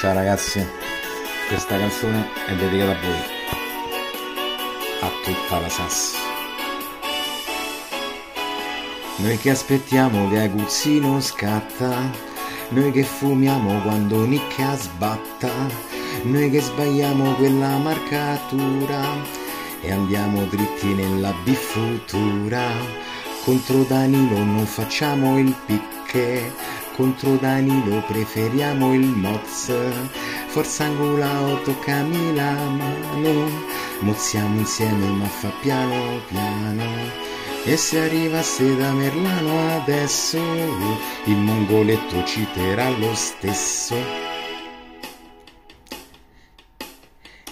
Ciao 0.00 0.14
ragazzi, 0.14 0.64
questa 1.48 1.76
canzone 1.76 2.28
è 2.46 2.54
dedicata 2.54 2.92
a 2.92 3.00
voi, 3.00 3.18
a 5.00 5.10
tutta 5.24 5.58
la 5.58 5.68
Sass. 5.68 6.14
Noi 9.16 9.36
che 9.38 9.50
aspettiamo 9.50 10.28
che 10.30 10.38
Aguzzino 10.42 11.20
scatta, 11.20 12.12
noi 12.68 12.92
che 12.92 13.02
fumiamo 13.02 13.80
quando 13.80 14.24
Nicca 14.24 14.76
sbatta, 14.76 15.50
noi 16.22 16.48
che 16.48 16.60
sbagliamo 16.60 17.32
quella 17.32 17.76
marcatura 17.78 19.02
e 19.80 19.90
andiamo 19.90 20.44
dritti 20.44 20.94
nella 20.94 21.34
bifutura. 21.42 22.70
Contro 23.42 23.82
Danilo 23.82 24.44
non 24.44 24.64
facciamo 24.64 25.40
il 25.40 25.52
picche, 25.66 26.52
contro 26.98 27.36
Danilo 27.36 28.02
preferiamo 28.08 28.92
il 28.92 29.06
Moz. 29.06 29.72
Forza 30.48 30.82
angolao, 30.82 31.62
toccami 31.62 32.34
la 32.34 32.50
mano, 32.50 33.48
mozziamo 34.00 34.58
insieme 34.58 35.06
ma 35.06 35.26
fa 35.26 35.52
piano 35.60 36.20
piano. 36.26 36.82
E 37.64 37.76
se 37.76 38.00
arrivasse 38.00 38.74
da 38.76 38.90
Merlano 38.90 39.76
adesso, 39.76 40.38
il 41.26 41.36
mongoletto 41.36 42.24
citerà 42.24 42.88
lo 42.90 43.14
stesso. 43.14 43.94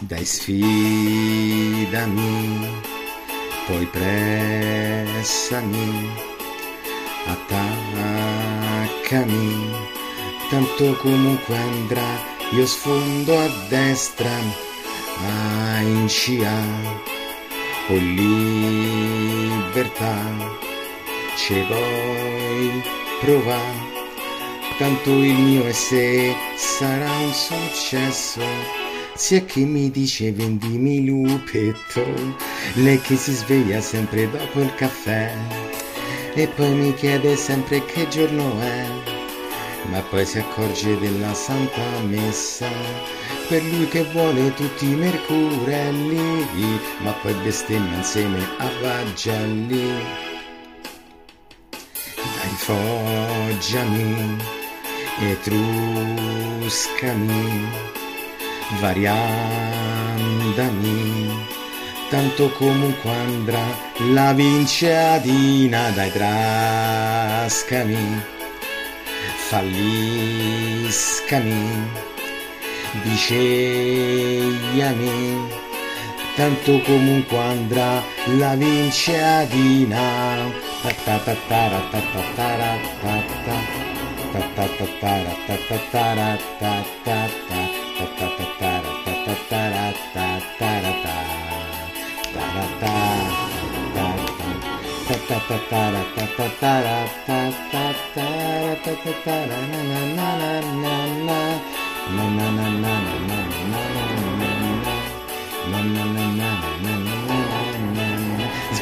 Dai 0.01 0.25
sfidami, 0.25 0.59
poi 3.67 3.87
pressami, 3.87 5.55
attaccami, 9.07 9.71
tanto 10.51 10.97
comunque 10.97 11.57
andrà, 11.57 12.19
io 12.53 12.67
sfondo 12.67 13.39
a 13.39 13.49
destra, 13.69 14.37
a 15.23 15.81
in 15.81 16.09
scia 16.09 16.53
o 17.89 17.95
libertà. 17.95 19.05
Ce 21.37 21.65
vuoi 21.67 22.83
provare? 23.21 23.95
Tanto 24.79 25.11
il 25.11 25.39
mio 25.39 25.65
e 25.67 25.73
se 25.73 26.35
sarà 26.57 27.11
un 27.11 27.33
successo. 27.33 28.43
Sia 29.15 29.45
che 29.45 29.61
mi 29.61 29.91
dice 29.91 30.33
vendimi 30.33 31.07
lupetto 31.07 32.05
lei 32.75 33.01
che 33.01 33.17
si 33.17 33.33
sveglia 33.33 33.81
sempre 33.81 34.29
dopo 34.31 34.61
il 34.61 34.75
caffè 34.75 35.33
e 36.37 36.47
poi 36.47 36.71
mi 36.71 36.95
chiede 36.95 37.35
sempre 37.37 37.85
che 37.85 38.07
giorno 38.09 38.61
è 38.61 39.25
ma 39.91 40.01
poi 40.03 40.25
si 40.27 40.39
accorge 40.39 40.99
della 40.99 41.35
santa 41.35 41.81
messa 42.03 42.69
per 43.49 43.63
lui 43.63 43.87
che 43.89 44.03
vuole 44.05 44.53
tutti 44.55 44.91
i 44.91 44.95
mercurelli, 44.97 46.47
ma 46.99 47.13
poi 47.13 47.35
bestemmia 47.35 47.97
insieme 47.97 48.39
a 48.59 48.69
Vagelli. 48.81 50.05
Dai 52.17 52.57
foggiami, 52.57 54.37
etruscami, 55.21 56.35
variandami, 58.81 59.87
tanto 62.09 62.51
comunque 62.53 63.11
andrà 63.11 63.65
la 64.13 64.33
vinciatina, 64.33 65.91
dai 65.91 66.11
trascami, 66.13 67.55
falliscami 69.49 70.95
dicegliami 73.03 74.45
tanto 76.35 76.81
comunque 76.81 77.39
andrà 77.39 78.03
la 78.39 78.55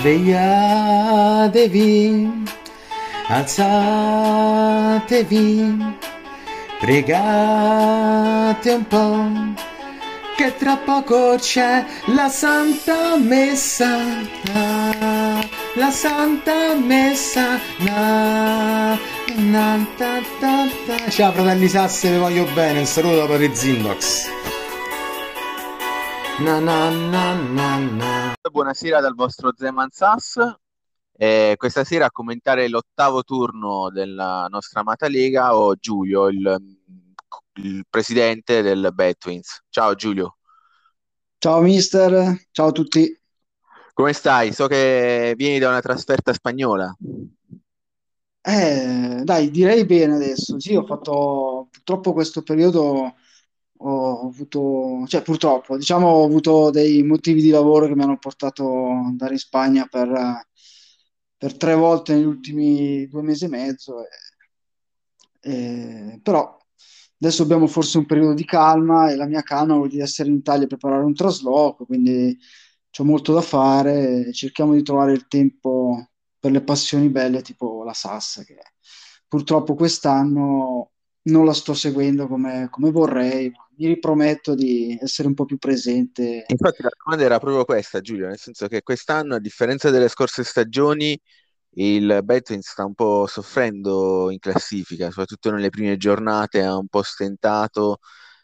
Sveja 0.05 1.49
devi, 1.49 2.29
alzate 3.29 5.25
vi, 5.25 5.77
pregate 6.79 8.71
un 8.71 8.87
po' 8.87 9.64
che 10.44 10.56
tra 10.59 10.77
poco 10.77 11.37
c'è 11.38 11.87
la 12.15 12.28
Santa 12.28 13.16
Messa, 13.16 13.97
la 15.75 15.91
Santa 15.91 16.75
Messa, 16.75 17.59
na, 17.78 18.99
na, 19.37 19.87
ta, 19.97 20.21
ta, 20.41 20.69
ta. 20.87 21.10
Ciao 21.10 21.33
fratelli 21.33 21.66
Sasse, 21.66 22.10
vi 22.10 22.19
voglio 22.19 22.44
bene, 22.53 22.81
un 22.81 22.84
saluto 22.84 23.16
da 23.16 23.27
Padre 23.27 23.54
Zindox. 23.54 24.27
Na, 26.41 26.59
na, 26.59 26.91
na, 26.91 27.34
na, 27.34 27.77
na. 27.78 28.34
Buonasera 28.50 29.00
dal 29.00 29.15
vostro 29.15 29.53
Zeman 29.56 29.88
Sass. 29.93 30.38
Eh, 31.16 31.54
questa 31.56 31.84
sera 31.84 32.06
a 32.06 32.10
commentare 32.10 32.69
l'ottavo 32.69 33.22
turno 33.22 33.88
della 33.88 34.47
nostra 34.50 34.81
amata 34.81 35.09
Lega 35.09 35.56
ho 35.56 35.75
Giulio, 35.77 36.28
il, 36.28 36.77
il 37.62 37.84
presidente 37.88 38.60
del 38.60 38.91
Betwins. 38.93 39.62
Ciao 39.71 39.94
Giulio. 39.94 40.34
Ciao 41.44 41.60
mister, 41.60 42.47
ciao 42.53 42.69
a 42.69 42.72
tutti. 42.72 43.21
Come 43.93 44.15
stai? 44.15 44.55
So 44.55 44.66
che 44.66 45.34
vieni 45.37 45.59
da 45.59 45.69
una 45.69 45.82
trasferta 45.82 46.32
spagnola. 46.32 46.97
Eh, 48.41 49.21
dai, 49.22 49.50
direi 49.50 49.84
bene 49.84 50.15
adesso. 50.15 50.59
Sì, 50.59 50.75
ho 50.75 50.87
fatto 50.87 51.69
purtroppo 51.71 52.15
questo 52.15 52.43
periodo 52.43 53.15
ho 53.77 54.21
avuto, 54.27 55.04
cioè 55.06 55.21
purtroppo, 55.21 55.77
diciamo, 55.77 56.06
ho 56.06 56.25
avuto 56.25 56.71
dei 56.71 57.03
motivi 57.03 57.43
di 57.43 57.50
lavoro 57.50 57.88
che 57.88 57.94
mi 57.94 58.04
hanno 58.04 58.16
portato 58.16 58.65
ad 58.65 59.04
andare 59.04 59.34
in 59.34 59.38
Spagna 59.38 59.84
per, 59.84 60.47
per 61.37 61.56
tre 61.59 61.75
volte 61.75 62.15
negli 62.15 62.25
ultimi 62.25 63.06
due 63.06 63.21
mesi 63.21 63.44
e 63.44 63.49
mezzo. 63.49 63.97
E, 65.43 65.50
e, 65.50 66.21
però 66.22 66.56
adesso 67.27 67.43
abbiamo 67.43 67.67
forse 67.67 67.99
un 67.99 68.07
periodo 68.07 68.35
di 68.35 68.45
calma 68.45 69.11
e 69.11 69.17
la 69.17 69.27
mia 69.27 69.43
calma 69.43 69.75
vuol 69.75 69.89
dire 69.89 70.03
essere 70.05 70.29
in 70.29 70.37
Italia 70.37 70.65
e 70.65 70.69
preparare 70.69 71.05
un 71.05 71.15
trasloco, 71.15 71.87
quindi 71.87 72.39
c'è 72.91 73.03
molto 73.03 73.33
da 73.33 73.41
fare. 73.41 74.33
Cerchiamo 74.33 74.75
di 74.75 74.83
trovare 74.83 75.12
il 75.12 75.27
tempo 75.27 76.11
per 76.39 76.53
le 76.53 76.63
passioni 76.63 77.09
belle, 77.09 77.41
tipo 77.41 77.83
la 77.83 77.95
Sassa, 77.95 78.45
che 78.45 78.57
purtroppo 79.27 79.75
quest'anno 79.75 80.91
non 81.22 81.47
la 81.47 81.54
sto 81.54 81.72
seguendo 81.72 82.27
come, 82.27 82.69
come 82.71 82.91
vorrei, 82.91 83.51
mi 83.77 83.87
riprometto 83.87 84.54
di 84.54 84.97
essere 85.01 85.27
un 85.27 85.34
po' 85.34 85.47
più 85.47 85.57
presente. 85.57 86.45
Infatti 86.47 86.83
la 86.83 86.91
domanda 87.03 87.25
era 87.25 87.39
proprio 87.39 87.65
questa, 87.65 88.01
Giulio, 88.01 88.27
nel 88.27 88.39
senso 88.39 88.69
che 88.69 88.83
quest'anno, 88.83 89.34
a 89.34 89.41
differenza 89.41 89.89
delle 89.89 90.09
scorse 90.09 90.45
stagioni, 90.45 91.19
il 91.74 92.21
Betwin 92.22 92.62
sta 92.62 92.84
un 92.84 92.94
po' 92.94 93.26
soffrendo 93.26 94.30
in 94.30 94.38
classifica, 94.38 95.06
soprattutto 95.09 95.50
nelle 95.50 95.71
prime 95.71 95.97
giornate, 95.97 96.62
ha 96.62 96.76
un 96.76 96.88
po' 96.88 97.03
stentato, 97.03 97.98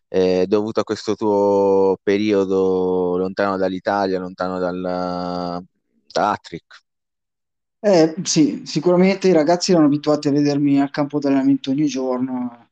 eh, 0.09 0.47
dovuto 0.49 0.81
a 0.81 0.85
questo 0.85 1.15
tuo 1.15 1.99
periodo 2.03 3.17
lontano 3.17 3.57
dall'Italia, 3.57 4.19
lontano 4.19 4.59
dal, 4.59 5.63
da 6.13 6.31
Attrick. 6.31 6.83
Eh, 7.83 8.15
sì, 8.25 8.63
sicuramente 8.67 9.29
i 9.29 9.33
ragazzi 9.33 9.71
erano 9.71 9.87
abituati 9.87 10.29
a 10.29 10.33
vedermi 10.33 10.81
al 10.81 10.91
campo 10.91 11.19
d'allenamento 11.19 11.71
ogni 11.71 11.87
giorno. 11.87 12.69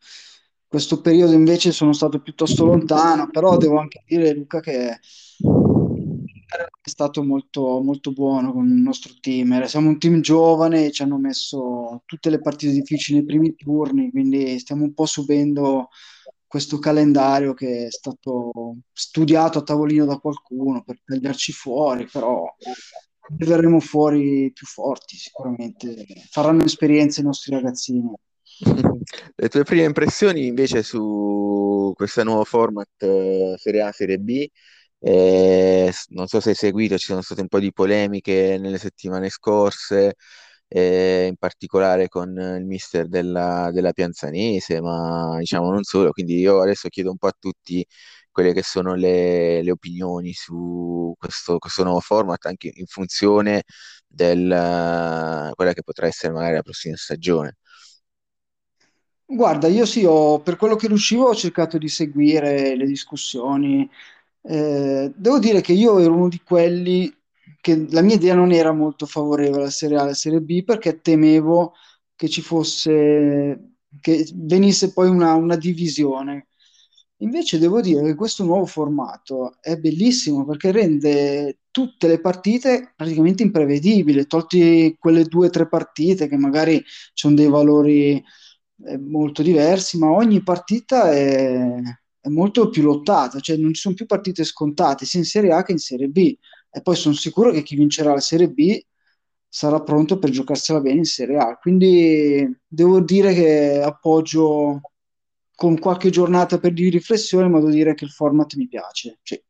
Questo 0.66 1.00
periodo 1.00 1.32
invece 1.32 1.72
sono 1.72 1.94
stato 1.94 2.20
piuttosto 2.20 2.66
lontano, 2.66 3.31
però 3.31 3.56
devo 3.56 3.78
anche 3.78 4.02
dire, 4.06 4.34
Luca, 4.34 4.60
che 4.60 4.99
è 6.49 6.89
stato 6.89 7.23
molto, 7.23 7.81
molto 7.81 8.12
buono 8.12 8.53
con 8.53 8.67
il 8.67 8.81
nostro 8.81 9.12
team. 9.21 9.62
Siamo 9.65 9.89
un 9.89 9.99
team 9.99 10.21
giovane 10.21 10.91
ci 10.91 11.03
hanno 11.03 11.19
messo 11.19 12.03
tutte 12.06 12.31
le 12.31 12.41
partite 12.41 12.73
difficili 12.73 13.19
nei 13.19 13.27
primi 13.27 13.55
turni, 13.55 14.11
quindi 14.11 14.59
stiamo 14.59 14.85
un 14.85 14.95
po' 14.95 15.06
subendo 15.06 15.89
questo 16.47 16.79
calendario 16.79 17.53
che 17.53 17.87
è 17.87 17.91
stato 17.91 18.79
studiato 18.91 19.59
a 19.59 19.62
tavolino 19.62 20.06
da 20.06 20.17
qualcuno 20.17 20.83
per 20.83 20.99
tagliarci 21.05 21.53
fuori, 21.53 22.09
però 22.11 22.45
verremo 23.37 23.81
fuori 23.81 24.51
più 24.53 24.67
forti 24.67 25.17
sicuramente. 25.17 26.06
Faranno 26.31 26.65
esperienza 26.65 27.21
i 27.21 27.25
nostri 27.25 27.53
ragazzini. 27.53 28.11
Le 29.37 29.49
tue 29.49 29.62
prime 29.62 29.85
impressioni 29.85 30.47
invece 30.47 30.83
su 30.83 31.93
questo 31.94 32.25
nuovo 32.25 32.44
format 32.44 33.03
eh, 33.03 33.55
Serie 33.59 33.83
A, 33.83 33.93
Serie 33.93 34.19
B? 34.19 34.49
Eh, 35.00 35.93
non 36.09 36.27
so 36.27 36.41
se 36.41 36.50
hai 36.50 36.55
seguito, 36.56 36.99
ci 36.99 37.06
sono 37.06 37.23
state 37.23 37.41
un 37.41 37.49
po' 37.49 37.61
di 37.61 37.73
polemiche 37.73 38.59
nelle 38.59 38.79
settimane 38.79 39.29
scorse, 39.31 40.15
eh, 40.69 41.27
in 41.29 41.37
particolare 41.37 42.09
con 42.09 42.31
il 42.37 42.65
mister 42.67 43.09
della, 43.09 43.71
della 43.73 43.93
Pianzanese, 43.93 44.81
ma 44.81 45.37
diciamo 45.39 45.71
non 45.71 45.83
solo. 45.85 46.11
Quindi 46.12 46.39
io 46.39 46.61
adesso 46.61 46.89
chiedo 46.89 47.11
un 47.11 47.17
po' 47.19 47.29
a 47.29 47.37
tutti 47.39 47.87
quelle 48.31 48.53
che 48.53 48.62
sono 48.62 48.95
le, 48.95 49.62
le 49.62 49.71
opinioni 49.71 50.33
su 50.33 51.15
questo, 51.19 51.59
questo 51.59 51.83
nuovo 51.85 52.01
format, 52.01 52.44
anche 52.47 52.71
in 52.75 52.87
funzione 52.87 53.62
del, 54.06 55.53
quella 55.55 55.73
che 55.73 55.83
potrà 55.83 56.06
essere 56.06 56.33
magari 56.33 56.55
la 56.55 56.62
prossima 56.62 56.97
stagione. 56.97 57.56
Guarda, 59.31 59.69
io 59.69 59.85
sì, 59.85 60.05
ho- 60.06 60.41
per 60.41 60.56
quello 60.56 60.75
che 60.77 60.87
riuscivo 60.89 61.29
ho 61.29 61.35
cercato 61.35 61.77
di 61.79 61.89
seguire 61.89 62.75
le 62.77 62.87
discussioni. 62.87 63.89
Eh, 64.43 65.12
devo 65.14 65.38
dire 65.38 65.61
che 65.61 65.73
io 65.73 65.99
ero 65.99 66.14
uno 66.14 66.29
di 66.29 66.40
quelli 66.43 67.12
che 67.61 67.87
la 67.90 68.02
mia 68.02 68.14
idea 68.14 68.35
non 68.35 68.52
era 68.52 68.73
molto 68.73 69.06
favorevole 69.06 69.62
alla 69.62 69.70
Serie 69.70 69.96
A 69.96 70.00
e 70.00 70.02
alla 70.05 70.14
Serie 70.14 70.40
B 70.40 70.64
perché 70.64 71.00
temevo 71.00 71.75
che 72.14 72.29
ci 72.29 72.40
fosse, 72.40 73.73
che 74.00 74.29
venisse 74.35 74.93
poi 74.93 75.08
una, 75.08 75.35
una 75.35 75.56
divisione. 75.56 76.49
Invece 77.20 77.58
devo 77.58 77.81
dire 77.81 78.02
che 78.05 78.14
questo 78.14 78.44
nuovo 78.44 78.64
formato 78.64 79.56
è 79.61 79.76
bellissimo 79.76 80.44
perché 80.44 80.70
rende 80.70 81.58
tutte 81.70 82.06
le 82.06 82.20
partite 82.20 82.93
praticamente 82.96 83.43
imprevedibili, 83.43 84.26
tolti 84.26 84.96
quelle 84.99 85.25
due 85.25 85.49
o 85.49 85.50
tre 85.50 85.69
partite 85.69 86.29
che 86.29 86.37
magari 86.37 86.82
sono 87.12 87.34
dei 87.34 87.49
valori 87.49 88.23
eh, 88.84 88.99
molto 88.99 89.43
diversi, 89.43 89.99
ma 89.99 90.11
ogni 90.12 90.43
partita 90.43 91.11
è, 91.12 91.81
è 92.29 92.31
molto 92.31 92.69
più 92.69 92.83
lottata, 92.83 93.41
cioè 93.41 93.57
non 93.57 93.75
ci 93.75 93.81
sono 93.81 93.95
più 93.95 94.07
partite 94.07 94.45
scontate 94.45 95.05
sia 95.05 95.19
in 95.19 95.25
Serie 95.27 95.53
A 95.53 95.63
che 95.63 95.73
in 95.73 95.79
Serie 95.79 96.09
B. 96.09 96.37
E 96.71 96.83
poi 96.83 96.97
sono 96.97 97.15
sicuro 97.15 97.51
che 97.51 97.63
chi 97.63 97.75
vincerà 97.77 98.13
la 98.13 98.21
Serie 98.21 98.51
B 98.51 98.79
sarà 99.49 99.81
pronto 99.83 100.19
per 100.19 100.31
giocarsela 100.31 100.81
bene 100.81 100.99
in 100.99 101.05
Serie 101.05 101.39
A. 101.39 101.57
Quindi 101.57 102.47
devo 102.67 103.01
dire 103.01 103.35
che 103.35 103.81
appoggio 103.83 104.81
con 105.55 105.79
qualche 105.79 106.11
giornata 106.11 106.59
per 106.59 106.73
di 106.73 106.89
riflessione, 106.89 107.49
ma 107.49 107.59
devo 107.59 107.71
dire 107.71 107.95
che 107.95 108.05
il 108.05 108.11
format 108.11 108.55
mi 108.55 108.69
piace. 108.69 109.19
Sì. 109.23 109.43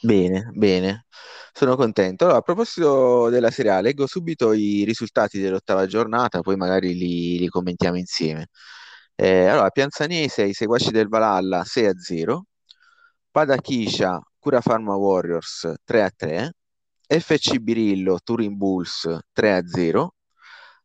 Bene, 0.00 0.50
bene, 0.52 1.06
sono 1.52 1.76
contento. 1.76 2.24
Allora, 2.24 2.40
a 2.40 2.42
proposito 2.42 3.28
della 3.28 3.52
Serie 3.52 3.70
A, 3.70 3.80
leggo 3.80 4.06
subito 4.08 4.52
i 4.52 4.82
risultati 4.84 5.38
dell'ottava 5.38 5.86
giornata, 5.86 6.40
poi 6.40 6.56
magari 6.56 6.94
li, 6.94 7.38
li 7.38 7.46
commentiamo 7.48 7.96
insieme. 7.96 8.48
Eh, 9.24 9.46
allora, 9.46 9.70
Pianzanese, 9.70 10.42
i 10.42 10.52
seguaci 10.52 10.90
del 10.90 11.06
Valhalla 11.06 11.62
6-0, 11.62 12.40
Padachiscia, 13.30 14.20
Cura 14.36 14.60
Pharma 14.60 14.96
Warriors 14.96 15.74
3-3, 15.84 16.50
FC 17.06 17.58
Birillo, 17.58 18.18
Turin 18.24 18.56
Bulls 18.56 19.06
3-0, 19.32 20.08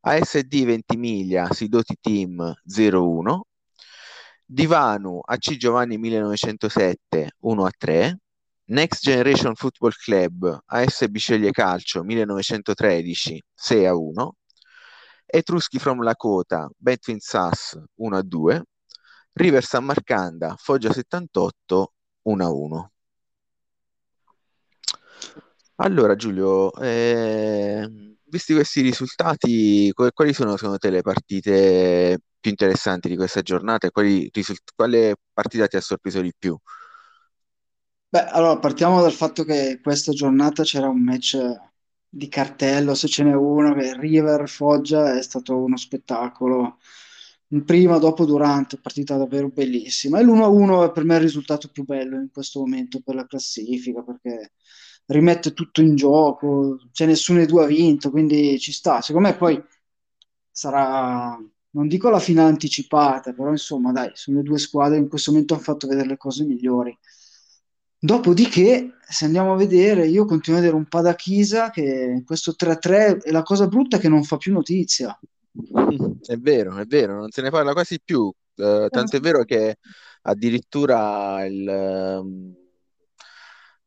ASD 0.01 0.65
Ventimiglia, 0.65 1.51
Sidoti 1.51 1.95
Team 1.99 2.53
0-1, 2.63 3.39
Divanu, 4.45 5.19
AC 5.25 5.55
Giovanni 5.55 5.97
1907 5.97 7.37
1-3, 7.41 8.15
Next 8.65 9.01
Generation 9.01 9.55
Football 9.55 9.93
Club, 9.93 10.59
AS 10.67 11.07
Bisceglie 11.07 11.49
Calcio 11.49 12.03
1913 12.03 13.43
6-1, 13.55 14.29
Etruschi 15.27 15.77
from 15.79 16.01
Lakota, 16.01 16.69
Betwin 16.77 17.19
Sass 17.19 17.77
1-2, 17.95 18.63
River 19.33 19.63
San 19.63 19.83
Marcanda, 19.85 20.55
Foggia 20.57 20.91
78 20.91 21.93
1-1. 22.23 22.91
Allora 25.79 26.15
Giulio, 26.15 26.73
eh, 26.73 27.87
visti 28.23 28.53
questi 28.53 28.81
risultati, 28.81 29.91
qu- 29.93 30.11
quali 30.13 30.33
sono 30.33 30.55
secondo 30.55 30.77
te 30.79 30.89
le 30.89 31.01
partite 31.01 32.19
più 32.39 32.49
interessanti 32.51 33.09
di 33.09 33.15
questa 33.15 33.41
giornata 33.41 33.87
e 33.87 33.91
quali 33.91 34.27
risult- 34.33 34.71
quale 34.75 35.15
partita 35.33 35.67
ti 35.67 35.75
ha 35.77 35.81
sorpreso 35.81 36.21
di 36.21 36.33
più? 36.37 36.57
Beh, 38.09 38.25
allora 38.29 38.57
partiamo 38.57 39.01
dal 39.01 39.11
fatto 39.11 39.43
che 39.43 39.79
questa 39.81 40.11
giornata 40.13 40.63
c'era 40.63 40.87
un 40.87 41.03
match 41.03 41.37
di 42.09 42.27
cartello, 42.27 42.93
se 42.95 43.07
ce 43.07 43.23
n'è 43.23 43.33
uno, 43.33 43.73
che 43.73 43.97
River 43.97 44.47
Foggia 44.49 45.17
è 45.17 45.21
stato 45.21 45.55
uno 45.57 45.77
spettacolo. 45.77 46.77
Prima, 47.65 47.97
dopo, 47.97 48.25
durante, 48.25 48.77
partita 48.79 49.15
davvero 49.17 49.49
bellissima. 49.49 50.19
E 50.19 50.23
l'1-1 50.23 50.85
è 50.85 50.91
per 50.91 51.03
me 51.05 51.15
il 51.15 51.21
risultato 51.21 51.69
più 51.69 51.83
bello 51.85 52.17
in 52.17 52.29
questo 52.31 52.59
momento 52.59 52.99
per 53.01 53.15
la 53.15 53.25
classifica, 53.25 54.01
perché 54.03 54.51
rimette 55.05 55.53
tutto 55.53 55.81
in 55.81 55.95
gioco, 55.95 56.77
c'è 56.91 57.05
nessuno 57.05 57.39
dei 57.39 57.47
due 57.47 57.63
ha 57.63 57.67
vinto, 57.67 58.09
quindi 58.11 58.59
ci 58.59 58.71
sta. 58.73 59.01
Secondo 59.01 59.29
me 59.29 59.35
poi 59.37 59.63
sarà, 60.51 61.37
non 61.71 61.87
dico 61.87 62.09
la 62.09 62.19
finale 62.19 62.49
anticipata, 62.49 63.33
però 63.33 63.51
insomma 63.51 63.91
dai, 63.91 64.11
sono 64.13 64.37
le 64.37 64.43
due 64.43 64.57
squadre 64.57 64.97
che 64.97 65.03
in 65.03 65.09
questo 65.09 65.31
momento 65.31 65.53
hanno 65.53 65.63
fatto 65.63 65.87
vedere 65.87 66.07
le 66.07 66.17
cose 66.17 66.43
migliori. 66.43 66.97
Dopodiché, 67.99 68.97
se 69.07 69.25
andiamo 69.25 69.53
a 69.53 69.57
vedere, 69.57 70.07
io 70.07 70.25
continuo 70.25 70.59
a 70.59 70.61
vedere 70.61 70.77
un 70.77 70.87
Padachisa 70.87 71.71
che 71.71 72.21
questo 72.25 72.53
3-3 72.57 73.23
è 73.23 73.31
la 73.31 73.41
cosa 73.41 73.67
brutta 73.67 73.97
è 73.97 73.99
che 73.99 74.09
non 74.09 74.23
fa 74.23 74.37
più 74.37 74.53
notizia. 74.53 75.17
È 76.21 76.35
vero, 76.37 76.77
è 76.77 76.85
vero, 76.85 77.15
non 77.15 77.31
se 77.31 77.41
ne 77.41 77.49
parla 77.49 77.73
quasi 77.73 77.99
più, 78.03 78.31
eh, 78.55 78.87
tanto 78.91 79.15
è 79.15 79.19
vero 79.19 79.43
che 79.43 79.77
addirittura 80.21 81.43
il, 81.45 81.67
ehm, 81.67 82.55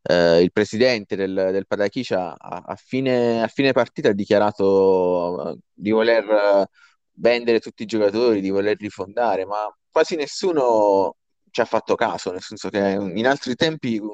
eh, 0.02 0.42
il 0.42 0.50
presidente 0.52 1.14
del, 1.14 1.50
del 1.52 1.66
Padachicia 1.66 2.36
a, 2.36 2.62
a 2.66 2.74
fine, 2.74 3.42
a 3.42 3.46
fine 3.46 3.72
partita 3.72 4.08
ha 4.08 4.12
dichiarato 4.12 5.52
eh, 5.52 5.58
di 5.72 5.90
voler 5.90 6.24
eh, 6.28 6.66
vendere 7.14 7.60
tutti 7.60 7.82
i 7.84 7.86
giocatori, 7.86 8.40
di 8.40 8.50
voler 8.50 8.76
rifondare, 8.76 9.44
ma 9.44 9.72
quasi 9.90 10.16
nessuno 10.16 11.16
ci 11.50 11.60
ha 11.60 11.64
fatto 11.64 11.94
caso, 11.94 12.30
nel 12.32 12.42
senso 12.42 12.68
che 12.68 12.78
in 12.78 13.26
altri 13.26 13.54
tempi 13.54 13.98
un- 13.98 14.08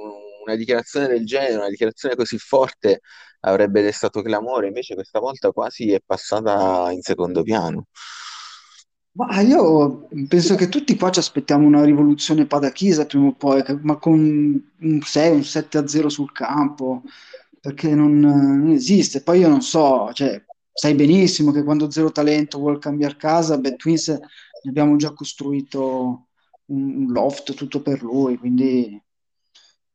una 0.47 0.55
dichiarazione 0.57 1.09
del 1.09 1.25
genere, 1.27 1.57
una 1.57 1.69
dichiarazione 1.69 2.15
così 2.15 2.39
forte 2.39 3.01
avrebbe 3.41 3.83
destato 3.83 4.23
clamore, 4.23 4.69
invece 4.69 4.95
questa 4.95 5.19
volta 5.19 5.51
quasi 5.51 5.91
è 5.93 6.01
passata 6.05 6.91
in 6.93 7.03
secondo 7.03 7.43
piano. 7.43 7.87
Ma 9.13 9.41
io 9.41 10.09
penso 10.29 10.57
che 10.57 10.69
tutti 10.69 10.95
qua 10.97 11.11
ci 11.11 11.21
aspettiamo 11.21 11.67
una 11.67 11.83
rivoluzione 11.85 12.47
Padachisa 12.47 13.07
prima 13.07 13.29
o 13.29 13.33
poi, 13.35 13.63
ma 13.81 13.97
con 13.97 14.13
un 14.81 15.01
6, 15.03 15.33
un 15.35 15.43
7-0 15.43 16.11
sul 16.11 16.33
campo, 16.33 17.03
perché 17.59 17.95
non, 17.95 18.19
non 18.19 18.69
esiste. 18.71 19.23
Poi 19.23 19.39
io 19.41 19.49
non 19.49 19.63
so, 19.63 20.13
cioè, 20.13 20.45
sai 20.71 20.95
benissimo 20.95 21.51
che 21.51 21.65
quando 21.65 21.91
Zero 21.91 22.13
Talento 22.13 22.59
vuole 22.59 22.79
cambiare 22.79 23.17
casa, 23.17 23.57
beh, 23.57 23.77
Twins 23.77 24.09
ne 24.09 24.21
abbiamo 24.69 24.97
già 24.97 25.13
costruito 25.15 26.27
un, 26.67 27.07
loft 27.13 27.55
tutto 27.55 27.83
per 27.83 28.03
lui, 28.03 28.37
quindi 28.39 29.01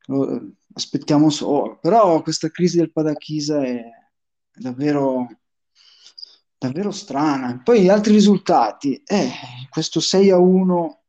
lo- 0.06 0.52
aspettiamo 0.74 1.30
solo. 1.30 1.78
Però 1.78 2.22
questa 2.22 2.50
crisi 2.50 2.78
del 2.78 2.92
Padachisa 2.92 3.62
è, 3.62 3.76
è 3.76 4.58
davvero, 4.58 5.26
davvero 6.58 6.90
strana. 6.90 7.60
Poi 7.62 7.82
gli 7.82 7.88
altri 7.88 8.12
risultati, 8.12 9.02
eh, 9.04 9.30
questo 9.70 10.00
6 10.00 10.30
a 10.30 10.38
1 10.38 11.02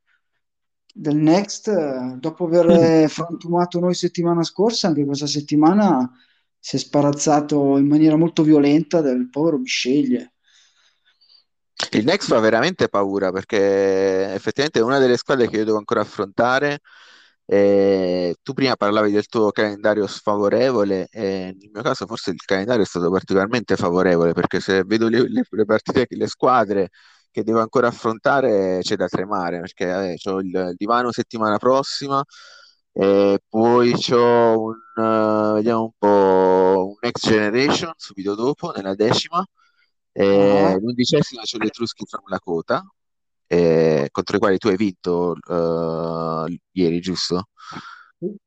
del 0.93 1.15
Next, 1.15 2.15
dopo 2.15 2.45
aver 2.45 3.09
frantumato 3.09 3.79
noi 3.79 3.95
settimana 3.95 4.43
scorsa, 4.43 4.87
anche 4.87 5.05
questa 5.05 5.27
settimana 5.27 6.09
si 6.59 6.75
è 6.75 6.79
sparazzato 6.79 7.77
in 7.77 7.87
maniera 7.87 8.15
molto 8.15 8.43
violenta 8.43 9.01
del 9.01 9.29
povero 9.29 9.57
Bisceglie. 9.57 10.32
Il 11.91 12.05
Next 12.05 12.27
fa 12.29 12.39
veramente 12.39 12.87
paura 12.89 13.31
perché 13.31 14.33
effettivamente 14.33 14.79
è 14.79 14.81
una 14.83 14.99
delle 14.99 15.17
squadre 15.17 15.47
che 15.47 15.57
io 15.57 15.65
devo 15.65 15.77
ancora 15.77 16.01
affrontare. 16.01 16.79
Eh, 17.45 18.35
tu 18.41 18.53
prima 18.53 18.75
parlavi 18.75 19.11
del 19.11 19.25
tuo 19.27 19.51
calendario 19.51 20.07
sfavorevole 20.07 21.07
e 21.11 21.53
nel 21.59 21.69
mio 21.73 21.81
caso 21.81 22.05
forse 22.07 22.31
il 22.31 22.41
calendario 22.45 22.83
è 22.83 22.85
stato 22.85 23.11
particolarmente 23.11 23.75
favorevole 23.75 24.31
perché 24.33 24.59
se 24.61 24.83
vedo 24.85 25.09
le, 25.09 25.27
le- 25.29 25.43
le 25.49 25.65
partite, 25.65 26.07
le 26.09 26.27
squadre 26.27 26.89
che 27.31 27.43
devo 27.43 27.59
ancora 27.59 27.87
affrontare 27.87 28.79
c'è 28.81 28.95
da 28.95 29.07
tremare 29.07 29.59
perché 29.59 30.15
ho 30.23 30.39
il, 30.39 30.73
divano 30.77 31.11
settimana 31.11 31.57
prossima 31.57 32.23
e 32.93 33.39
poi 33.49 33.91
c'ho 33.93 34.61
un, 34.61 34.75
eh, 35.03 35.53
vediamo 35.55 35.83
un 35.83 35.91
po', 35.97 36.87
un 36.89 36.95
Next 37.01 37.27
Generation 37.27 37.91
subito 37.97 38.35
dopo 38.35 38.71
nella 38.71 38.93
decima 38.95 39.43
Ah, 40.21 40.73
e 40.73 40.79
l'undicesima 40.79 41.41
c'è 41.43 41.57
l'Etruschi 41.57 42.05
from 42.05 42.23
Lakota, 42.27 42.83
eh, 43.47 44.09
contro 44.11 44.37
i 44.37 44.39
quali 44.39 44.57
tu 44.57 44.67
hai 44.67 44.75
vinto 44.77 45.35
eh, 45.35 46.59
ieri, 46.71 46.99
giusto? 46.99 47.49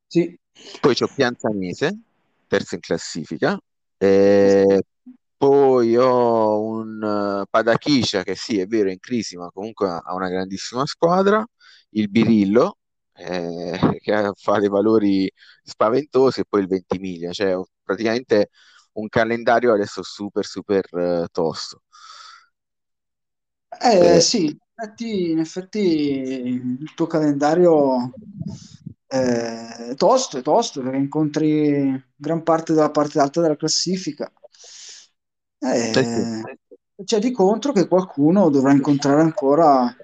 sì. 0.07 0.39
Poi 0.81 0.95
c'ho 0.95 1.09
Pianzanese, 1.15 1.99
terza 2.47 2.75
in 2.77 2.81
classifica, 2.81 3.59
e 3.99 4.83
Poi 5.37 5.97
ho 5.97 6.63
un 6.65 7.03
uh, 7.03 7.47
Padachicia 7.51 8.23
che 8.25 8.37
sì, 8.37 8.61
è 8.61 8.67
vero, 8.67 8.89
è 8.91 8.93
in 8.93 9.01
crisi, 9.01 9.37
ma 9.37 9.51
comunque 9.53 9.89
ha 9.89 10.15
una 10.15 10.29
grandissima 10.31 10.87
squadra. 10.87 11.45
Il 11.91 12.11
Birillo, 12.11 12.79
eh, 13.15 13.73
che 14.03 14.33
fa 14.37 14.61
dei 14.61 14.69
valori 14.71 15.31
spaventosi, 15.65 16.41
e 16.41 16.45
poi 16.49 16.63
il 16.63 16.69
Ventimiglia, 16.69 17.33
cioè 17.33 17.57
praticamente 17.85 18.51
un 18.97 19.09
calendario 19.09 19.73
adesso 19.73 20.03
super, 20.03 20.45
super 20.45 20.87
uh, 20.93 21.27
tosto. 21.31 21.83
Eh 23.81 24.21
sì, 24.21 24.47
in 24.47 24.59
effetti, 24.75 25.31
in 25.31 25.39
effetti 25.39 25.79
il 25.79 26.95
tuo 26.95 27.07
calendario 27.07 28.13
è 29.07 29.95
tosto, 29.97 30.39
è 30.39 30.43
tosto, 30.43 30.83
perché 30.83 30.97
incontri 30.97 32.05
gran 32.17 32.43
parte 32.43 32.73
della 32.73 32.91
parte 32.91 33.21
alta 33.21 33.41
della 33.41 33.57
classifica. 33.57 34.33
Eh 35.59 35.93
sì. 35.93 35.99
Eh, 35.99 37.05
c'è 37.05 37.19
di 37.19 37.31
contro 37.31 37.73
che 37.73 37.89
qualcuno 37.89 38.49
dovrà 38.49 38.73
incontrare 38.73 39.21
ancora 39.21 39.95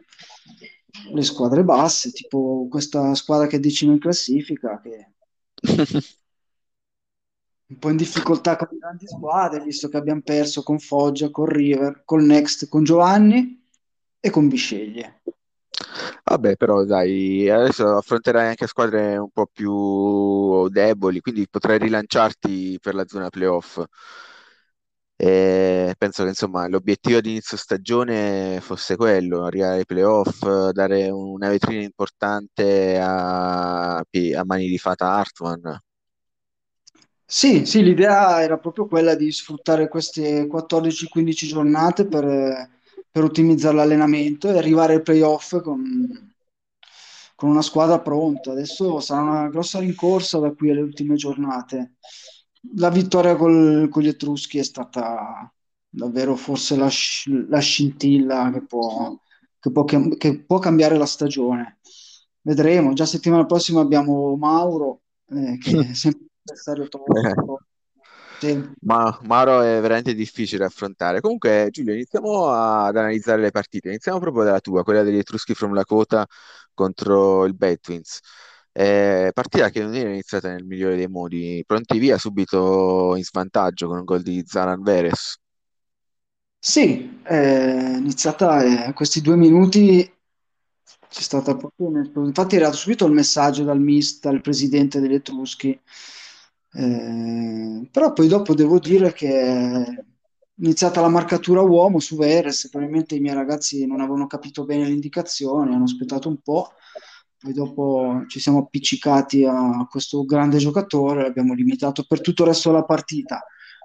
le 1.12 1.22
squadre 1.22 1.64
basse, 1.64 2.12
tipo 2.12 2.66
questa 2.70 3.14
squadra 3.14 3.46
che 3.46 3.56
è 3.56 3.60
decima 3.60 3.92
in 3.92 3.98
classifica, 3.98 4.80
che 4.80 5.12
un 7.72 7.78
po' 7.78 7.88
in 7.88 7.96
difficoltà 7.96 8.56
con 8.56 8.68
le 8.70 8.78
grandi 8.78 9.06
squadre, 9.06 9.64
visto 9.64 9.88
che 9.88 9.96
abbiamo 9.96 10.20
perso 10.22 10.62
con 10.62 10.78
Foggia, 10.78 11.30
con 11.30 11.46
River, 11.46 12.02
col 12.04 12.22
Next, 12.22 12.68
con 12.68 12.84
Giovanni 12.84 13.66
e 14.20 14.30
con 14.30 14.48
Bisceglie. 14.48 15.22
Vabbè, 16.24 16.56
però 16.56 16.84
dai, 16.84 17.48
adesso 17.48 17.96
affronterai 17.96 18.48
anche 18.48 18.66
squadre 18.66 19.16
un 19.16 19.30
po' 19.30 19.46
più 19.50 20.68
deboli, 20.68 21.20
quindi 21.20 21.48
potrai 21.48 21.78
rilanciarti 21.78 22.78
per 22.80 22.94
la 22.94 23.06
zona 23.06 23.28
playoff. 23.30 23.82
E 25.16 25.94
penso 25.96 26.24
che 26.24 26.30
insomma 26.30 26.66
l'obiettivo 26.66 27.20
di 27.20 27.30
inizio 27.30 27.56
stagione 27.56 28.60
fosse 28.60 28.96
quello, 28.96 29.44
arrivare 29.44 29.78
ai 29.78 29.86
playoff, 29.86 30.44
dare 30.72 31.08
una 31.10 31.48
vetrina 31.48 31.82
importante 31.82 32.98
a, 33.00 33.98
a 33.98 34.44
mani 34.44 34.66
di 34.66 34.78
Fata 34.78 35.12
Hartman. 35.12 35.80
Sì, 37.34 37.64
sì, 37.64 37.82
l'idea 37.82 38.42
era 38.42 38.58
proprio 38.58 38.86
quella 38.86 39.14
di 39.14 39.32
sfruttare 39.32 39.88
queste 39.88 40.46
14-15 40.46 41.46
giornate 41.46 42.06
per, 42.06 42.68
per 43.10 43.24
ottimizzare 43.24 43.74
l'allenamento 43.76 44.48
e 44.50 44.58
arrivare 44.58 44.94
ai 44.94 45.02
playoff 45.02 45.60
con, 45.62 45.80
con 47.34 47.50
una 47.50 47.62
squadra 47.62 48.00
pronta. 48.00 48.52
Adesso 48.52 49.00
sarà 49.00 49.20
una 49.22 49.48
grossa 49.48 49.78
rincorsa 49.78 50.38
da 50.38 50.52
qui 50.52 50.70
alle 50.70 50.82
ultime 50.82 51.14
giornate. 51.16 51.94
La 52.76 52.90
vittoria 52.90 53.36
col- 53.36 53.88
con 53.90 54.02
gli 54.02 54.08
Etruschi 54.08 54.58
è 54.58 54.62
stata 54.62 55.52
davvero 55.88 56.36
forse 56.36 56.76
la, 56.76 56.88
la 57.48 57.58
scintilla 57.58 58.50
che 58.52 58.64
può, 58.64 59.16
che 59.58 59.70
può 59.70 59.84
che 59.84 60.44
può 60.44 60.58
cambiare 60.58 60.96
la 60.96 61.06
stagione. 61.06 61.78
Vedremo, 62.42 62.92
già 62.92 63.06
settimana 63.06 63.46
prossima 63.46 63.80
abbiamo 63.80 64.36
Mauro, 64.36 65.02
eh, 65.28 65.58
che 65.58 65.78
è 65.90 65.94
sempre 65.94 66.26
avversario 66.44 66.88
tosto. 66.88 67.58
Ma 68.80 69.18
Maro 69.22 69.60
è 69.60 69.80
veramente 69.80 70.14
difficile 70.14 70.60
da 70.60 70.66
affrontare. 70.66 71.20
Comunque, 71.20 71.68
Giulio, 71.70 71.94
iniziamo 71.94 72.48
ad 72.48 72.96
analizzare 72.96 73.40
le 73.40 73.52
partite. 73.52 73.88
Iniziamo 73.88 74.18
proprio 74.18 74.42
dalla 74.42 74.58
tua, 74.58 74.82
quella 74.82 75.04
degli 75.04 75.18
Etruschi 75.18 75.54
from 75.54 75.74
Lakota 75.74 76.26
contro 76.74 77.44
il 77.44 77.54
Bad 77.54 77.78
Twins. 77.80 78.18
Eh, 78.72 79.30
partita 79.32 79.68
che 79.68 79.82
non 79.82 79.94
era 79.94 80.08
iniziata 80.08 80.48
nel 80.48 80.64
migliore 80.64 80.96
dei 80.96 81.06
modi. 81.06 81.62
Pronti 81.64 81.98
via 81.98 82.18
subito 82.18 83.14
in 83.14 83.22
svantaggio 83.22 83.86
con 83.86 83.98
un 83.98 84.04
gol 84.04 84.22
di 84.22 84.42
Zaran 84.44 84.82
Veres. 84.82 85.36
Sì, 86.58 87.20
è 87.22 87.96
iniziata 87.96 88.88
eh, 88.88 88.92
questi 88.92 89.20
due 89.20 89.36
minuti 89.36 90.12
c'è 91.12 91.20
stata 91.20 91.54
proprio 91.54 91.90
infatti 92.24 92.56
era 92.56 92.72
subito 92.72 93.04
il 93.04 93.12
messaggio 93.12 93.64
dal 93.64 93.78
mister, 93.78 94.32
dal 94.32 94.40
presidente 94.40 94.98
degli 94.98 95.14
Etruschi. 95.14 95.78
Eh, 96.74 97.88
però 97.90 98.12
poi 98.12 98.28
dopo 98.28 98.54
devo 98.54 98.78
dire 98.78 99.12
che 99.12 99.28
è 99.28 100.04
iniziata 100.56 101.00
la 101.00 101.08
marcatura 101.08 101.60
uomo 101.60 101.98
su 101.98 102.16
Veres, 102.16 102.68
probabilmente 102.68 103.14
i 103.14 103.20
miei 103.20 103.34
ragazzi 103.34 103.86
non 103.86 104.00
avevano 104.00 104.26
capito 104.26 104.64
bene 104.64 104.84
le 104.84 104.92
indicazioni, 104.92 105.74
hanno 105.74 105.84
aspettato 105.84 106.28
un 106.28 106.38
po', 106.40 106.72
poi 107.38 107.52
dopo 107.52 108.24
ci 108.28 108.40
siamo 108.40 108.58
appiccicati 108.60 109.44
a 109.44 109.86
questo 109.90 110.24
grande 110.24 110.58
giocatore, 110.58 111.22
l'abbiamo 111.22 111.54
limitato 111.54 112.04
per 112.04 112.20
tutto 112.20 112.42
il 112.42 112.48
resto 112.48 112.70
della 112.70 112.84
partita. 112.84 113.44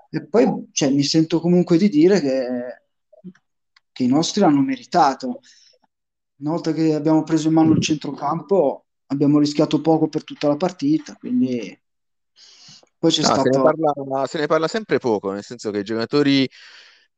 E 0.09 0.25
poi 0.25 0.69
cioè, 0.71 0.91
mi 0.91 1.03
sento 1.03 1.39
comunque 1.39 1.77
di 1.77 1.89
dire 1.89 2.21
che, 2.21 2.45
che 3.91 4.03
i 4.03 4.07
nostri 4.07 4.43
hanno 4.43 4.61
meritato. 4.61 5.39
Una 6.39 6.51
volta 6.51 6.71
che 6.71 6.93
abbiamo 6.93 7.23
preso 7.23 7.47
in 7.47 7.55
mano 7.55 7.73
il 7.73 7.81
centrocampo, 7.81 8.85
abbiamo 9.07 9.39
rischiato 9.39 9.81
poco 9.81 10.07
per 10.07 10.23
tutta 10.23 10.47
la 10.47 10.55
partita, 10.55 11.15
quindi 11.15 11.77
poi 12.99 13.11
c'è 13.11 13.21
No, 13.21 13.35
se 13.39 13.49
ne 13.49 13.59
stato... 13.59 13.61
parla, 13.61 14.25
se 14.27 14.37
ne 14.39 14.45
parla 14.47 14.67
sempre 14.67 14.99
poco, 14.99 15.31
nel 15.31 15.43
senso 15.43 15.71
che 15.71 15.79
i 15.79 15.83
giocatori 15.83 16.47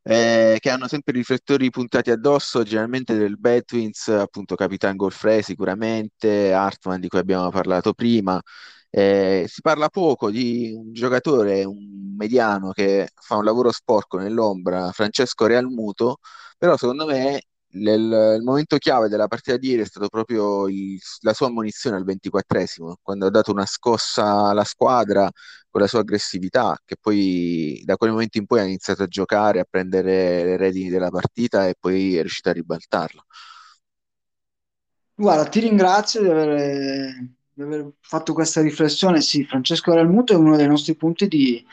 eh, 0.03 0.57
che 0.59 0.69
hanno 0.69 0.87
sempre 0.87 1.13
i 1.13 1.17
riflettori 1.17 1.69
puntati 1.69 2.09
addosso, 2.11 2.63
generalmente 2.63 3.15
del 3.17 3.37
Bad 3.37 3.65
Twins, 3.65 4.07
appunto 4.07 4.55
Capitan 4.55 4.95
Golfre 4.95 5.41
sicuramente, 5.41 6.53
Hartman 6.53 6.99
di 7.01 7.09
cui 7.09 7.19
abbiamo 7.19 7.49
parlato 7.49 7.93
prima, 7.93 8.41
eh, 8.89 9.45
si 9.47 9.61
parla 9.61 9.89
poco 9.89 10.31
di 10.31 10.71
un 10.73 10.93
giocatore, 10.93 11.63
un 11.65 12.15
mediano 12.17 12.71
che 12.71 13.09
fa 13.15 13.35
un 13.35 13.43
lavoro 13.43 13.71
sporco 13.71 14.17
nell'ombra, 14.17 14.91
Francesco 14.91 15.45
Realmuto, 15.47 16.19
però 16.57 16.77
secondo 16.77 17.05
me 17.05 17.41
nel- 17.71 18.35
il 18.37 18.43
momento 18.43 18.77
chiave 18.77 19.07
della 19.09 19.27
partita 19.27 19.57
di 19.57 19.69
ieri 19.69 19.81
è 19.83 19.85
stato 19.85 20.07
proprio 20.09 20.67
il- 20.67 20.99
la 21.21 21.33
sua 21.33 21.47
ammonizione 21.47 21.95
al 21.97 22.03
24esimo, 22.03 22.97
quando 23.01 23.25
ha 23.27 23.29
dato 23.29 23.51
una 23.51 23.65
scossa 23.65 24.47
alla 24.49 24.63
squadra 24.63 25.29
con 25.69 25.81
la 25.81 25.87
sua 25.87 25.99
aggressività, 25.99 26.77
che 26.85 26.95
poi 26.99 27.81
da 27.85 27.95
quel 27.97 28.11
momento 28.11 28.37
in 28.39 28.45
poi 28.45 28.59
ha 28.61 28.63
iniziato 28.63 29.03
a 29.03 29.07
giocare, 29.07 29.59
a 29.59 29.65
prendere 29.69 30.43
le 30.43 30.57
redini 30.57 30.89
della 30.89 31.09
partita 31.09 31.67
e 31.67 31.75
poi 31.79 32.15
è 32.17 32.21
riuscito 32.21 32.49
a 32.49 32.53
ribaltarla. 32.53 33.23
Guarda, 35.15 35.49
ti 35.49 35.59
ringrazio 35.59 36.21
di 36.21 36.29
aver, 36.29 37.13
di 37.53 37.61
aver 37.61 37.91
fatto 37.99 38.33
questa 38.33 38.61
riflessione. 38.61 39.21
Sì, 39.21 39.43
Francesco 39.43 39.93
Realmuto 39.93 40.33
è 40.33 40.35
uno 40.37 40.55
dei 40.55 40.67
nostri 40.67 40.95
punti 40.95 41.27
di, 41.27 41.65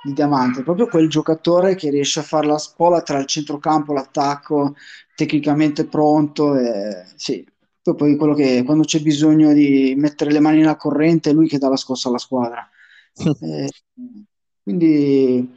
di 0.00 0.12
diamante, 0.12 0.62
proprio 0.62 0.88
quel 0.88 1.08
giocatore 1.08 1.74
che 1.74 1.90
riesce 1.90 2.20
a 2.20 2.22
fare 2.22 2.46
la 2.46 2.58
spola 2.58 3.02
tra 3.02 3.18
il 3.18 3.26
centrocampo, 3.26 3.92
l'attacco, 3.92 4.74
tecnicamente 5.14 5.86
pronto. 5.86 6.56
E, 6.56 7.04
sì, 7.16 7.44
poi, 7.82 7.94
poi 7.96 8.16
quello 8.16 8.34
che 8.34 8.62
quando 8.64 8.84
c'è 8.84 9.00
bisogno 9.00 9.52
di 9.52 9.94
mettere 9.96 10.32
le 10.32 10.40
mani 10.40 10.58
nella 10.58 10.76
corrente 10.76 11.30
è 11.30 11.32
lui 11.32 11.48
che 11.48 11.58
dà 11.58 11.68
la 11.68 11.76
scossa 11.76 12.08
alla 12.08 12.18
squadra. 12.18 12.68
Eh, 13.42 13.68
quindi 14.62 15.56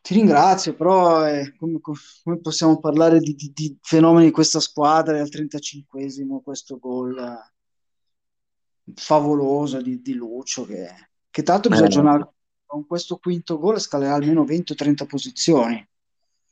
ti 0.00 0.14
ringrazio, 0.14 0.74
però 0.74 1.26
eh, 1.26 1.54
come, 1.58 1.80
come 1.80 2.38
possiamo 2.40 2.78
parlare 2.78 3.18
di, 3.18 3.34
di- 3.34 3.52
di 3.52 3.76
fenomeni 3.82 4.26
di 4.26 4.30
questa 4.30 4.60
squadra 4.60 5.16
e 5.16 5.20
al 5.20 5.28
35esimo 5.28 6.40
questo 6.42 6.78
gol 6.78 7.18
eh, 7.18 8.92
favoloso 8.94 9.80
di, 9.82 10.00
di 10.00 10.14
Lucio 10.14 10.64
che, 10.64 10.88
che 11.30 11.42
tanto 11.42 11.68
bisogna 11.68 11.86
Eh, 11.86 11.90
aggiornare 11.90 12.30
con 12.76 12.86
questo 12.86 13.16
quinto 13.16 13.58
gol 13.58 13.80
scalerà 13.80 14.14
almeno 14.14 14.44
20 14.44 14.72
o 14.72 14.74
30 14.74 15.06
posizioni. 15.06 15.88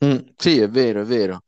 mm, 0.04 0.18
sì, 0.36 0.58
è 0.58 0.68
vero, 0.68 1.02
è 1.02 1.04
vero. 1.04 1.42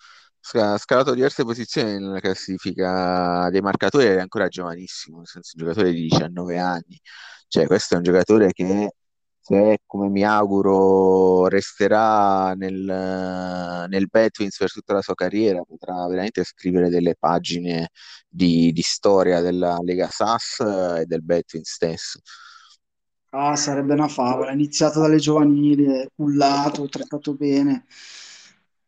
Ha 0.53 0.79
scalato 0.79 1.15
diverse 1.15 1.43
posizioni 1.45 1.93
nella 1.99 2.21
classifica 2.21 3.49
dei 3.51 3.61
marcatori, 3.61 4.07
è 4.07 4.21
ancora 4.21 4.49
giovanissimo, 4.49 5.19
nel 5.19 5.27
senso 5.27 5.53
un 5.57 5.65
giocatore 5.65 5.93
di 5.93 6.03
19 6.03 6.59
anni. 6.59 7.01
Cioè, 7.49 7.67
questo 7.67 7.95
è 7.95 7.97
un 7.99 8.05
giocatore 8.05 8.53
che, 8.53 8.93
se 9.41 9.79
come 9.87 10.09
mi 10.09 10.25
auguro, 10.25 11.49
resterà 11.49 12.55
nel, 12.55 13.87
nel 13.89 14.07
Batwins 14.09 14.57
per 14.57 14.71
tutta 14.73 14.95
la 14.95 15.03
sua 15.03 15.15
carriera, 15.15 15.63
potrà 15.63 16.07
veramente 16.07 16.45
scrivere 16.45 16.91
delle 16.91 17.17
pagine 17.19 17.91
di, 18.29 18.71
di 18.73 18.83
storia 18.83 19.41
della 19.41 19.79
Lega 19.83 20.09
SAS 20.11 20.61
e 21.01 21.07
del 21.07 21.23
Batwins 21.23 21.71
stesso. 21.73 22.21
Ah, 23.39 23.55
sarebbe 23.55 23.93
una 23.93 24.09
favola, 24.09 24.51
iniziato 24.53 25.01
dalle 25.01 25.19
giovanili, 25.19 25.85
è 25.85 26.09
cullato, 26.15 26.89
trattato 26.89 27.35
bene. 27.35 27.85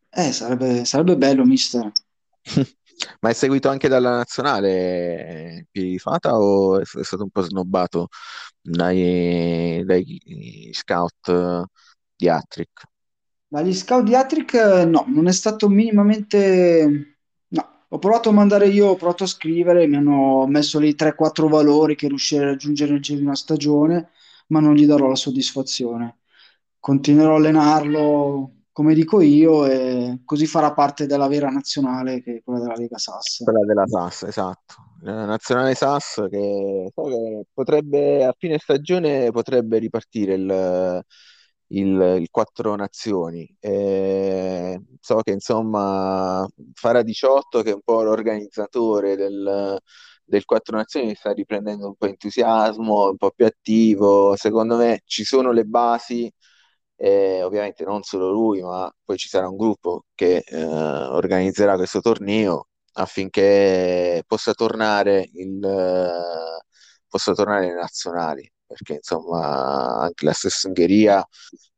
Eh, 0.09 0.31
sarebbe, 0.31 0.85
sarebbe 0.85 1.15
bello, 1.17 1.45
mister. 1.45 1.91
Ma 3.21 3.29
è 3.29 3.33
seguito 3.33 3.69
anche 3.69 3.87
dalla 3.87 4.09
nazionale 4.17 5.67
Piedi 5.69 5.91
di 5.91 5.99
Fata 5.99 6.35
o 6.37 6.79
è 6.79 6.81
è 6.81 7.03
stato 7.03 7.23
un 7.23 7.29
po' 7.29 7.41
snobbato 7.41 8.07
dai, 8.59 9.83
dai 9.85 10.69
scout 10.73 11.29
eh, 11.29 11.63
di 12.15 12.27
Attrick? 12.27 12.83
Dagli 13.47 13.73
scout 13.73 14.03
di 14.03 14.15
Attrick, 14.15 14.53
eh, 14.55 14.85
no, 14.85 15.05
non 15.07 15.27
è 15.27 15.31
stato 15.31 15.69
minimamente... 15.69 17.17
No, 17.49 17.85
ho 17.87 17.99
provato 17.99 18.29
a 18.29 18.33
mandare 18.33 18.67
io, 18.67 18.87
ho 18.87 18.95
provato 18.95 19.25
a 19.25 19.27
scrivere, 19.27 19.87
mi 19.87 19.95
hanno 19.95 20.45
messo 20.47 20.79
lì 20.79 20.95
3-4 20.95 21.47
valori 21.47 21.95
che 21.95 22.07
riuscirei 22.07 22.45
a 22.45 22.49
raggiungere 22.49 22.91
nel 22.91 23.01
giro 23.01 23.19
di 23.19 23.25
una 23.25 23.35
stagione, 23.35 24.09
ma 24.49 24.59
non 24.59 24.75
gli 24.75 24.85
darò 24.85 25.07
la 25.07 25.15
soddisfazione. 25.15 26.19
continuerò 26.79 27.33
a 27.33 27.37
allenarlo 27.37 28.53
come 28.79 28.93
dico 28.93 29.19
io 29.19 29.65
e 29.65 30.21
così 30.23 30.45
farà 30.45 30.71
parte 30.73 31.05
della 31.05 31.27
vera 31.27 31.49
nazionale 31.49 32.21
che 32.21 32.37
è 32.37 32.41
quella 32.41 32.59
della 32.59 32.75
Lega 32.75 32.97
Sass. 32.97 33.43
Quella 33.43 33.65
della 33.65 33.85
SAS, 33.85 34.23
esatto. 34.23 34.75
La 35.01 35.25
nazionale 35.25 35.75
SAS 35.75 36.25
che, 36.29 36.89
so 36.93 37.03
che 37.03 37.43
potrebbe 37.53 38.23
a 38.23 38.33
fine 38.37 38.57
stagione 38.57 39.31
potrebbe 39.31 39.79
ripartire 39.79 40.35
il, 40.35 41.03
il, 41.67 42.17
il 42.21 42.27
quattro 42.31 42.75
nazioni. 42.75 43.53
E 43.59 44.81
so 45.01 45.21
che 45.23 45.31
insomma 45.31 46.47
Fara 46.73 47.01
18, 47.01 47.61
che 47.61 47.71
è 47.71 47.73
un 47.73 47.81
po' 47.83 48.01
l'organizzatore 48.03 49.17
del, 49.17 49.77
del 50.29 50.45
quattro 50.45 50.77
nazioni, 50.77 51.15
sta 51.15 51.31
riprendendo 51.33 51.87
un 51.87 51.95
po' 51.95 52.05
entusiasmo, 52.07 53.09
un 53.09 53.17
po' 53.17 53.31
più 53.31 53.45
attivo. 53.45 54.35
Secondo 54.35 54.77
me 54.77 55.01
ci 55.05 55.23
sono 55.23 55.51
le 55.51 55.65
basi 55.65 56.31
e 56.95 57.43
ovviamente 57.43 57.83
non 57.85 58.03
solo 58.03 58.29
lui, 58.31 58.61
ma 58.61 58.91
poi 59.03 59.17
ci 59.17 59.27
sarà 59.29 59.47
un 59.47 59.55
gruppo 59.57 60.05
che 60.15 60.43
eh, 60.45 60.63
organizzerà 60.65 61.75
questo 61.75 62.01
torneo 62.01 62.67
affinché 62.93 64.23
possa 64.27 64.53
tornare, 64.53 65.29
il, 65.33 65.63
eh, 65.63 66.63
possa 67.07 67.33
tornare 67.33 67.67
le 67.67 67.73
nazionali, 67.75 68.51
perché 68.65 68.95
insomma 68.95 69.99
anche 70.01 70.25
la 70.25 70.33
stessa 70.33 70.67
Ungheria, 70.67 71.25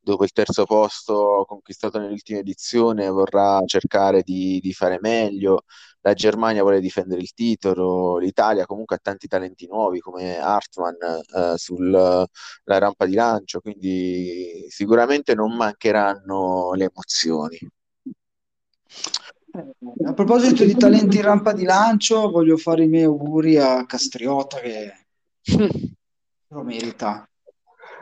dopo 0.00 0.24
il 0.24 0.32
terzo 0.32 0.64
posto 0.64 1.44
conquistato 1.46 1.98
nell'ultima 1.98 2.40
edizione, 2.40 3.08
vorrà 3.08 3.60
cercare 3.66 4.22
di, 4.22 4.58
di 4.60 4.72
fare 4.72 4.98
meglio 5.00 5.64
la 6.02 6.14
Germania 6.14 6.62
vuole 6.62 6.80
difendere 6.80 7.20
il 7.20 7.32
titolo, 7.32 8.18
l'Italia 8.18 8.66
comunque 8.66 8.96
ha 8.96 9.00
tanti 9.00 9.28
talenti 9.28 9.66
nuovi 9.66 10.00
come 10.00 10.38
Hartmann 10.38 10.94
eh, 11.00 11.56
sulla 11.56 12.26
rampa 12.64 13.06
di 13.06 13.14
lancio, 13.14 13.60
quindi 13.60 14.66
sicuramente 14.68 15.34
non 15.34 15.54
mancheranno 15.54 16.72
le 16.74 16.90
emozioni. 16.90 17.58
A 20.04 20.14
proposito 20.14 20.64
di 20.64 20.74
talenti 20.74 21.16
in 21.16 21.22
rampa 21.22 21.52
di 21.52 21.64
lancio, 21.64 22.30
voglio 22.30 22.56
fare 22.56 22.84
i 22.84 22.88
miei 22.88 23.04
auguri 23.04 23.58
a 23.58 23.84
Castriota 23.86 24.58
che 24.58 24.92
lo 26.48 26.62
merita. 26.62 27.26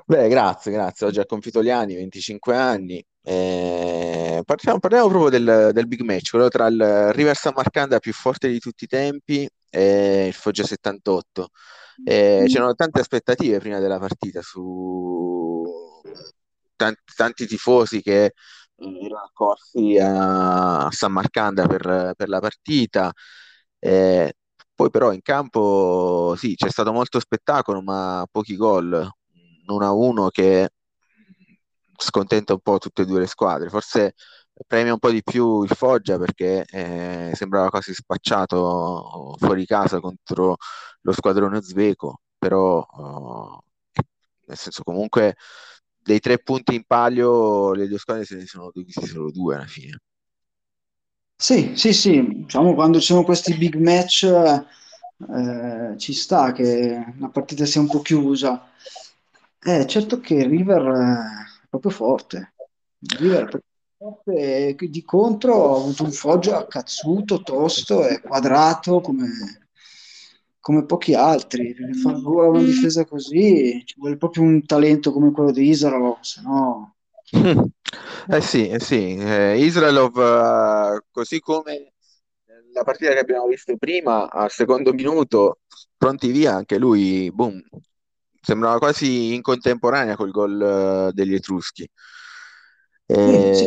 Beh, 0.06 0.28
grazie, 0.28 0.72
grazie. 0.72 1.06
Oggi 1.06 1.20
ha 1.20 1.26
compiuto 1.26 1.62
gli 1.62 1.70
anni, 1.70 1.94
25 1.94 2.56
anni, 2.56 3.04
eh, 3.22 4.42
parliamo, 4.44 4.78
parliamo, 4.78 5.08
proprio 5.08 5.30
del, 5.30 5.70
del, 5.72 5.86
big 5.86 6.00
match, 6.00 6.30
quello 6.30 6.48
tra 6.48 6.66
il 6.66 7.12
River 7.12 7.36
San 7.36 7.52
Marcanda 7.54 7.98
più 7.98 8.12
forte 8.12 8.48
di 8.48 8.58
tutti 8.58 8.84
i 8.84 8.86
tempi 8.86 9.48
e 9.68 10.26
il 10.26 10.32
Foggia 10.34 10.64
78. 10.64 11.48
Eh, 12.04 12.44
c'erano 12.48 12.74
tante 12.74 13.00
aspettative 13.00 13.58
prima 13.58 13.78
della 13.78 13.98
partita 13.98 14.40
su 14.42 15.64
tanti, 16.76 17.00
tanti 17.14 17.46
tifosi 17.46 18.00
che 18.00 18.24
eh, 18.24 19.04
erano 19.04 19.24
accorsi 19.24 19.98
a, 19.98 20.86
a 20.86 20.90
San 20.90 21.12
Marcanda 21.12 21.66
per, 21.66 22.14
per 22.16 22.28
la 22.28 22.40
partita. 22.40 23.12
Eh, 23.78 24.32
poi 24.74 24.90
però 24.90 25.12
in 25.12 25.20
campo 25.22 26.34
sì, 26.38 26.54
c'è 26.54 26.70
stato 26.70 26.92
molto 26.92 27.20
spettacolo, 27.20 27.82
ma 27.82 28.26
pochi 28.30 28.56
gol. 28.56 29.08
1-1 29.66 30.30
che 30.30 30.70
scontenta 32.00 32.54
un 32.54 32.60
po' 32.60 32.78
tutte 32.78 33.02
e 33.02 33.04
due 33.04 33.20
le 33.20 33.26
squadre. 33.26 33.68
Forse 33.68 34.14
premia 34.66 34.92
un 34.92 34.98
po' 34.98 35.10
di 35.10 35.22
più 35.22 35.62
il 35.62 35.70
Foggia 35.70 36.18
perché 36.18 36.64
eh, 36.66 37.32
sembrava 37.34 37.70
quasi 37.70 37.94
spacciato 37.94 39.36
fuori 39.38 39.64
casa 39.66 40.00
contro 40.00 40.56
lo 41.02 41.12
squadrone 41.12 41.58
uzbeko, 41.58 42.20
però 42.38 42.80
eh, 42.80 44.02
nel 44.46 44.56
senso 44.56 44.82
comunque 44.82 45.36
dei 46.02 46.20
tre 46.20 46.38
punti 46.38 46.74
in 46.74 46.84
palio 46.86 47.72
le 47.72 47.86
due 47.86 47.98
squadre 47.98 48.24
se 48.24 48.36
ne 48.36 48.46
sono 48.46 48.70
divisi 48.72 49.06
solo 49.06 49.30
due 49.30 49.56
alla 49.56 49.66
fine. 49.66 49.98
Sì, 51.36 51.72
sì, 51.74 51.92
sì, 51.94 52.22
diciamo 52.44 52.74
quando 52.74 53.00
ci 53.00 53.06
sono 53.06 53.24
questi 53.24 53.54
big 53.54 53.74
match 53.76 54.24
eh, 54.24 55.94
ci 55.96 56.12
sta 56.12 56.52
che 56.52 57.14
la 57.18 57.28
partita 57.28 57.64
sia 57.64 57.80
un 57.80 57.88
po' 57.88 58.00
chiusa. 58.00 58.68
Eh, 59.62 59.86
certo 59.86 60.20
che 60.20 60.46
River 60.46 60.82
eh, 60.86 61.49
proprio 61.70 61.90
forte. 61.90 62.54
River 63.18 63.48
proprio 63.48 63.62
forte 63.96 64.76
e 64.76 64.88
di 64.88 65.04
contro 65.04 65.74
ha 65.74 65.78
avuto 65.78 66.04
un 66.04 66.12
Foggia 66.12 66.66
cazzuto, 66.66 67.42
tosto 67.42 68.06
e 68.06 68.20
quadrato 68.20 69.00
come, 69.00 69.68
come 70.60 70.84
pochi 70.84 71.14
altri. 71.14 71.74
Per 71.74 71.94
fare 71.94 72.18
una 72.18 72.62
difesa 72.62 73.06
così 73.06 73.82
ci 73.86 73.94
vuole 73.98 74.18
proprio 74.18 74.42
un 74.42 74.66
talento 74.66 75.12
come 75.12 75.30
quello 75.32 75.52
di 75.52 75.68
Israel, 75.68 76.18
se 76.20 76.42
no... 76.42 76.96
Eh 78.28 78.40
sì, 78.40 78.68
eh 78.68 78.78
sì. 78.78 79.16
Eh, 79.16 79.58
Israelov, 79.58 80.14
uh, 80.14 81.00
così 81.10 81.40
come 81.40 81.94
la 82.72 82.84
partita 82.84 83.12
che 83.12 83.18
abbiamo 83.18 83.46
visto 83.46 83.76
prima, 83.76 84.30
al 84.30 84.50
secondo 84.50 84.92
minuto, 84.92 85.60
pronti 85.96 86.30
via, 86.30 86.54
anche 86.54 86.78
lui, 86.78 87.30
boom, 87.32 87.60
sembrava 88.40 88.78
quasi 88.78 89.34
in 89.34 89.42
contemporanea 89.42 90.16
col 90.16 90.30
gol 90.30 91.08
uh, 91.08 91.12
degli 91.12 91.34
Etruschi. 91.34 91.88
E... 93.06 93.54
Sì, 93.54 93.66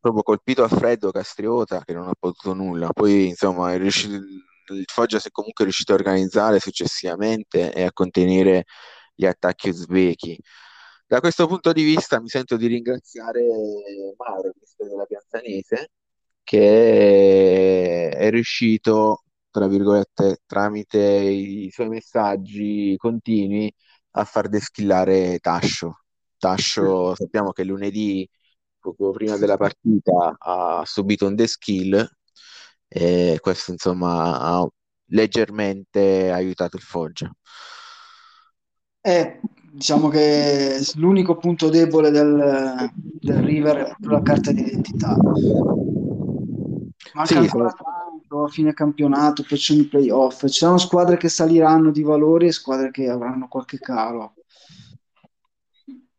Proprio 0.00 0.22
colpito 0.22 0.62
a 0.62 0.68
freddo 0.68 1.10
Castriota 1.10 1.82
che 1.84 1.92
non 1.92 2.08
ha 2.08 2.14
potuto 2.18 2.52
nulla. 2.52 2.90
Poi, 2.92 3.28
insomma, 3.28 3.72
è 3.72 3.78
riuscito, 3.78 4.14
il 4.14 4.84
Foggia 4.86 5.18
si 5.18 5.28
è 5.28 5.30
comunque 5.30 5.64
riuscito 5.64 5.92
a 5.92 5.96
organizzare 5.96 6.58
successivamente 6.60 7.72
e 7.72 7.82
a 7.82 7.92
contenere 7.92 8.64
gli 9.14 9.26
attacchi 9.26 9.68
uzbeki. 9.68 10.38
Da 11.06 11.20
questo 11.20 11.46
punto 11.46 11.72
di 11.72 11.84
vista 11.84 12.20
mi 12.20 12.28
sento 12.28 12.56
di 12.56 12.66
ringraziare 12.66 13.40
Mauro, 14.16 14.48
il 14.48 14.54
mister 14.60 14.88
della 14.88 15.04
Pianzanese, 15.04 15.90
che 16.42 18.10
è 18.10 18.30
riuscito 18.30 19.22
tra 19.56 19.68
virgolette, 19.68 20.42
tramite 20.44 20.98
i 21.00 21.70
suoi 21.72 21.88
messaggi 21.88 22.94
continui 22.98 23.74
a 24.10 24.24
far 24.24 24.50
deschillare 24.50 25.38
Tascio. 25.38 26.00
Tascio 26.36 27.14
sappiamo 27.14 27.52
che 27.52 27.64
lunedì, 27.64 28.28
poco 28.78 29.12
prima 29.12 29.38
della 29.38 29.56
partita, 29.56 30.36
ha 30.36 30.82
subito 30.84 31.26
un 31.26 31.34
deskill 31.36 32.06
e 32.86 33.38
questo 33.40 33.70
insomma 33.72 34.38
ha 34.38 34.68
leggermente 35.06 36.30
aiutato 36.30 36.76
il 36.76 36.82
Foggia. 36.82 37.34
Eh, 39.00 39.40
diciamo 39.72 40.08
che 40.08 40.80
l'unico 40.96 41.38
punto 41.38 41.70
debole 41.70 42.10
del, 42.10 42.90
del 42.92 43.38
River 43.38 43.76
è 43.78 43.94
la 44.00 44.20
carta 44.20 44.52
d'identità. 44.52 45.16
Manca 47.14 47.24
sì, 47.24 47.36
ancora 47.36 47.70
sono 47.70 48.05
a 48.44 48.48
fine 48.48 48.72
campionato, 48.72 49.44
poi 49.46 49.58
ci 49.58 49.72
sono 49.72 49.84
i 49.84 49.88
playoff. 49.88 50.46
Ci 50.46 50.58
saranno 50.58 50.78
squadre 50.78 51.16
che 51.16 51.28
saliranno 51.28 51.90
di 51.90 52.02
valori 52.02 52.46
e 52.46 52.52
squadre 52.52 52.90
che 52.90 53.08
avranno 53.08 53.48
qualche 53.48 53.78
calo. 53.78 54.34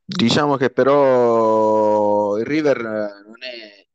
Diciamo 0.04 0.56
che 0.56 0.70
però 0.70 2.38
il 2.38 2.46
River 2.46 2.82
non 2.82 3.44
è 3.44 3.86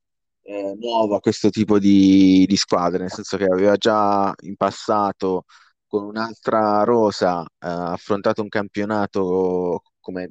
eh, 0.43 0.75
nuovo 0.79 1.17
a 1.17 1.21
questo 1.21 1.51
tipo 1.51 1.79
di, 1.79 2.45
di 2.47 2.57
squadre, 2.57 2.99
nel 2.99 3.11
senso 3.11 3.37
che 3.37 3.45
aveva 3.45 3.77
già 3.77 4.33
in 4.43 4.57
passato 4.57 5.45
con 5.87 6.05
un'altra 6.05 6.85
rosa 6.85 7.43
eh, 7.43 7.47
affrontato 7.61 8.43
un 8.43 8.49
campionato 8.49 9.83
come 10.01 10.31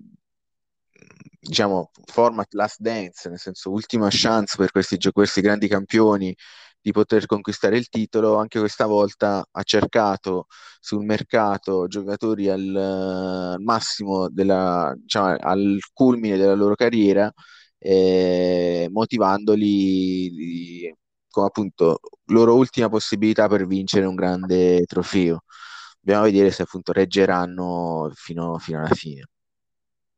diciamo 1.39 1.91
format 2.05 2.53
last 2.53 2.79
dance, 2.79 3.29
nel 3.29 3.39
senso 3.39 3.71
ultima 3.71 4.07
chance 4.11 4.55
per 4.57 4.71
questi, 4.71 4.97
questi 5.11 5.41
grandi 5.41 5.67
campioni 5.67 6.35
di 6.81 6.91
poter 6.91 7.25
conquistare 7.25 7.77
il 7.77 7.87
titolo, 7.89 8.37
anche 8.37 8.59
questa 8.59 8.85
volta 8.85 9.45
ha 9.49 9.63
cercato 9.63 10.47
sul 10.79 11.03
mercato 11.05 11.87
giocatori 11.87 12.49
al, 12.49 12.75
al 12.75 13.61
massimo 13.61 14.29
della, 14.29 14.93
diciamo, 14.97 15.35
al 15.39 15.77
culmine 15.93 16.37
della 16.37 16.55
loro 16.55 16.75
carriera, 16.75 17.31
eh, 17.77 18.87
motivandoli 18.91 20.29
di, 20.31 20.95
come 21.29 21.47
appunto 21.47 21.99
loro 22.25 22.55
ultima 22.55 22.89
possibilità 22.89 23.47
per 23.47 23.65
vincere 23.67 24.05
un 24.05 24.15
grande 24.15 24.83
trofeo. 24.85 25.43
Dobbiamo 25.99 26.25
vedere 26.25 26.51
se 26.51 26.63
appunto 26.63 26.91
reggeranno 26.93 28.11
fino, 28.15 28.57
fino 28.57 28.79
alla 28.79 28.93
fine. 28.95 29.25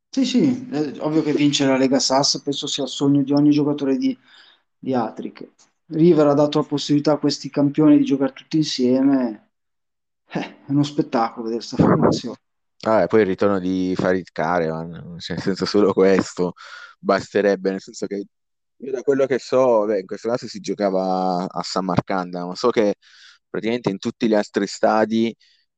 Sì, 0.10 0.26
sì, 0.26 0.70
ovvio 1.00 1.24
che 1.24 1.34
vincere 1.34 1.72
la 1.72 1.78
Lega 1.78 2.00
Sass 2.00 2.42
penso 2.42 2.68
sia 2.68 2.84
il 2.84 2.90
sogno 2.90 3.24
di 3.24 3.32
ogni 3.34 3.50
giocatore 3.50 3.98
di, 3.98 4.16
di 4.78 4.94
Atric. 4.94 5.50
River 5.94 6.28
ha 6.28 6.34
dato 6.34 6.60
la 6.60 6.66
possibilità 6.66 7.14
a 7.14 7.18
questi 7.18 7.50
campioni 7.50 7.98
di 7.98 8.04
giocare 8.04 8.34
tutti 8.34 8.58
insieme. 8.58 9.52
Eh, 10.30 10.66
è 10.66 10.72
uno 10.72 10.84
spettacolo 10.84 11.44
vedere 11.44 11.64
questa 11.64 11.78
formazione. 11.78 12.38
Ah, 12.82 13.08
poi 13.08 13.22
il 13.22 13.28
ritorno 13.28 13.60
di 13.60 13.94
Farid 13.96 14.28
Karevan, 14.32 15.18
cioè, 15.20 15.38
nel 15.38 15.46
senso 15.46 15.66
solo 15.66 15.94
questo 15.94 16.54
basterebbe, 17.00 17.72
nel 17.72 17.82
senso 17.82 18.08
che 18.08 18.26
io 18.76 18.92
da 18.92 19.02
quello 19.02 19.26
che 19.26 19.40
so, 19.40 19.86
beh, 19.86 20.00
in 20.00 20.06
questo 20.06 20.30
caso 20.30 20.48
si 20.48 20.60
giocava 20.60 21.48
a 21.50 21.62
San 21.64 21.86
Marcanda, 21.86 22.46
ma 22.46 22.56
so 22.56 22.70
che 22.70 22.96
praticamente 23.50 23.90
in 23.90 24.00
tutti 24.00 24.28
gli 24.28 24.34
altri 24.34 24.68
stadi 24.68 25.34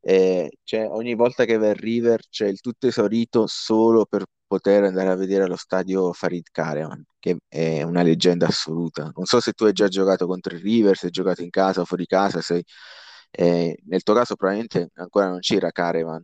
eh, 0.08 0.52
cioè, 0.64 0.88
ogni 0.88 1.16
volta 1.16 1.46
che 1.46 1.58
va 1.58 1.70
il 1.70 1.76
River 1.76 2.22
c'è 2.30 2.46
il 2.48 2.60
tutto 2.62 2.86
esaurito 2.88 3.48
solo 3.48 4.06
per 4.06 4.24
poter 4.48 4.84
andare 4.84 5.10
a 5.10 5.16
vedere 5.16 5.44
allo 5.46 5.56
stadio 5.56 6.14
Farid 6.14 6.48
Karaman, 6.52 7.04
che 7.20 7.38
è 7.48 7.82
una 7.84 8.04
leggenda 8.04 8.48
assoluta. 8.48 9.12
Non 9.16 9.26
so 9.26 9.40
se 9.40 9.54
tu 9.54 9.66
hai 9.66 9.74
già 9.74 9.88
giocato 9.88 10.28
contro 10.28 10.56
il 10.56 10.62
River, 10.62 10.96
se 10.98 11.08
hai 11.08 11.12
giocato 11.12 11.42
in 11.42 11.50
casa 11.50 11.82
o 11.82 11.86
fuori 11.86 12.06
casa, 12.06 12.42
se, 12.42 12.64
eh, 13.32 13.78
nel 13.86 14.04
tuo 14.04 14.14
caso 14.14 14.36
probabilmente 14.36 14.90
ancora 14.96 15.30
non 15.30 15.40
c'era 15.40 15.72
Karaman. 15.72 16.24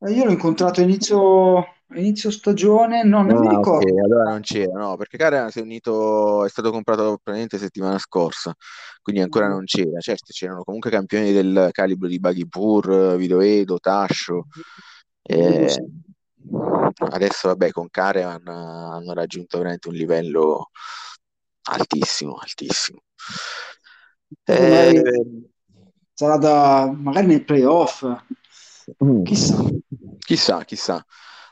Eh, 0.00 0.12
Io 0.12 0.24
l'ho 0.24 0.30
incontrato 0.32 0.80
inizio, 0.80 1.64
inizio 1.94 2.30
stagione, 2.30 3.02
no, 3.04 3.22
non 3.22 3.38
mi 3.38 3.46
Ah, 3.46 3.58
ok, 3.58 3.58
ricordo. 3.58 4.02
allora 4.04 4.30
non 4.30 4.40
c'era, 4.42 4.78
no, 4.78 4.96
perché 4.96 5.16
Karaman 5.16 5.50
si 5.50 5.58
è 5.58 5.62
unito, 5.62 6.44
è 6.44 6.48
stato 6.48 6.70
comprato 6.70 7.18
probabilmente 7.22 7.58
settimana 7.58 7.98
scorsa, 7.98 8.54
quindi 9.02 9.20
ancora 9.22 9.48
non 9.48 9.64
c'era. 9.64 9.98
Certo, 10.00 10.32
c'erano 10.32 10.62
comunque 10.64 10.90
campioni 10.90 11.32
del 11.32 11.68
calibro 11.72 12.08
di 12.08 12.18
Baghipur, 12.20 13.16
Vidoedo, 13.16 13.78
Tascio. 13.78 14.46
Eh. 15.22 15.74
Adesso, 17.10 17.48
vabbè, 17.48 17.70
con 17.70 17.88
Karaman 17.90 18.46
eh, 18.46 18.96
hanno 18.96 19.12
raggiunto 19.12 19.58
veramente 19.58 19.88
un 19.88 19.94
livello 19.94 20.70
altissimo, 21.68 22.36
altissimo. 22.36 23.00
Eh, 24.44 25.02
sarà 26.12 26.36
da, 26.36 26.92
magari 26.96 27.26
nei 27.26 27.44
playoff, 27.44 28.04
mm, 29.04 29.22
chissà. 29.24 29.64
chissà, 30.18 30.64
chissà. 30.64 31.04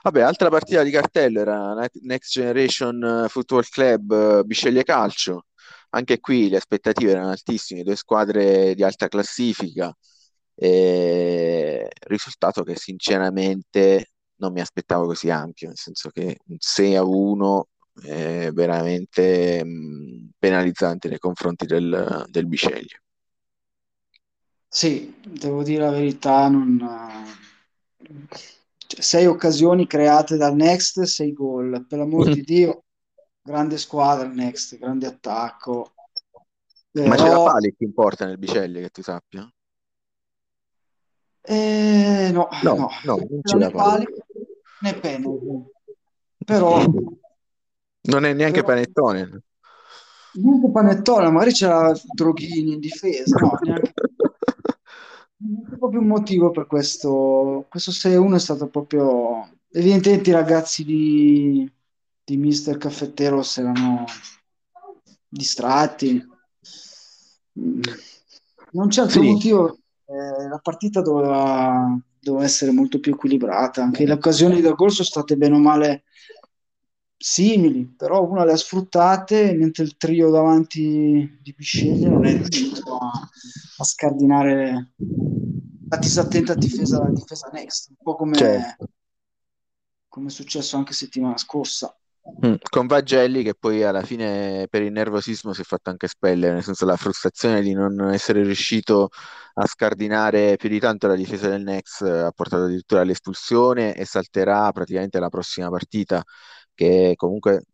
Vabbè, 0.02 0.20
altra 0.20 0.50
partita 0.50 0.82
di 0.82 0.90
cartello 0.90 1.40
era 1.40 1.72
Ne- 1.74 1.88
Next 2.02 2.32
Generation 2.32 3.24
eh, 3.24 3.28
Football 3.28 3.62
Club 3.70 4.12
eh, 4.12 4.44
Bisceglie 4.44 4.82
Calcio. 4.84 5.46
Anche 5.90 6.18
qui 6.20 6.48
le 6.48 6.56
aspettative 6.56 7.12
erano 7.12 7.30
altissime, 7.30 7.82
due 7.84 7.96
squadre 7.96 8.74
di 8.74 8.82
alta 8.82 9.08
classifica. 9.08 9.94
E 10.56 11.88
risultato 12.06 12.62
che 12.62 12.76
sinceramente 12.76 14.13
non 14.36 14.52
mi 14.52 14.60
aspettavo 14.60 15.06
così 15.06 15.30
ampio, 15.30 15.68
nel 15.68 15.78
senso 15.78 16.10
che 16.10 16.38
un 16.46 16.56
6 16.58 16.96
a 16.96 17.04
1 17.04 17.68
è 18.02 18.50
veramente 18.52 19.64
mh, 19.64 20.30
penalizzante 20.38 21.08
nei 21.08 21.18
confronti 21.18 21.66
del, 21.66 22.24
del 22.28 22.46
Bisceglie. 22.46 23.02
Sì, 24.68 25.14
devo 25.24 25.62
dire 25.62 25.84
la 25.84 25.90
verità, 25.92 26.48
non, 26.48 26.84
cioè, 28.86 29.00
sei 29.00 29.26
occasioni 29.26 29.86
create 29.86 30.36
dal 30.36 30.54
Next, 30.56 31.02
sei 31.02 31.32
gol. 31.32 31.86
Per 31.86 31.98
l'amor 31.98 32.32
di 32.32 32.42
Dio, 32.42 32.84
grande 33.40 33.78
squadra 33.78 34.26
il 34.26 34.34
Next, 34.34 34.76
grande 34.76 35.06
attacco. 35.06 35.94
Ma 36.92 37.14
c'era 37.16 37.28
Però, 37.28 37.44
Pali 37.44 37.74
che 37.76 37.84
importa 37.84 38.26
nel 38.26 38.38
Bisceglie, 38.38 38.80
che 38.80 38.90
tu 38.90 39.02
sappia? 39.02 39.48
Eh, 41.46 42.30
no, 42.32 42.48
No, 42.62 42.74
no, 42.74 42.88
no, 43.04 43.16
non 43.42 43.58
né 43.58 43.70
pali 43.70 44.04
Pali. 44.04 44.06
né 44.80 44.94
penalty. 44.94 45.70
Però, 46.44 46.84
Non 48.06 48.24
è 48.24 48.32
neanche 48.32 48.62
però 48.62 48.74
Panettone. 48.74 49.42
neanche 50.32 50.70
Panettone, 50.70 51.30
magari 51.30 51.52
c'era 51.52 51.92
Droghini 52.14 52.74
in 52.74 52.80
difesa, 52.80 53.36
no, 53.38 53.58
neanche, 53.62 53.92
neanche 55.36 55.76
proprio 55.78 56.00
un 56.00 56.06
motivo 56.06 56.50
per 56.50 56.66
questo. 56.66 57.66
Questo 57.68 57.90
6-1 57.90 58.36
è 58.36 58.40
stato 58.40 58.68
proprio... 58.68 59.48
Evidentemente 59.76 60.30
i 60.30 60.34
ragazzi 60.34 60.84
di, 60.84 61.70
di 62.22 62.36
Mister 62.36 62.76
Caffettero 62.78 63.42
si 63.42 63.60
erano 63.60 64.04
distratti. 65.28 66.24
Mm. 67.58 67.80
Non 68.72 68.88
c'è 68.88 69.02
altro 69.02 69.20
Sì, 69.22 69.30
motivo. 69.30 69.78
Eh, 70.06 70.48
la 70.48 70.58
partita 70.58 71.00
doveva, 71.00 71.98
doveva 72.20 72.44
essere 72.44 72.70
molto 72.72 73.00
più 73.00 73.12
equilibrata. 73.12 73.82
Anche 73.82 74.06
le 74.06 74.12
occasioni 74.12 74.60
da 74.60 74.72
gol 74.72 74.92
sono 74.92 75.06
state 75.06 75.36
bene 75.36 75.54
o 75.54 75.58
male 75.58 76.04
simili, 77.16 77.86
però 77.86 78.22
una 78.28 78.44
le 78.44 78.52
ha 78.52 78.56
sfruttate, 78.56 79.54
mentre 79.54 79.84
il 79.84 79.96
trio 79.96 80.30
davanti 80.30 81.38
di 81.42 81.54
Bisceglie 81.56 82.08
non 82.08 82.26
è 82.26 82.32
riuscito 82.32 82.96
a, 82.96 83.10
a 83.78 83.84
scardinare 83.84 84.92
la 85.88 85.96
disattenta 85.96 86.54
difesa, 86.54 87.02
la 87.02 87.10
difesa 87.10 87.48
next, 87.52 87.88
un 87.88 87.96
po' 88.02 88.14
come, 88.16 88.34
certo. 88.34 88.88
come 90.08 90.26
è 90.26 90.30
successo 90.30 90.76
anche 90.76 90.92
settimana 90.92 91.38
scorsa. 91.38 91.96
Mm, 92.26 92.54
Con 92.70 92.86
Vagelli 92.86 93.42
che 93.42 93.54
poi 93.54 93.82
alla 93.82 94.02
fine 94.02 94.66
per 94.70 94.80
il 94.82 94.92
nervosismo 94.92 95.52
si 95.52 95.60
è 95.60 95.64
fatto 95.64 95.90
anche 95.90 96.06
espellere, 96.06 96.54
nel 96.54 96.62
senso 96.62 96.86
la 96.86 96.96
frustrazione 96.96 97.60
di 97.60 97.74
non 97.74 98.00
essere 98.12 98.42
riuscito 98.42 99.10
a 99.54 99.66
scardinare 99.66 100.56
più 100.56 100.70
di 100.70 100.80
tanto 100.80 101.06
la 101.06 101.16
difesa 101.16 101.48
del 101.50 101.62
Nex 101.62 102.00
eh, 102.00 102.20
ha 102.20 102.30
portato 102.32 102.64
addirittura 102.64 103.02
all'espulsione 103.02 103.94
e 103.94 104.06
salterà 104.06 104.72
praticamente 104.72 105.20
la 105.20 105.28
prossima 105.28 105.68
partita, 105.68 106.22
che 106.74 107.12
comunque 107.16 107.64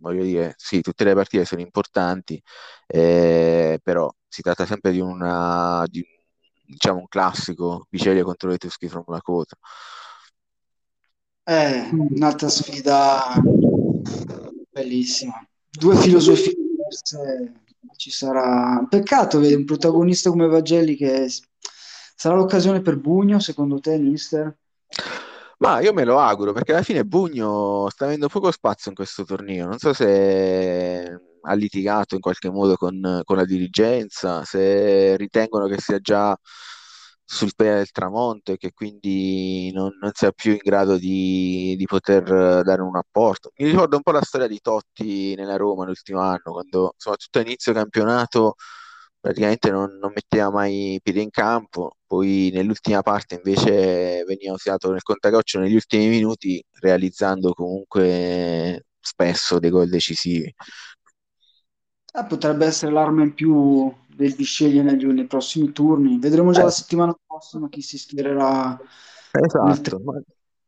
voglio 0.00 0.22
dire, 0.22 0.54
sì, 0.58 0.80
tutte 0.82 1.04
le 1.04 1.14
partite 1.14 1.44
sono 1.46 1.62
importanti, 1.62 2.40
eh, 2.86 3.80
però 3.82 4.10
si 4.28 4.42
tratta 4.42 4.66
sempre 4.66 4.92
di 4.92 5.00
una, 5.00 5.84
di, 5.86 6.04
diciamo, 6.66 6.98
un 7.00 7.08
classico, 7.08 7.86
Vicelia 7.90 8.22
contro 8.22 8.50
le 8.50 8.58
Tuschi 8.58 8.86
from 8.88 9.04
Lakota. 9.06 9.56
È 11.42 11.88
un'altra 11.92 12.48
sfida 12.48 13.32
bellissima. 14.70 15.46
Due 15.70 15.96
filosofie 15.96 16.54
diverse 16.54 17.52
ci 17.96 18.10
sarà. 18.10 18.86
Peccato 18.88 19.38
vedere 19.38 19.58
un 19.58 19.64
protagonista 19.64 20.30
come 20.30 20.46
Vagelli 20.46 20.96
che 20.96 21.28
sarà 22.14 22.36
l'occasione 22.36 22.80
per 22.80 22.98
Bugno, 22.98 23.38
secondo 23.38 23.78
te, 23.80 23.98
mister? 23.98 24.56
Ma 25.58 25.80
io 25.80 25.92
me 25.92 26.04
lo 26.04 26.18
auguro 26.18 26.52
perché 26.52 26.72
alla 26.72 26.82
fine 26.82 27.04
Bugno 27.04 27.88
sta 27.90 28.04
avendo 28.04 28.28
poco 28.28 28.50
spazio 28.52 28.90
in 28.90 28.96
questo 28.96 29.24
torneo. 29.24 29.66
Non 29.66 29.78
so 29.78 29.92
se 29.92 31.20
ha 31.40 31.54
litigato 31.54 32.14
in 32.14 32.20
qualche 32.20 32.50
modo 32.50 32.76
con, 32.76 33.22
con 33.24 33.36
la 33.36 33.44
dirigenza, 33.44 34.44
se 34.44 35.16
ritengono 35.16 35.66
che 35.66 35.78
sia 35.78 35.98
già 35.98 36.38
sul 37.30 37.52
piede 37.54 37.74
del 37.76 37.90
tramonto 37.90 38.52
e 38.52 38.56
che 38.56 38.72
quindi 38.72 39.70
non, 39.74 39.98
non 40.00 40.12
sia 40.14 40.32
più 40.32 40.52
in 40.52 40.60
grado 40.62 40.96
di, 40.96 41.74
di 41.76 41.84
poter 41.84 42.22
dare 42.24 42.80
un 42.80 42.96
apporto. 42.96 43.50
Mi 43.56 43.66
ricorda 43.66 43.96
un 43.96 44.02
po' 44.02 44.12
la 44.12 44.22
storia 44.22 44.46
di 44.46 44.58
Totti 44.60 45.34
nella 45.34 45.56
Roma 45.56 45.84
l'ultimo 45.84 46.20
anno, 46.20 46.40
quando 46.52 46.94
soprattutto 46.96 47.38
a 47.38 47.42
inizio 47.42 47.74
campionato 47.74 48.54
praticamente 49.20 49.70
non, 49.70 49.98
non 50.00 50.12
metteva 50.14 50.50
mai 50.50 51.00
piede 51.02 51.20
in 51.20 51.28
campo, 51.28 51.96
poi 52.06 52.50
nell'ultima 52.50 53.02
parte 53.02 53.34
invece 53.34 54.24
veniva 54.24 54.54
usato 54.54 54.90
nel 54.90 55.02
contagoccio 55.02 55.58
negli 55.58 55.74
ultimi 55.74 56.08
minuti, 56.08 56.64
realizzando 56.80 57.52
comunque 57.52 58.86
spesso 58.98 59.58
dei 59.58 59.68
gol 59.68 59.90
decisivi. 59.90 60.50
Eh, 62.10 62.24
potrebbe 62.26 62.64
essere 62.64 62.90
l'arma 62.90 63.22
in 63.22 63.34
più 63.34 63.92
del 64.18 64.34
Bisceglie 64.34 64.82
negli, 64.82 65.06
nei 65.06 65.26
prossimi 65.26 65.72
turni. 65.72 66.18
Vedremo 66.18 66.52
già 66.52 66.64
la 66.64 66.70
Eh, 66.70 66.72
settimana 66.72 67.16
prossima 67.26 67.68
chi 67.68 67.80
si 67.82 67.96
schiererà 67.98 68.78
esatto, 69.30 69.98
ma- 70.00 70.20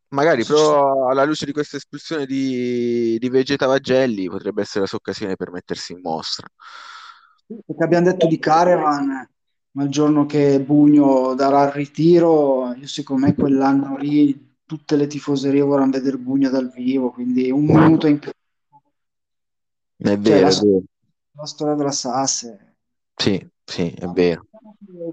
magari 0.09 0.45
però 0.45 1.09
alla 1.09 1.25
luce 1.25 1.47
di 1.47 1.53
questa 1.53 1.77
espulsione 1.77 2.27
di, 2.27 3.17
di 3.19 3.29
Vegeta 3.29 3.67
Vagelli 3.67 4.29
potrebbe 4.29 4.63
essere 4.63 4.81
la 4.81 4.87
sua 4.87 4.99
occasione 4.99 5.37
per 5.37 5.51
mettersi 5.51 5.93
in 5.93 6.01
mostra. 6.03 6.47
Perché 7.67 7.85
abbiamo 7.85 8.07
detto 8.11 8.27
di 8.27 8.39
Caravan, 8.39 9.29
ma 9.73 9.83
il 9.83 9.91
giorno 9.91 10.25
che 10.27 10.61
Bugno 10.61 11.35
darà 11.35 11.65
il 11.65 11.73
ritiro, 11.73 12.73
io 12.75 12.87
secondo 12.87 13.27
me 13.27 13.35
quell'anno 13.35 13.97
lì 13.97 14.57
tutte 14.65 14.97
le 14.97 15.07
tifoserie 15.09 15.61
vorranno 15.63 15.93
vedere 15.93 16.17
Bugno 16.17 16.49
dal 16.51 16.71
vivo, 16.71 17.11
quindi 17.11 17.51
un 17.51 17.65
minuto 17.65 18.07
in 18.07 18.19
più. 18.21 18.31
È 19.97 20.17
Cioè, 20.23 20.41
vero, 20.41 20.41
la, 20.41 20.49
è 20.49 20.55
vero. 20.55 20.83
la 21.33 21.47
storia 21.47 21.75
della 21.75 21.91
Sasse. 21.93 22.70
Sì, 23.21 23.47
sì, 23.63 23.91
è 23.91 24.07
vero. 24.07 24.47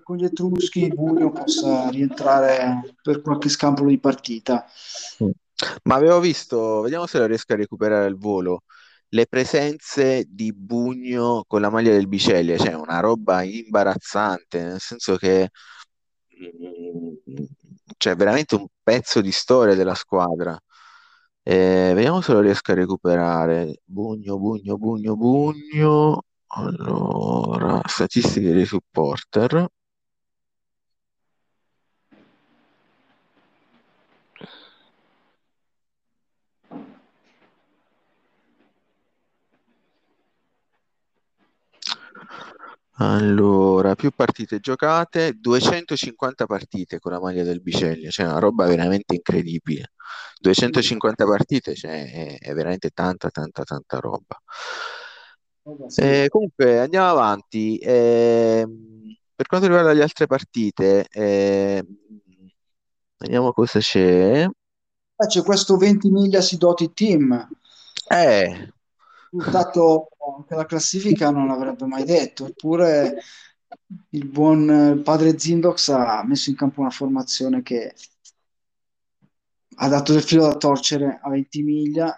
Con 0.01 0.15
gli 0.15 0.23
Etruschi 0.23 0.87
Bugno 0.87 1.29
possa 1.29 1.89
rientrare 1.89 2.95
per 3.01 3.21
qualche 3.21 3.49
scampolo 3.49 3.89
di 3.89 3.99
partita. 3.99 4.65
Mm. 5.21 5.29
Ma 5.83 5.95
avevo 5.95 6.21
visto, 6.21 6.79
vediamo 6.81 7.05
se 7.05 7.19
la 7.19 7.25
riesco 7.25 7.51
a 7.51 7.57
recuperare 7.57 8.05
al 8.05 8.15
volo, 8.17 8.61
le 9.09 9.27
presenze 9.27 10.23
di 10.25 10.53
Bugno 10.53 11.43
con 11.45 11.59
la 11.59 11.69
maglia 11.69 11.91
del 11.91 12.07
Biceglie, 12.07 12.57
cioè 12.57 12.75
una 12.75 13.01
roba 13.01 13.41
imbarazzante, 13.41 14.63
nel 14.63 14.79
senso 14.79 15.17
che 15.17 15.49
mm, 16.41 17.13
c'è 17.97 18.15
veramente 18.15 18.55
un 18.55 18.67
pezzo 18.81 19.19
di 19.19 19.33
storia 19.33 19.75
della 19.75 19.95
squadra. 19.95 20.57
Eh, 21.43 21.91
vediamo 21.93 22.21
se 22.21 22.31
lo 22.31 22.39
riesco 22.39 22.71
a 22.71 22.75
recuperare. 22.75 23.81
Bugno, 23.83 24.37
Bugno, 24.37 24.77
Bugno, 24.77 25.15
Bugno. 25.17 26.26
Allora, 26.47 27.81
statistiche 27.85 28.51
dei 28.51 28.65
supporter. 28.65 29.65
Allora, 42.99 43.93
più 43.95 44.09
partite 44.11 44.59
giocate, 44.59 45.33
250 45.39 46.45
partite 46.47 46.97
con 46.99 47.11
la 47.11 47.19
maglia 47.19 47.43
del 47.43 47.61
Biceglie, 47.61 48.09
cioè 48.09 48.25
una 48.25 48.39
roba 48.39 48.65
veramente 48.65 49.13
incredibile. 49.13 49.91
250 50.39 51.25
partite, 51.25 51.75
cioè 51.75 52.11
è, 52.11 52.37
è 52.39 52.53
veramente 52.53 52.89
tanta, 52.89 53.29
tanta, 53.29 53.63
tanta 53.63 53.99
roba. 53.99 54.35
Eh, 55.95 56.27
comunque 56.29 56.79
andiamo 56.79 57.09
avanti. 57.09 57.77
Ehm, 57.81 59.15
per 59.35 59.47
quanto 59.47 59.67
riguarda 59.67 59.93
le 59.93 60.01
altre 60.03 60.25
partite, 60.27 61.07
ehm, 61.09 61.85
vediamo 63.17 63.51
cosa 63.51 63.79
c'è. 63.79 64.43
Eh, 64.43 65.25
c'è 65.27 65.43
questo 65.43 65.77
20 65.77 66.09
miglia 66.09 66.41
Sidoti 66.41 66.93
Team, 66.93 67.47
Eh, 68.09 68.71
risultato 69.31 70.09
che 70.47 70.55
la 70.55 70.65
classifica 70.65 71.29
non 71.29 71.47
l'avrebbe 71.47 71.85
mai 71.85 72.05
detto, 72.05 72.45
eppure 72.47 73.17
il 74.11 74.25
buon 74.27 74.69
eh, 74.69 75.01
padre 75.01 75.37
Zindox 75.37 75.89
ha 75.89 76.23
messo 76.25 76.49
in 76.49 76.55
campo 76.55 76.79
una 76.81 76.89
formazione 76.89 77.61
che 77.61 77.93
ha 79.79 79.87
dato 79.87 80.13
del 80.13 80.23
filo 80.23 80.43
da 80.47 80.55
torcere 80.55 81.19
a 81.21 81.29
20 81.29 81.61
miglia 81.63 82.13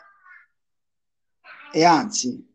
e 1.72 1.84
anzi, 1.84 2.49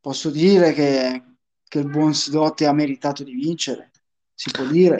posso 0.00 0.30
dire 0.30 0.72
che, 0.72 1.36
che 1.66 1.78
il 1.78 1.88
buon 1.88 2.14
Sidoti 2.14 2.64
ha 2.64 2.72
meritato 2.72 3.24
di 3.24 3.34
vincere, 3.34 3.90
si 4.34 4.50
può 4.50 4.64
dire. 4.66 4.98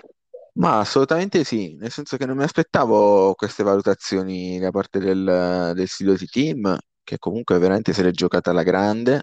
ma 0.54 0.80
assolutamente 0.80 1.44
sì, 1.44 1.74
nel 1.76 1.90
senso 1.92 2.16
che 2.16 2.26
non 2.26 2.36
mi 2.36 2.42
aspettavo 2.42 3.34
queste 3.34 3.62
valutazioni 3.62 4.58
da 4.58 4.70
parte 4.70 4.98
del, 4.98 5.72
del 5.74 5.88
Sidoti 5.88 6.26
Team, 6.26 6.76
che 7.04 7.18
comunque 7.18 7.58
veramente 7.58 7.92
se 7.92 8.02
l'è 8.02 8.10
giocata 8.10 8.50
alla 8.50 8.64
grande. 8.64 9.22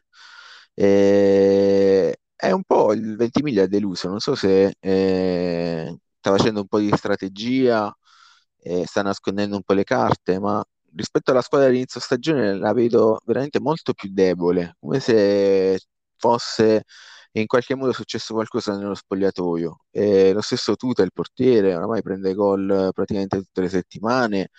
E 0.74 2.18
è 2.36 2.52
un 2.52 2.64
po' 2.64 2.94
il 2.94 3.16
Ventimiglia 3.18 3.64
è 3.64 3.68
deluso, 3.68 4.08
non 4.10 4.20
so 4.20 4.36
se 4.36 4.76
eh, 4.80 5.98
sta 6.20 6.32
facendo 6.32 6.62
un 6.62 6.68
po' 6.68 6.80
di 6.80 6.92
strategia, 6.96 7.94
eh, 8.60 8.86
sta 8.86 9.02
nascondendo 9.02 9.56
un 9.56 9.64
po' 9.64 9.74
le 9.74 9.84
carte, 9.84 10.40
ma 10.40 10.64
rispetto 10.96 11.32
alla 11.32 11.42
squadra 11.42 11.70
di 11.70 11.76
inizio 11.78 12.00
stagione 12.00 12.58
la 12.58 12.74
vedo 12.74 13.20
veramente 13.26 13.60
molto 13.60 13.94
più 13.94 14.10
debole, 14.12 14.76
come 14.80 15.00
se 15.00 15.80
fosse 16.18 16.84
in 17.34 17.46
qualche 17.48 17.76
modo 17.76 17.92
successo 17.92 18.34
qualcosa 18.34 18.78
nello 18.78 18.96
spogliatoio. 18.96 19.80
E 19.92 20.32
lo 20.34 20.42
stesso 20.42 20.76
Tuta, 20.76 21.04
il 21.04 21.12
portiere, 21.14 21.76
oramai 21.76 22.02
prende 22.02 22.34
gol 22.34 22.90
praticamente 22.94 23.38
tutte 23.38 23.62
le 23.62 23.70
settimane. 23.70 24.50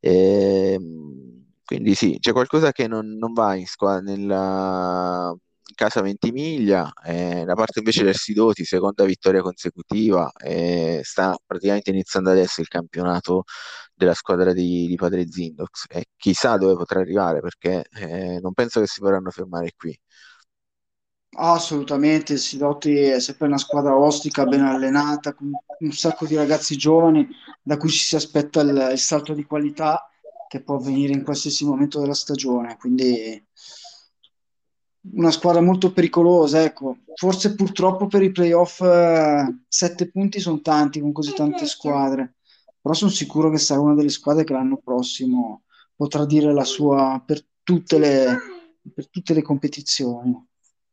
Ehm, 0.00 1.52
quindi 1.64 1.94
sì, 1.94 2.18
c'è 2.20 2.32
qualcosa 2.32 2.72
che 2.72 2.86
non, 2.86 3.16
non 3.16 3.32
va 3.32 3.54
in 3.54 3.66
squadra 3.66 4.00
nella 4.12 5.34
casa 5.74 6.02
Ventimiglia, 6.02 6.92
eh, 7.04 7.44
da 7.44 7.54
parte 7.54 7.78
invece 7.78 8.04
del 8.04 8.14
Sidoti, 8.14 8.64
seconda 8.64 9.04
vittoria 9.04 9.42
consecutiva, 9.42 10.30
eh, 10.32 11.00
sta 11.02 11.36
praticamente 11.44 11.90
iniziando 11.90 12.30
adesso 12.30 12.60
il 12.60 12.68
campionato 12.68 13.44
della 13.94 14.14
squadra 14.14 14.52
di, 14.52 14.86
di 14.86 14.94
Padre 14.96 15.26
Zindox 15.30 15.84
e 15.88 16.06
chissà 16.16 16.56
dove 16.56 16.74
potrà 16.74 17.00
arrivare 17.00 17.40
perché 17.40 17.84
eh, 17.94 18.38
non 18.40 18.52
penso 18.52 18.80
che 18.80 18.86
si 18.86 19.00
vorranno 19.00 19.30
fermare 19.30 19.72
qui. 19.76 19.98
Assolutamente, 21.36 22.34
il 22.34 22.38
Sidoti 22.38 22.96
è 22.96 23.18
sempre 23.18 23.46
una 23.46 23.58
squadra 23.58 23.96
ostica, 23.96 24.44
ben 24.46 24.60
allenata, 24.62 25.34
con 25.34 25.50
un 25.78 25.92
sacco 25.92 26.26
di 26.26 26.36
ragazzi 26.36 26.76
giovani 26.76 27.28
da 27.60 27.76
cui 27.76 27.90
ci 27.90 28.04
si 28.04 28.14
aspetta 28.14 28.60
il, 28.60 28.90
il 28.92 28.98
salto 28.98 29.32
di 29.34 29.44
qualità 29.44 30.08
che 30.46 30.62
può 30.62 30.76
avvenire 30.76 31.12
in 31.12 31.24
qualsiasi 31.24 31.64
momento 31.64 31.98
della 31.98 32.14
stagione. 32.14 32.76
Quindi 32.76 33.44
una 35.12 35.30
squadra 35.30 35.60
molto 35.60 35.92
pericolosa, 35.92 36.62
ecco. 36.62 36.98
Forse 37.14 37.54
purtroppo 37.54 38.06
per 38.06 38.22
i 38.22 38.32
playoff 38.32 38.80
eh, 38.80 39.58
sette 39.68 40.10
punti 40.10 40.40
sono 40.40 40.60
tanti 40.60 41.00
con 41.00 41.12
così 41.12 41.32
tante 41.34 41.66
squadre, 41.66 42.36
però 42.80 42.94
sono 42.94 43.10
sicuro 43.10 43.50
che 43.50 43.58
sarà 43.58 43.80
una 43.80 43.94
delle 43.94 44.08
squadre 44.08 44.44
che 44.44 44.52
l'anno 44.52 44.80
prossimo 44.82 45.62
potrà 45.94 46.24
dire 46.24 46.52
la 46.52 46.64
sua 46.64 47.22
per 47.24 47.44
tutte 47.62 47.98
le, 47.98 48.36
per 48.92 49.08
tutte 49.08 49.34
le 49.34 49.42
competizioni. 49.42 50.36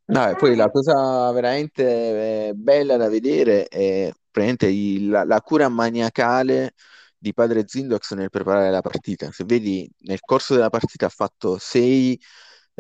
No, 0.06 0.30
e 0.30 0.36
poi 0.36 0.56
la 0.56 0.70
cosa 0.70 1.32
veramente 1.32 2.50
eh, 2.50 2.54
bella 2.54 2.98
da 2.98 3.08
vedere 3.08 3.66
è 3.68 4.12
praticamente 4.30 4.68
il- 4.68 5.08
la, 5.10 5.24
la 5.24 5.40
cura 5.42 5.70
maniacale 5.70 6.74
di 7.18 7.34
padre 7.34 7.64
Zindox 7.66 8.14
nel 8.16 8.30
preparare 8.30 8.72
la 8.72 8.82
partita. 8.82 9.32
Se 9.32 9.46
vedi, 9.46 9.90
nel 10.00 10.20
corso 10.20 10.54
della 10.54 10.70
partita 10.70 11.06
ha 11.06 11.10
fatto 11.10 11.58
sei, 11.58 12.20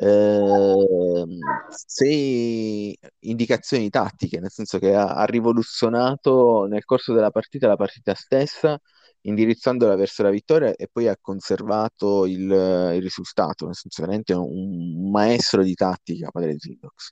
ehm, 0.01 1.37
sei 1.69 2.97
indicazioni 3.19 3.89
tattiche, 3.89 4.39
nel 4.39 4.49
senso 4.49 4.79
che 4.79 4.95
ha, 4.95 5.13
ha 5.13 5.25
rivoluzionato 5.25 6.65
nel 6.65 6.85
corso 6.85 7.13
della 7.13 7.29
partita 7.29 7.67
la 7.67 7.75
partita 7.75 8.15
stessa, 8.15 8.79
indirizzandola 9.21 9.95
verso 9.95 10.23
la 10.23 10.31
vittoria 10.31 10.73
e 10.73 10.89
poi 10.91 11.07
ha 11.07 11.17
conservato 11.21 12.25
il, 12.25 12.39
il 12.39 13.01
risultato, 13.01 13.65
nel 13.65 13.75
senso 13.75 14.01
veramente 14.01 14.33
un, 14.33 14.47
un 14.49 15.11
maestro 15.11 15.61
di 15.61 15.75
tattica, 15.75 16.31
padre 16.31 16.55
Zindox. 16.57 17.11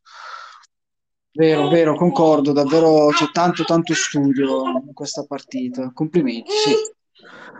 Vero, 1.32 1.70
vero, 1.70 1.96
concordo, 1.96 2.52
davvero 2.52 3.10
c'è 3.10 3.30
tanto, 3.32 3.64
tanto 3.64 3.94
studio 3.94 4.64
in 4.68 4.94
questa 4.94 5.24
partita. 5.26 5.92
Complimenti, 5.94 6.50
sì, 6.52 6.74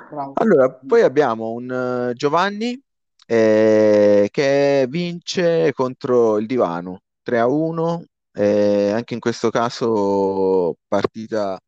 bravo. 0.10 0.34
Allora, 0.34 0.74
poi 0.74 1.02
abbiamo 1.04 1.52
un 1.52 2.10
eh, 2.10 2.14
Giovanni 2.16 2.82
eh, 3.32 4.28
che 4.32 4.86
vince 4.90 5.72
contro 5.74 6.38
il 6.40 6.48
Divano 6.48 7.02
3 7.22 7.40
a 7.40 7.48
1. 7.48 8.04
eh, 8.34 8.92
anche 8.92 9.14
in 9.16 9.20
questo 9.20 9.50
caso 9.50 10.76
partita 10.88 11.60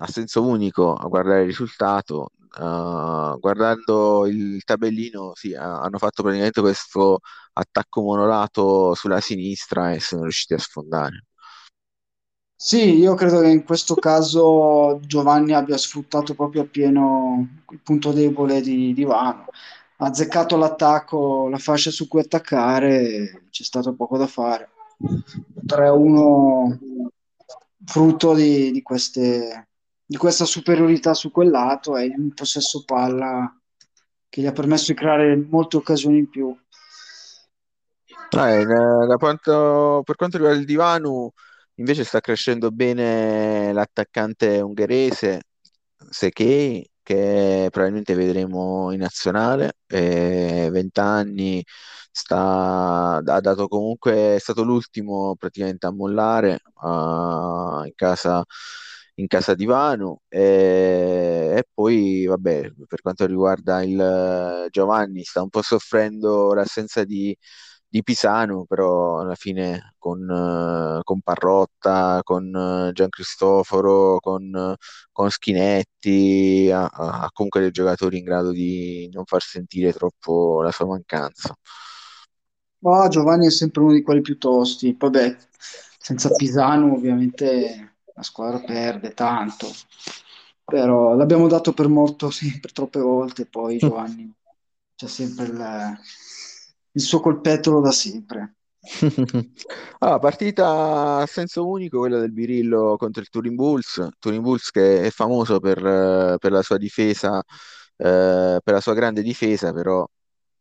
a 0.00 0.06
senso 0.06 0.44
unico 0.46 0.94
a 0.94 1.06
guardare 1.08 1.40
il 1.42 1.46
risultato. 1.48 2.30
eh, 2.58 3.36
guardando 3.40 4.26
il 4.26 4.62
tabellino, 4.64 5.32
sì, 5.34 5.54
ha- 5.54 5.80
hanno 5.80 5.98
fatto 5.98 6.22
praticamente 6.22 6.60
questo 6.62 7.20
attacco 7.52 8.00
monolato 8.02 8.94
sulla 8.94 9.20
sinistra 9.20 9.92
e 9.92 10.00
sono 10.00 10.22
riusciti 10.22 10.54
a 10.54 10.58
sfondare. 10.58 11.24
Sì, 12.60 12.96
io 12.98 13.14
credo 13.14 13.40
che 13.40 13.48
in 13.48 13.64
questo 13.64 13.94
caso 13.94 14.98
Giovanni 15.02 15.52
abbia 15.54 15.76
sfruttato 15.76 16.34
proprio 16.34 16.62
appieno 16.62 17.46
il 17.70 17.78
punto 17.80 18.10
debole 18.12 18.60
di, 18.60 18.92
di 18.92 19.04
Vano. 19.04 19.46
Ha 20.00 20.06
azzeccato 20.06 20.56
l'attacco, 20.56 21.48
la 21.48 21.58
fascia 21.58 21.90
su 21.90 22.06
cui 22.06 22.20
attaccare, 22.20 23.46
c'è 23.50 23.64
stato 23.64 23.94
poco 23.94 24.16
da 24.16 24.26
fare. 24.26 24.70
3-1 25.66 26.78
frutto 27.84 28.34
di, 28.34 28.70
di 28.70 28.82
queste, 28.82 29.68
di 30.04 30.16
questa 30.16 30.44
superiorità 30.44 31.14
su 31.14 31.30
quel 31.30 31.50
lato 31.50 31.96
e 31.96 32.12
un 32.16 32.32
possesso 32.32 32.84
palla 32.84 33.52
che 34.28 34.40
gli 34.40 34.46
ha 34.46 34.52
permesso 34.52 34.92
di 34.92 34.98
creare 34.98 35.36
molte 35.36 35.76
occasioni 35.76 36.18
in 36.18 36.28
più. 36.28 36.56
Eh, 38.30 38.64
da 38.64 39.16
quanto- 39.16 40.02
per 40.04 40.16
quanto 40.16 40.36
riguarda 40.36 40.60
il 40.60 40.66
Divano, 40.66 41.32
invece 41.76 42.04
sta 42.04 42.20
crescendo 42.20 42.70
bene 42.70 43.72
l'attaccante 43.72 44.60
ungherese 44.60 45.42
Sekei, 46.10 46.88
che 47.08 47.68
probabilmente 47.70 48.14
vedremo 48.14 48.92
in 48.92 48.98
nazionale, 49.00 49.78
eh, 49.86 50.68
20 50.70 51.00
anni, 51.00 51.64
sta, 52.10 53.16
ha 53.16 53.40
dato 53.40 53.66
comunque, 53.66 54.34
è 54.36 54.38
stato 54.38 54.62
l'ultimo 54.62 55.34
praticamente 55.36 55.86
a 55.86 55.90
mollare 55.92 56.60
ah, 56.82 57.82
in 57.86 57.92
casa, 57.94 58.44
in 59.14 59.26
casa 59.26 59.54
di 59.54 59.64
Vanu 59.64 60.18
e, 60.28 61.54
e 61.56 61.64
poi 61.72 62.26
vabbè, 62.26 62.72
per 62.86 63.00
quanto 63.00 63.24
riguarda 63.26 63.82
il 63.82 64.66
Giovanni, 64.70 65.24
sta 65.24 65.40
un 65.42 65.48
po' 65.48 65.62
soffrendo 65.62 66.52
l'assenza 66.52 67.04
di 67.04 67.34
di 67.88 68.02
Pisano, 68.02 68.64
però 68.66 69.20
alla 69.20 69.34
fine 69.34 69.94
con, 69.98 70.20
eh, 70.30 71.00
con 71.02 71.20
Parrotta, 71.22 72.20
con 72.22 72.54
eh, 72.54 72.92
Gian 72.92 73.08
Cristoforo, 73.08 74.18
con, 74.20 74.54
eh, 74.54 74.76
con 75.12 75.30
Schinetti, 75.30 76.70
ha, 76.72 76.86
ha 76.86 77.30
comunque 77.32 77.60
dei 77.60 77.70
giocatori 77.70 78.18
in 78.18 78.24
grado 78.24 78.50
di 78.52 79.08
non 79.12 79.24
far 79.24 79.42
sentire 79.42 79.92
troppo 79.92 80.62
la 80.62 80.70
sua 80.70 80.86
mancanza. 80.86 81.54
Ah, 82.84 83.08
Giovanni 83.08 83.46
è 83.46 83.50
sempre 83.50 83.82
uno 83.82 83.92
di 83.92 84.02
quelli 84.02 84.20
più 84.20 84.38
tosti. 84.38 84.94
Vabbè, 84.98 85.36
senza 85.98 86.30
Pisano 86.34 86.92
ovviamente 86.94 87.96
la 88.14 88.22
squadra 88.22 88.60
perde 88.64 89.14
tanto, 89.14 89.68
però 90.64 91.14
l'abbiamo 91.14 91.48
dato 91.48 91.72
per 91.72 91.88
morto 91.88 92.30
per 92.60 92.72
troppe 92.72 93.00
volte. 93.00 93.46
Poi 93.46 93.78
Giovanni 93.78 94.32
c'è 94.94 95.08
sempre 95.08 95.44
il, 95.46 95.98
il 96.92 97.00
suo 97.02 97.20
colpettolo 97.20 97.80
da 97.80 97.92
sempre. 97.92 98.54
Allora, 99.98 100.18
partita 100.20 101.18
a 101.18 101.26
senso 101.26 101.68
unico, 101.68 101.98
quella 101.98 102.18
del 102.18 102.32
Birillo 102.32 102.96
contro 102.96 103.20
il 103.22 103.28
Turin 103.28 103.54
Bulls. 103.54 104.06
Turin 104.18 104.40
Bulls 104.42 104.70
che 104.70 105.02
è 105.02 105.10
famoso 105.10 105.60
per, 105.60 105.84
eh, 105.84 106.36
per 106.38 106.52
la 106.52 106.62
sua 106.62 106.78
difesa, 106.78 107.38
eh, 107.96 108.60
per 108.62 108.74
la 108.74 108.80
sua 108.80 108.94
grande 108.94 109.22
difesa, 109.22 109.72
però 109.72 110.06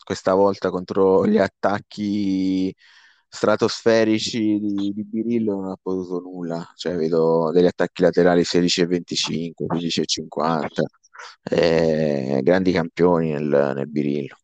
questa 0.03 0.33
volta 0.33 0.69
contro 0.69 1.25
gli 1.27 1.37
attacchi 1.37 2.73
stratosferici 3.29 4.59
di, 4.59 4.93
di 4.93 5.03
Birillo 5.03 5.55
non 5.59 5.69
ha 5.71 5.77
potuto 5.81 6.19
nulla, 6.19 6.65
cioè 6.75 6.95
vedo 6.95 7.51
degli 7.51 7.65
attacchi 7.65 8.01
laterali 8.01 8.43
16 8.43 8.81
e 8.81 8.85
25, 8.87 9.65
15 9.67 10.01
e 10.01 10.05
50, 10.05 10.83
eh, 11.43 12.39
grandi 12.43 12.71
campioni 12.71 13.31
nel, 13.31 13.73
nel 13.75 13.89
Birillo. 13.89 14.35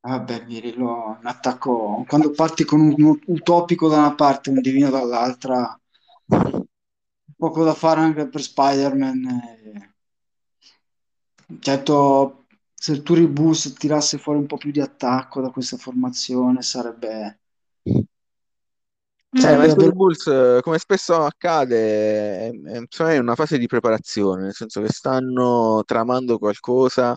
Vabbè, 0.00 0.44
Birillo, 0.44 1.18
un 1.20 1.26
attacco, 1.26 2.04
quando 2.08 2.30
parti 2.30 2.64
con 2.64 2.80
un 2.80 3.18
utopico 3.26 3.88
da 3.88 3.98
una 3.98 4.14
parte 4.14 4.48
e 4.48 4.52
un 4.54 4.60
divino 4.60 4.90
dall'altra, 4.90 5.78
poco 7.36 7.64
da 7.64 7.74
fare 7.74 8.00
anche 8.00 8.28
per 8.28 8.40
Spider-Man. 8.40 9.24
eh. 9.26 9.94
Certo, 11.60 12.46
se 12.74 12.92
il 12.92 13.02
Turibus 13.02 13.72
tirasse 13.74 14.18
fuori 14.18 14.38
un 14.38 14.46
po' 14.46 14.56
più 14.56 14.70
di 14.70 14.80
attacco 14.80 15.40
da 15.40 15.50
questa 15.50 15.76
formazione 15.76 16.62
sarebbe, 16.62 17.40
Eh, 19.30 19.40
ma 19.40 19.40
sarebbe 19.40 19.64
i 19.64 19.68
davvero... 19.68 19.92
Bulls, 19.92 20.26
eh, 20.26 20.60
come 20.62 20.78
spesso 20.78 21.16
accade, 21.16 22.48
è, 22.48 22.50
è, 22.50 22.82
è 22.86 23.18
una 23.18 23.34
fase 23.34 23.58
di 23.58 23.66
preparazione, 23.66 24.42
nel 24.42 24.54
senso 24.54 24.80
che 24.80 24.88
stanno 24.90 25.82
tramando 25.84 26.38
qualcosa. 26.38 27.14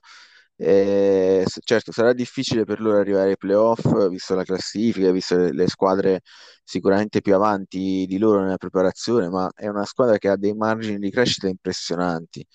E 0.62 1.44
s- 1.46 1.60
certo, 1.64 1.92
sarà 1.92 2.14
difficile 2.14 2.64
per 2.66 2.80
loro 2.82 2.98
arrivare 3.00 3.30
ai 3.30 3.38
playoff, 3.38 4.08
visto 4.10 4.36
la 4.36 4.44
classifica, 4.44 5.12
visto 5.12 5.36
le, 5.38 5.52
le 5.54 5.68
squadre 5.68 6.22
sicuramente 6.64 7.22
più 7.22 7.34
avanti 7.36 8.06
di 8.08 8.18
loro 8.18 8.42
nella 8.42 8.58
preparazione, 8.58 9.30
ma 9.30 9.50
è 9.56 9.68
una 9.68 9.86
squadra 9.86 10.18
che 10.18 10.30
ha 10.30 10.38
dei 10.38 10.54
margini 10.54 11.00
di 11.00 11.10
crescita 11.12 11.48
impressionanti. 11.48 12.46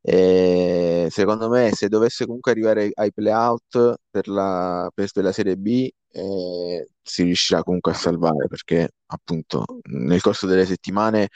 E 0.00 1.08
secondo 1.10 1.48
me, 1.48 1.72
se 1.74 1.88
dovesse 1.88 2.26
comunque 2.26 2.52
arrivare 2.52 2.90
ai 2.94 3.12
playout 3.12 3.96
per 4.10 4.28
la, 4.28 4.88
per 4.94 5.10
la 5.14 5.32
Serie 5.32 5.56
B, 5.56 5.88
eh, 6.12 6.88
si 7.02 7.22
riuscirà 7.24 7.62
comunque 7.64 7.90
a 7.92 7.94
salvare 7.94 8.46
perché 8.48 8.90
appunto 9.06 9.64
nel 9.90 10.20
corso 10.22 10.46
delle 10.46 10.64
settimane 10.64 11.28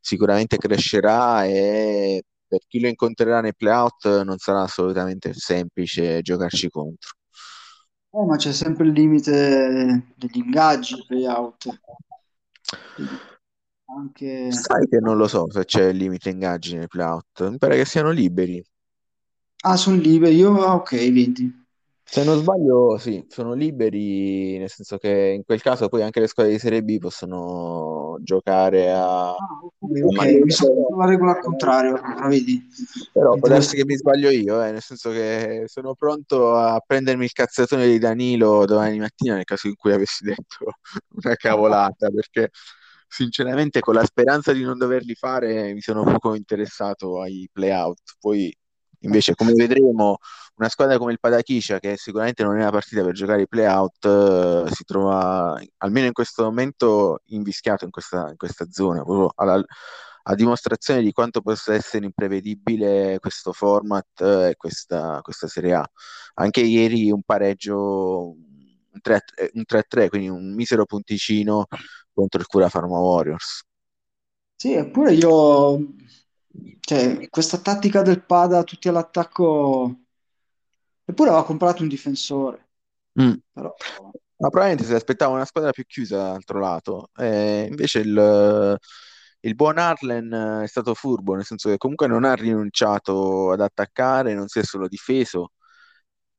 sicuramente 0.00 0.58
crescerà 0.58 1.44
e 1.46 2.22
per 2.48 2.60
chi 2.66 2.80
lo 2.80 2.88
incontrerà 2.88 3.40
nei 3.40 3.54
playout 3.54 4.22
non 4.22 4.38
sarà 4.38 4.62
assolutamente 4.62 5.32
semplice 5.34 6.22
giocarci 6.22 6.70
contro. 6.70 7.10
Eh, 8.10 8.24
ma 8.24 8.36
c'è 8.36 8.52
sempre 8.52 8.86
il 8.86 8.92
limite 8.92 10.14
degli 10.16 10.38
ingaggi. 10.38 11.04
Quindi 11.06 11.26
anche... 13.84 14.50
Sai 14.50 14.86
che 14.88 14.98
non 15.00 15.16
lo 15.16 15.28
so 15.28 15.50
se 15.50 15.64
c'è 15.64 15.88
il 15.88 15.96
limite 15.96 16.30
ingaggi 16.30 16.76
nei 16.76 16.88
playout, 16.88 17.48
mi 17.48 17.58
pare 17.58 17.76
che 17.76 17.84
siano 17.84 18.10
liberi. 18.10 18.64
Ah, 19.60 19.76
sono 19.76 19.96
liberi, 19.96 20.36
io... 20.36 20.64
ah, 20.64 20.74
ok, 20.74 20.90
vedi. 21.10 21.66
Se 22.10 22.24
non 22.24 22.38
sbaglio, 22.38 22.96
sì, 22.96 23.22
sono 23.28 23.52
liberi, 23.52 24.56
nel 24.56 24.70
senso 24.70 24.96
che 24.96 25.34
in 25.36 25.44
quel 25.44 25.60
caso 25.60 25.88
poi 25.88 26.02
anche 26.02 26.20
le 26.20 26.26
squadre 26.26 26.52
di 26.52 26.58
Serie 26.58 26.82
B 26.82 26.96
possono 26.98 28.16
giocare 28.22 28.90
a, 28.90 29.28
Ah, 29.32 29.36
ok, 29.62 30.00
ok, 30.04 30.42
mi 30.42 30.50
sa 30.50 30.66
la 30.96 31.04
regola 31.04 31.32
al 31.32 31.40
contrario, 31.40 32.00
allora, 32.02 32.28
vedi. 32.28 32.66
Però 33.12 33.36
può 33.36 33.48
darsi 33.48 33.76
che 33.76 33.84
mi 33.84 33.94
sbaglio 33.94 34.30
io, 34.30 34.62
eh, 34.62 34.72
nel 34.72 34.80
senso 34.80 35.10
che 35.10 35.64
sono 35.66 35.94
pronto 35.94 36.54
a 36.54 36.82
prendermi 36.84 37.24
il 37.24 37.32
cazzettone 37.32 37.86
di 37.86 37.98
Danilo 37.98 38.64
domani 38.64 38.98
mattina 38.98 39.34
nel 39.34 39.44
caso 39.44 39.68
in 39.68 39.74
cui 39.76 39.92
avessi 39.92 40.24
detto 40.24 40.64
una 41.22 41.34
cavolata, 41.34 42.08
perché 42.08 42.48
sinceramente 43.06 43.80
con 43.80 43.94
la 43.94 44.04
speranza 44.04 44.54
di 44.54 44.62
non 44.62 44.78
doverli 44.78 45.14
fare 45.14 45.74
mi 45.74 45.82
sono 45.82 46.04
poco 46.04 46.34
interessato 46.34 47.20
ai 47.20 47.46
play-out. 47.52 48.16
Poi 48.18 48.50
invece, 49.00 49.34
come 49.34 49.52
vedremo, 49.52 50.18
una 50.56 50.68
squadra 50.68 50.98
come 50.98 51.12
il 51.12 51.20
Padachiscia, 51.20 51.78
che 51.78 51.96
sicuramente 51.96 52.42
non 52.42 52.56
è 52.56 52.60
una 52.60 52.70
partita 52.70 53.02
per 53.02 53.12
giocare 53.12 53.42
i 53.42 53.48
play-out, 53.48 54.04
eh, 54.04 54.70
si 54.74 54.84
trova 54.84 55.60
almeno 55.78 56.06
in 56.06 56.12
questo 56.12 56.44
momento 56.44 57.20
invischiato 57.26 57.84
in 57.84 57.90
questa, 57.90 58.28
in 58.30 58.36
questa 58.36 58.66
zona, 58.70 59.02
proprio 59.04 59.32
alla- 59.36 59.64
a 60.24 60.34
dimostrazione 60.34 61.00
di 61.02 61.12
quanto 61.12 61.40
possa 61.40 61.74
essere 61.74 62.04
imprevedibile 62.04 63.18
questo 63.18 63.52
format 63.52 64.20
eh, 64.20 64.50
e 64.50 64.56
questa, 64.56 65.20
questa 65.22 65.48
Serie 65.48 65.74
A. 65.74 65.90
Anche 66.34 66.60
ieri 66.60 67.10
un 67.10 67.22
pareggio, 67.22 68.34
un 68.92 69.00
3 69.00 69.22
un 69.54 69.64
3-3, 69.64 70.08
quindi 70.08 70.28
un 70.28 70.54
misero 70.54 70.84
punticino 70.84 71.66
contro 72.12 72.40
il 72.40 72.46
Cura 72.46 72.68
Pharma 72.68 72.98
Warriors. 72.98 73.62
Sì, 74.56 74.72
eppure 74.74 75.12
io, 75.14 75.78
cioè, 76.80 77.28
questa 77.28 77.58
tattica 77.58 78.02
del 78.02 78.24
Pada 78.24 78.64
tutti 78.64 78.88
all'attacco, 78.88 79.96
eppure 81.04 81.30
aveva 81.30 81.44
comprato 81.44 81.82
un 81.82 81.88
difensore, 81.88 82.66
Mm. 83.20 83.32
però 83.52 83.74
Ma 84.40 84.48
probabilmente 84.50 84.84
si 84.84 84.94
aspettava 84.94 85.34
una 85.34 85.44
squadra 85.44 85.72
più 85.72 85.84
chiusa 85.84 86.18
dall'altro 86.18 86.60
lato. 86.60 87.10
Eh, 87.16 87.66
invece 87.68 88.00
il, 88.00 88.78
il 89.40 89.54
buon 89.54 89.78
Harlan 89.78 90.32
eh, 90.32 90.64
è 90.64 90.66
stato 90.68 90.94
furbo, 90.94 91.34
nel 91.34 91.44
senso 91.44 91.68
che 91.70 91.76
comunque 91.78 92.06
non 92.06 92.24
ha 92.24 92.34
rinunciato 92.34 93.50
ad 93.52 93.60
attaccare, 93.60 94.34
non 94.34 94.46
si 94.48 94.60
è 94.60 94.64
solo 94.64 94.86
difeso. 94.88 95.52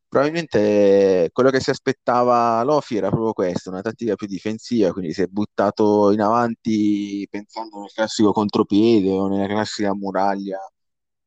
Probabilmente 0.09 1.29
quello 1.31 1.51
che 1.51 1.59
si 1.59 1.69
aspettava 1.69 2.63
Lofi 2.63 2.97
era 2.97 3.09
proprio 3.09 3.33
questo, 3.33 3.69
una 3.69 3.81
tattica 3.81 4.15
più 4.15 4.25
difensiva, 4.27 4.91
quindi 4.91 5.13
si 5.13 5.21
è 5.21 5.27
buttato 5.27 6.11
in 6.11 6.21
avanti 6.21 7.27
pensando 7.29 7.79
nel 7.81 7.91
classico 7.93 8.31
contropiede 8.31 9.11
o 9.11 9.27
nella 9.27 9.45
classica 9.47 9.93
muraglia 9.95 10.57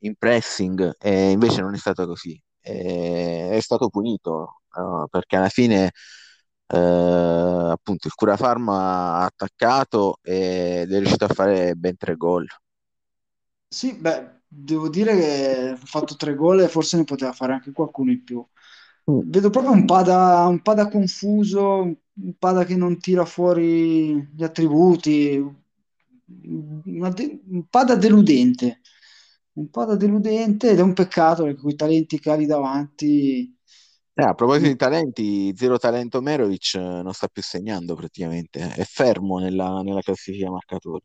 in 0.00 0.16
pressing, 0.16 0.94
e 0.98 1.30
invece 1.30 1.60
non 1.60 1.74
è 1.74 1.78
stato 1.78 2.06
così. 2.06 2.40
E 2.60 3.50
è 3.52 3.60
stato 3.60 3.88
punito, 3.88 4.62
eh, 4.76 5.06
perché 5.10 5.36
alla 5.36 5.48
fine 5.48 5.92
eh, 6.66 6.76
appunto 7.70 8.08
il 8.08 8.14
Curafarma 8.14 9.18
ha 9.20 9.24
attaccato 9.24 10.18
ed 10.22 10.92
è 10.92 10.98
riuscito 10.98 11.24
a 11.26 11.28
fare 11.28 11.74
ben 11.76 11.96
tre 11.96 12.16
gol. 12.16 12.46
sì, 13.68 13.94
beh, 13.96 14.42
devo 14.46 14.88
dire 14.88 15.14
che 15.16 15.68
ha 15.70 15.76
fatto 15.76 16.16
tre 16.16 16.34
gol 16.34 16.60
e 16.60 16.68
forse 16.68 16.96
ne 16.96 17.04
poteva 17.04 17.32
fare 17.32 17.52
anche 17.54 17.72
qualcuno 17.72 18.10
in 18.10 18.22
più. 18.22 18.46
Vedo 19.04 19.50
proprio 19.50 19.72
un 19.72 19.84
Pada, 19.86 20.46
un 20.46 20.60
Pada 20.62 20.88
confuso, 20.88 21.64
un 22.14 22.34
Pada 22.38 22.64
che 22.64 22.76
non 22.76 22.98
tira 22.98 23.24
fuori 23.24 24.14
gli 24.34 24.42
attributi, 24.44 25.38
de- 26.24 27.40
un 27.48 27.66
Pada 27.68 27.94
deludente, 27.96 28.80
un 29.54 29.68
Pada 29.70 29.96
deludente 29.96 30.70
ed 30.70 30.78
è 30.78 30.82
un 30.82 30.92
peccato 30.94 31.44
perché 31.44 31.60
con 31.60 31.70
i 31.70 31.74
talenti 31.76 32.18
che 32.18 32.30
ha 32.30 32.34
lì 32.36 32.46
davanti 32.46 33.54
Eh, 34.14 34.22
a 34.24 34.34
proposito 34.34 34.66
di 34.68 34.76
talenti, 34.76 35.52
zero 35.56 35.78
talento 35.78 36.20
Merovic 36.20 36.74
eh, 36.74 36.78
non 37.02 37.12
sta 37.14 37.28
più 37.28 37.42
segnando 37.42 37.94
praticamente, 37.94 38.60
è 38.74 38.84
fermo 38.84 39.38
nella, 39.38 39.80
nella 39.82 40.02
classifica 40.02 40.50
marcatori. 40.50 41.02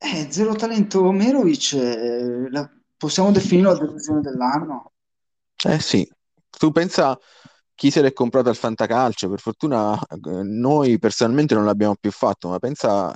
eh, 0.00 0.28
zero 0.30 0.54
talento 0.54 1.10
Merovic, 1.12 1.72
eh, 1.74 2.50
la- 2.50 2.70
possiamo 2.96 3.30
definirlo 3.32 3.72
la 3.72 3.78
delusione 3.78 4.20
dell'anno. 4.20 4.92
Eh 5.66 5.80
sì, 5.80 6.08
tu 6.50 6.70
pensa 6.70 7.18
chi 7.74 7.90
se 7.90 8.00
l'è 8.02 8.12
comprato 8.12 8.48
al 8.48 8.56
Fantacalcio, 8.56 9.28
per 9.28 9.40
fortuna 9.40 9.98
eh, 10.00 10.18
noi 10.44 10.98
personalmente 10.98 11.54
non 11.54 11.64
l'abbiamo 11.64 11.96
più 11.96 12.10
fatto, 12.12 12.48
ma 12.48 12.58
pensa 12.58 13.12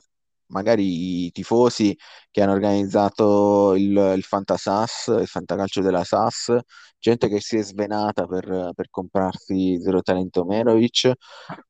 magari 0.47 1.27
i 1.27 1.31
tifosi 1.31 1.97
che 2.31 2.43
hanno 2.43 2.53
organizzato 2.53 3.75
il, 3.77 4.15
il 4.17 4.23
Fantasas, 4.25 5.07
il 5.21 5.27
Fantacalcio 5.29 5.81
della 5.83 6.03
SAS, 6.05 6.57
gente 6.99 7.29
che 7.29 7.41
si 7.41 7.57
è 7.57 7.63
svenata 7.63 8.27
per, 8.27 8.73
per 8.75 8.91
comprarsi 8.91 9.81
Zero 9.81 10.03
Talento 10.03 10.45
Merovic, 10.45 11.13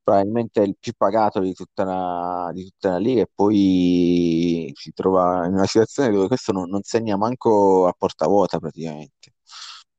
probabilmente 0.03 0.61
il 0.61 0.75
più 0.79 0.93
pagato 0.97 1.39
di 1.39 1.53
tutta 1.53 1.83
la, 1.83 2.49
di 2.53 2.63
tutta 2.65 2.89
la 2.91 2.97
Liga 2.97 3.21
e 3.21 3.27
poi 3.33 4.71
si 4.75 4.91
trova 4.93 5.45
in 5.45 5.53
una 5.53 5.65
situazione 5.67 6.11
dove 6.11 6.27
questo 6.27 6.51
non, 6.51 6.67
non 6.69 6.81
segna 6.83 7.15
manco 7.17 7.87
a 7.87 7.93
porta 7.97 8.25
vuota 8.27 8.57
praticamente. 8.59 9.32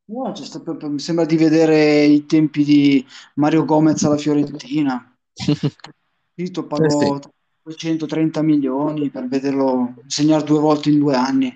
No, 0.07 0.33
c'è 0.33 0.45
sta- 0.45 0.61
proprio- 0.61 0.91
mi 0.91 0.99
sembra 0.99 1.25
di 1.25 1.37
vedere 1.37 2.05
i 2.05 2.27
tempi 2.27 2.63
di 2.65 3.05
Mario 3.37 3.65
Gomez 3.65 4.03
alla 4.05 4.19
Fiorentina. 4.19 5.17
Tito 6.35 6.63
sì. 6.63 6.67
pagò 6.67 7.19
230 7.63 8.43
milioni 8.43 9.11
per 9.11 9.27
vederlo 9.29 9.95
segnare 10.07 10.45
due 10.45 10.59
volte 10.61 10.91
in 10.91 10.99
due 10.99 11.15
anni. 11.15 11.53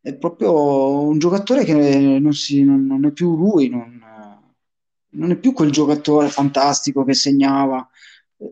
È 0.00 0.14
proprio 0.16 1.00
un 1.02 1.18
giocatore 1.18 1.64
che 1.64 2.18
non, 2.18 2.32
si- 2.32 2.62
non- 2.64 2.86
non 2.86 3.04
è 3.04 3.12
più 3.12 3.36
lui, 3.36 3.68
non, 3.68 4.00
non 5.10 5.30
è 5.30 5.36
più 5.38 5.52
quel 5.52 5.70
giocatore 5.70 6.28
fantastico 6.28 7.04
che 7.04 7.14
segnava 7.14 7.88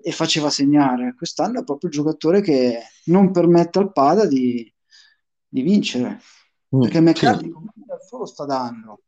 e 0.03 0.11
faceva 0.12 0.51
segnare. 0.51 1.14
Quest'anno 1.14 1.61
è 1.61 1.64
proprio 1.64 1.89
il 1.91 1.97
giocatore 1.97 2.41
che 2.41 2.81
non 3.07 3.31
permette 3.31 3.79
al 3.79 3.93
Pada 3.93 4.27
di, 4.27 4.71
di 5.49 5.62
vincere, 5.62 6.21
Mm, 6.75 6.81
perché 6.81 7.01
sì, 7.12 7.27
McCarthy 7.27 7.49
comunque 7.49 7.83
da 7.87 7.99
solo 8.01 8.27
sta 8.27 8.45
dando. 8.45 9.03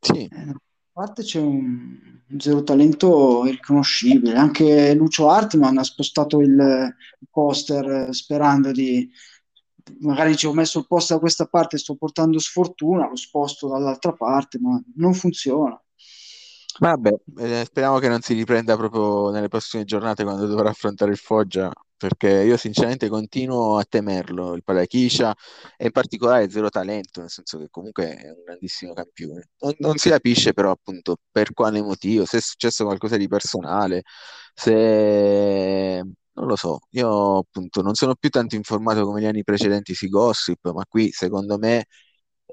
Sì. 0.00 0.24
Eh, 0.24 0.44
da 0.44 0.54
parte 0.92 1.22
c'è 1.22 1.40
un, 1.40 1.98
zero 2.38 2.62
talento 2.62 3.44
irriconoscibile. 3.46 4.34
Anche 4.34 4.94
Lucio 4.94 5.28
Hartmann 5.28 5.78
ha 5.78 5.84
spostato 5.84 6.40
il, 6.40 6.94
poster 7.30 8.08
eh, 8.08 8.12
sperando 8.12 8.72
di 8.72 9.10
magari 10.00 10.36
ci 10.36 10.46
ho 10.46 10.52
messo 10.52 10.78
il 10.78 10.86
poster 10.86 11.16
da 11.16 11.22
questa 11.22 11.46
parte, 11.46 11.76
sto 11.76 11.96
portando 11.96 12.38
sfortuna, 12.38 13.08
lo 13.08 13.16
sposto 13.16 13.68
dall'altra 13.68 14.12
parte, 14.12 14.58
ma 14.60 14.80
non 14.94 15.12
funziona. 15.12 15.81
Vabbè, 16.78 17.10
eh, 17.38 17.64
speriamo 17.66 17.98
che 17.98 18.08
non 18.08 18.22
si 18.22 18.32
riprenda 18.34 18.76
proprio 18.76 19.30
nelle 19.30 19.48
prossime 19.48 19.84
giornate 19.84 20.24
quando 20.24 20.46
dovrà 20.46 20.70
affrontare 20.70 21.10
il 21.10 21.18
Foggia, 21.18 21.70
perché 21.96 22.28
io 22.28 22.56
sinceramente 22.56 23.08
continuo 23.08 23.76
a 23.76 23.84
temerlo, 23.84 24.54
il 24.54 24.64
Palachiscia 24.64 25.34
e 25.76 25.84
in 25.86 25.90
particolare 25.92 26.48
Zero 26.50 26.70
Talento, 26.70 27.20
nel 27.20 27.28
senso 27.30 27.58
che 27.58 27.68
comunque 27.70 28.16
è 28.16 28.30
un 28.30 28.42
grandissimo 28.44 28.94
campione. 28.94 29.50
Non, 29.60 29.74
non 29.78 29.96
si 29.98 30.08
capisce 30.08 30.54
però 30.54 30.70
appunto 30.70 31.16
per 31.30 31.52
quale 31.52 31.82
motivo, 31.82 32.24
se 32.24 32.38
è 32.38 32.40
successo 32.40 32.84
qualcosa 32.84 33.16
di 33.18 33.28
personale, 33.28 34.02
se... 34.54 36.02
non 36.32 36.46
lo 36.46 36.56
so, 36.56 36.80
io 36.90 37.38
appunto 37.38 37.82
non 37.82 37.94
sono 37.94 38.14
più 38.14 38.30
tanto 38.30 38.56
informato 38.56 39.04
come 39.04 39.20
gli 39.20 39.26
anni 39.26 39.44
precedenti 39.44 39.94
sui 39.94 40.08
gossip, 40.08 40.70
ma 40.72 40.84
qui 40.88 41.10
secondo 41.12 41.58
me 41.58 41.84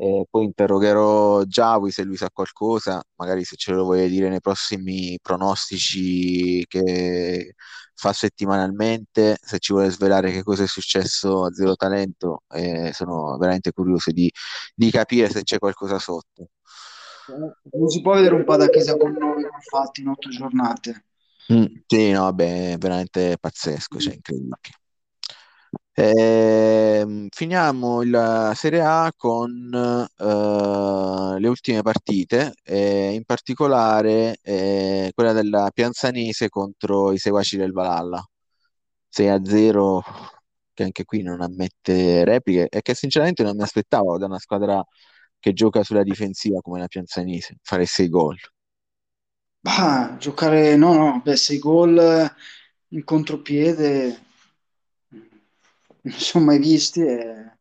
eh, 0.02 0.26
poi 0.30 0.46
interrogherò 0.46 1.44
Giavi 1.44 1.92
se 1.92 2.04
lui 2.04 2.16
sa 2.16 2.30
qualcosa, 2.32 3.04
magari 3.16 3.44
se 3.44 3.58
ce 3.58 3.74
lo 3.74 3.84
vuole 3.84 4.08
dire 4.08 4.30
nei 4.30 4.40
prossimi 4.40 5.20
pronostici 5.22 6.66
che 6.68 7.54
fa 7.96 8.14
settimanalmente, 8.14 9.38
se 9.42 9.60
ci 9.60 9.74
vuole 9.74 9.90
svelare 9.90 10.32
che 10.32 10.42
cosa 10.42 10.64
è 10.64 10.68
successo 10.68 11.44
a 11.44 11.52
Zero 11.52 11.76
Talento, 11.76 12.44
eh, 12.54 12.92
sono 12.94 13.38
veramente 13.38 13.74
curioso 13.74 14.12
di, 14.12 14.32
di 14.74 14.90
capire 14.90 15.30
se 15.30 15.44
c'è 15.44 15.60
qualcosa 15.60 16.00
sotto. 16.00 16.48
Non 17.72 17.90
si 17.90 18.02
può 18.02 18.14
vedere 18.14 18.36
un 18.36 18.46
po' 18.46 18.56
da 18.56 18.70
Chiesa 18.70 18.96
con 18.96 19.12
noi 19.12 19.44
fatti 19.70 20.00
in 20.00 20.08
otto 20.08 20.30
giornate. 20.30 21.08
Mm, 21.52 21.66
sì, 21.86 22.12
no, 22.12 22.22
vabbè, 22.22 22.72
è 22.74 22.78
veramente 22.78 23.38
pazzesco, 23.38 24.00
cioè 24.00 24.14
incredibile. 24.14 24.60
Eh, 26.02 27.28
finiamo 27.30 28.04
la 28.04 28.54
Serie 28.56 28.80
A 28.80 29.12
con 29.18 29.70
eh, 29.74 31.40
le 31.40 31.48
ultime 31.50 31.82
partite, 31.82 32.54
eh, 32.64 33.12
in 33.12 33.26
particolare 33.26 34.38
eh, 34.42 35.12
quella 35.14 35.34
della 35.34 35.70
Pianzanese 35.74 36.48
contro 36.48 37.12
i 37.12 37.18
seguaci 37.18 37.58
del 37.58 37.74
Valhalla. 37.74 38.26
6-0, 39.10 40.02
che 40.74 40.84
anche 40.84 41.04
qui 41.04 41.22
non 41.22 41.42
ammette 41.42 42.24
repliche 42.24 42.70
e 42.70 42.82
che 42.82 42.96
sinceramente 42.96 43.44
non 43.44 43.58
mi 43.58 43.64
aspettavo 43.64 44.18
da 44.18 44.28
una 44.28 44.40
squadra 44.40 44.82
che 45.38 45.52
gioca 45.52 45.84
sulla 45.84 46.04
difensiva 46.04 46.62
come 46.62 46.80
la 46.80 46.88
Pianzanese, 46.88 47.58
fare 47.62 47.86
6 47.86 48.08
gol. 48.08 48.38
Bah, 49.60 50.16
giocare, 50.18 50.78
no, 50.78 50.94
no, 50.94 51.22
beh, 51.22 51.36
sei 51.36 51.60
gol 51.60 52.34
in 52.88 53.04
contropiede 53.04 54.28
non 56.02 56.14
sono 56.18 56.46
mai 56.46 56.60
visti. 56.60 57.02
E... 57.02 57.58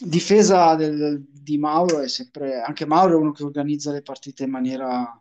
Difesa 0.00 0.74
del, 0.76 1.24
di 1.28 1.58
Mauro 1.58 2.00
è 2.00 2.08
sempre, 2.08 2.60
anche 2.60 2.86
Mauro 2.86 3.14
è 3.14 3.16
uno 3.16 3.32
che 3.32 3.42
organizza 3.42 3.90
le 3.90 4.02
partite 4.02 4.44
in 4.44 4.50
maniera 4.50 5.20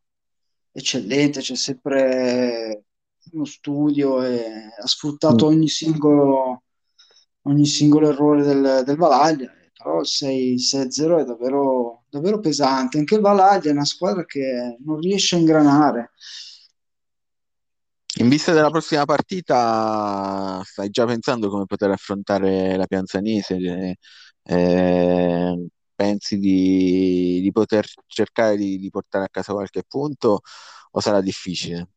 eccellente, 0.72 1.40
c'è 1.42 1.56
sempre 1.56 2.84
uno 3.32 3.46
studio 3.46 4.22
e 4.24 4.70
ha 4.80 4.86
sfruttato 4.88 5.46
Mm. 5.48 5.50
ogni 5.50 5.68
singolo, 5.68 6.64
ogni 7.44 7.66
singolo 7.66 8.10
errore 8.10 8.44
del, 8.44 8.84
del 8.86 8.96
Valaglia, 8.98 9.52
però 9.76 10.00
il 10.02 10.06
6-0 10.08 11.20
è 11.20 11.24
davvero, 11.26 12.04
davvero 12.10 12.40
pesante. 12.40 13.00
Anche 13.00 13.16
il 13.16 13.22
Valaglia 13.22 13.70
è 13.70 13.74
una 13.74 13.86
squadra 13.86 14.26
che 14.26 14.78
non 14.86 15.00
riesce 15.00 15.36
a 15.36 15.40
ingranare. 15.40 16.12
In 18.20 18.30
vista 18.30 18.52
della 18.52 18.72
prossima 18.72 19.06
partita, 19.06 20.62
stai 20.64 20.90
già 20.90 21.06
pensando 21.06 21.50
come 21.50 21.66
poter 21.66 21.92
affrontare 21.92 22.76
la 22.76 22.86
Pianzanese? 22.88 23.98
Eh, 24.44 25.68
pensi 25.94 26.38
di, 26.40 27.40
di 27.42 27.52
poter 27.52 27.86
cercare 28.08 28.58
di, 28.58 28.80
di 28.80 28.90
portare 28.90 29.26
a 29.26 29.30
casa 29.30 29.54
qualche 29.54 29.84
punto 29.88 30.42
o 30.92 31.00
sarà 31.00 31.22
difficile? 31.22 31.90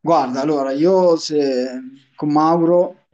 Guarda, 0.00 0.40
allora 0.40 0.70
io 0.72 1.16
se, 1.16 1.80
con 2.14 2.30
Mauro 2.30 3.08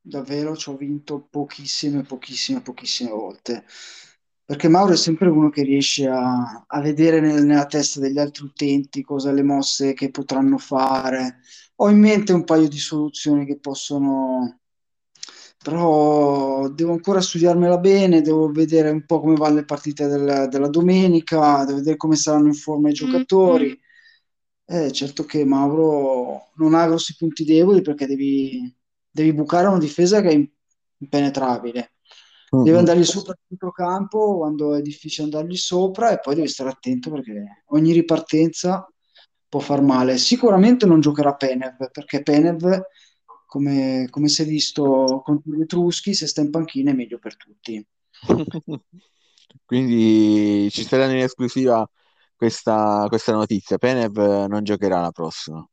davvero 0.00 0.56
ci 0.56 0.68
ho 0.68 0.76
vinto 0.76 1.20
pochissime, 1.30 2.02
pochissime, 2.02 2.60
pochissime 2.60 3.10
volte. 3.10 3.64
Perché 4.46 4.68
Mauro 4.68 4.92
è 4.92 4.96
sempre 4.96 5.28
uno 5.28 5.48
che 5.50 5.62
riesce 5.62 6.06
a, 6.06 6.64
a 6.66 6.80
vedere 6.80 7.20
nel- 7.20 7.44
nella 7.44 7.66
testa 7.66 8.00
degli 8.00 8.18
altri 8.18 8.44
utenti 8.44 9.02
cosa 9.02 9.32
le 9.32 9.42
mosse 9.42 9.92
che 9.94 10.10
potranno 10.10 10.58
fare. 10.58 11.40
Ho 11.76 11.88
in 11.90 11.98
mente 11.98 12.32
un 12.32 12.44
paio 12.44 12.68
di 12.68 12.78
soluzioni 12.78 13.44
che 13.46 13.58
possono, 13.58 14.60
però 15.62 16.68
devo 16.68 16.92
ancora 16.92 17.20
studiarmela 17.20 17.78
bene, 17.78 18.20
devo 18.22 18.50
vedere 18.50 18.90
un 18.90 19.04
po' 19.06 19.20
come 19.20 19.34
vanno 19.36 19.56
le 19.56 19.64
partite 19.64 20.06
del- 20.06 20.48
della 20.50 20.68
domenica, 20.68 21.64
devo 21.64 21.78
vedere 21.78 21.96
come 21.96 22.16
saranno 22.16 22.48
in 22.48 22.54
forma 22.54 22.90
i 22.90 22.92
giocatori. 22.92 23.78
Eh, 24.66 24.92
certo 24.92 25.24
che 25.24 25.44
Mauro 25.44 26.50
non 26.56 26.74
ha 26.74 26.86
grossi 26.86 27.16
punti 27.16 27.44
deboli 27.44 27.82
perché 27.82 28.06
devi, 28.06 28.74
devi 29.10 29.32
bucare 29.34 29.66
una 29.68 29.78
difesa 29.78 30.20
che 30.22 30.30
è 30.30 30.48
impenetrabile. 30.98 31.93
Devi 32.62 32.76
mm. 32.76 32.78
andargli 32.78 33.04
sopra 33.04 33.32
a 33.32 33.38
centrocampo 33.48 34.38
quando 34.38 34.74
è 34.74 34.82
difficile 34.82 35.24
andargli 35.24 35.56
sopra 35.56 36.10
e 36.10 36.20
poi 36.20 36.34
devi 36.34 36.48
stare 36.48 36.70
attento 36.70 37.10
perché 37.10 37.64
ogni 37.66 37.92
ripartenza 37.92 38.86
può 39.48 39.60
far 39.60 39.82
male. 39.82 40.18
Sicuramente 40.18 40.86
non 40.86 41.00
giocherà 41.00 41.34
Penev 41.34 41.90
perché 41.90 42.22
Penev, 42.22 42.82
come, 43.46 44.06
come 44.10 44.28
si 44.28 44.42
è 44.42 44.44
visto 44.44 45.22
contro 45.24 45.52
gli 45.52 45.60
Etruschi, 45.62 46.14
se 46.14 46.26
sta 46.26 46.40
in 46.40 46.50
panchina 46.50 46.90
è 46.90 46.94
meglio 46.94 47.18
per 47.18 47.36
tutti. 47.36 47.86
Quindi 49.64 50.68
ci 50.70 50.84
sarà 50.84 51.06
in 51.06 51.18
esclusiva 51.18 51.88
questa, 52.34 53.06
questa 53.08 53.32
notizia. 53.32 53.78
Penev 53.78 54.46
non 54.46 54.64
giocherà 54.64 55.00
la 55.00 55.12
prossima. 55.12 55.66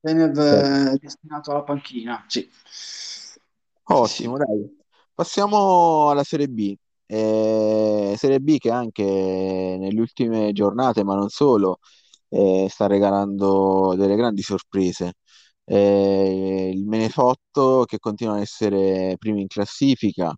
Penev 0.00 0.32
Beh, 0.32 0.90
è 0.92 0.96
destinato 0.96 1.52
alla 1.52 1.62
panchina, 1.62 2.24
sì. 2.26 2.50
Sì, 2.64 3.38
sì. 3.38 3.38
Ottimo, 3.84 4.36
dai. 4.36 4.80
Passiamo 5.22 6.10
alla 6.10 6.24
Serie 6.24 6.48
B. 6.48 6.74
Eh, 7.06 8.14
Serie 8.18 8.40
B 8.40 8.58
che 8.58 8.72
anche 8.72 9.04
nelle 9.04 10.00
ultime 10.00 10.50
giornate, 10.52 11.04
ma 11.04 11.14
non 11.14 11.28
solo, 11.28 11.78
eh, 12.28 12.66
sta 12.68 12.88
regalando 12.88 13.94
delle 13.96 14.16
grandi 14.16 14.42
sorprese. 14.42 15.12
Eh, 15.64 16.72
il 16.74 16.84
Menefotto 16.86 17.84
che 17.86 17.98
continua 18.00 18.34
a 18.34 18.40
essere 18.40 19.14
primo 19.16 19.38
in 19.38 19.46
classifica, 19.46 20.34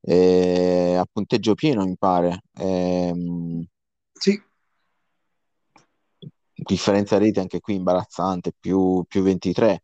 eh, 0.00 0.96
a 0.98 1.06
punteggio 1.10 1.54
pieno, 1.54 1.84
mi 1.84 1.96
pare. 1.96 2.40
Ehm, 2.58 3.64
Sì. 4.14 4.42
differenza 6.54 7.18
rete 7.18 7.40
anche 7.40 7.60
qui 7.60 7.74
imbarazzante, 7.76 8.52
più, 8.58 9.04
più 9.06 9.22
23. 9.22 9.82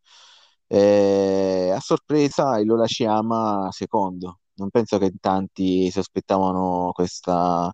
Eh, 0.67 1.71
a 1.75 1.81
sorpresa 1.81 2.59
il 2.59 2.67
Lola 2.67 2.87
Ciama 2.87 3.69
secondo. 3.71 4.40
Non 4.61 4.69
penso 4.69 4.99
che 4.99 5.13
tanti 5.19 5.91
si 5.91 5.99
aspettavano 5.99 6.91
questa, 6.93 7.73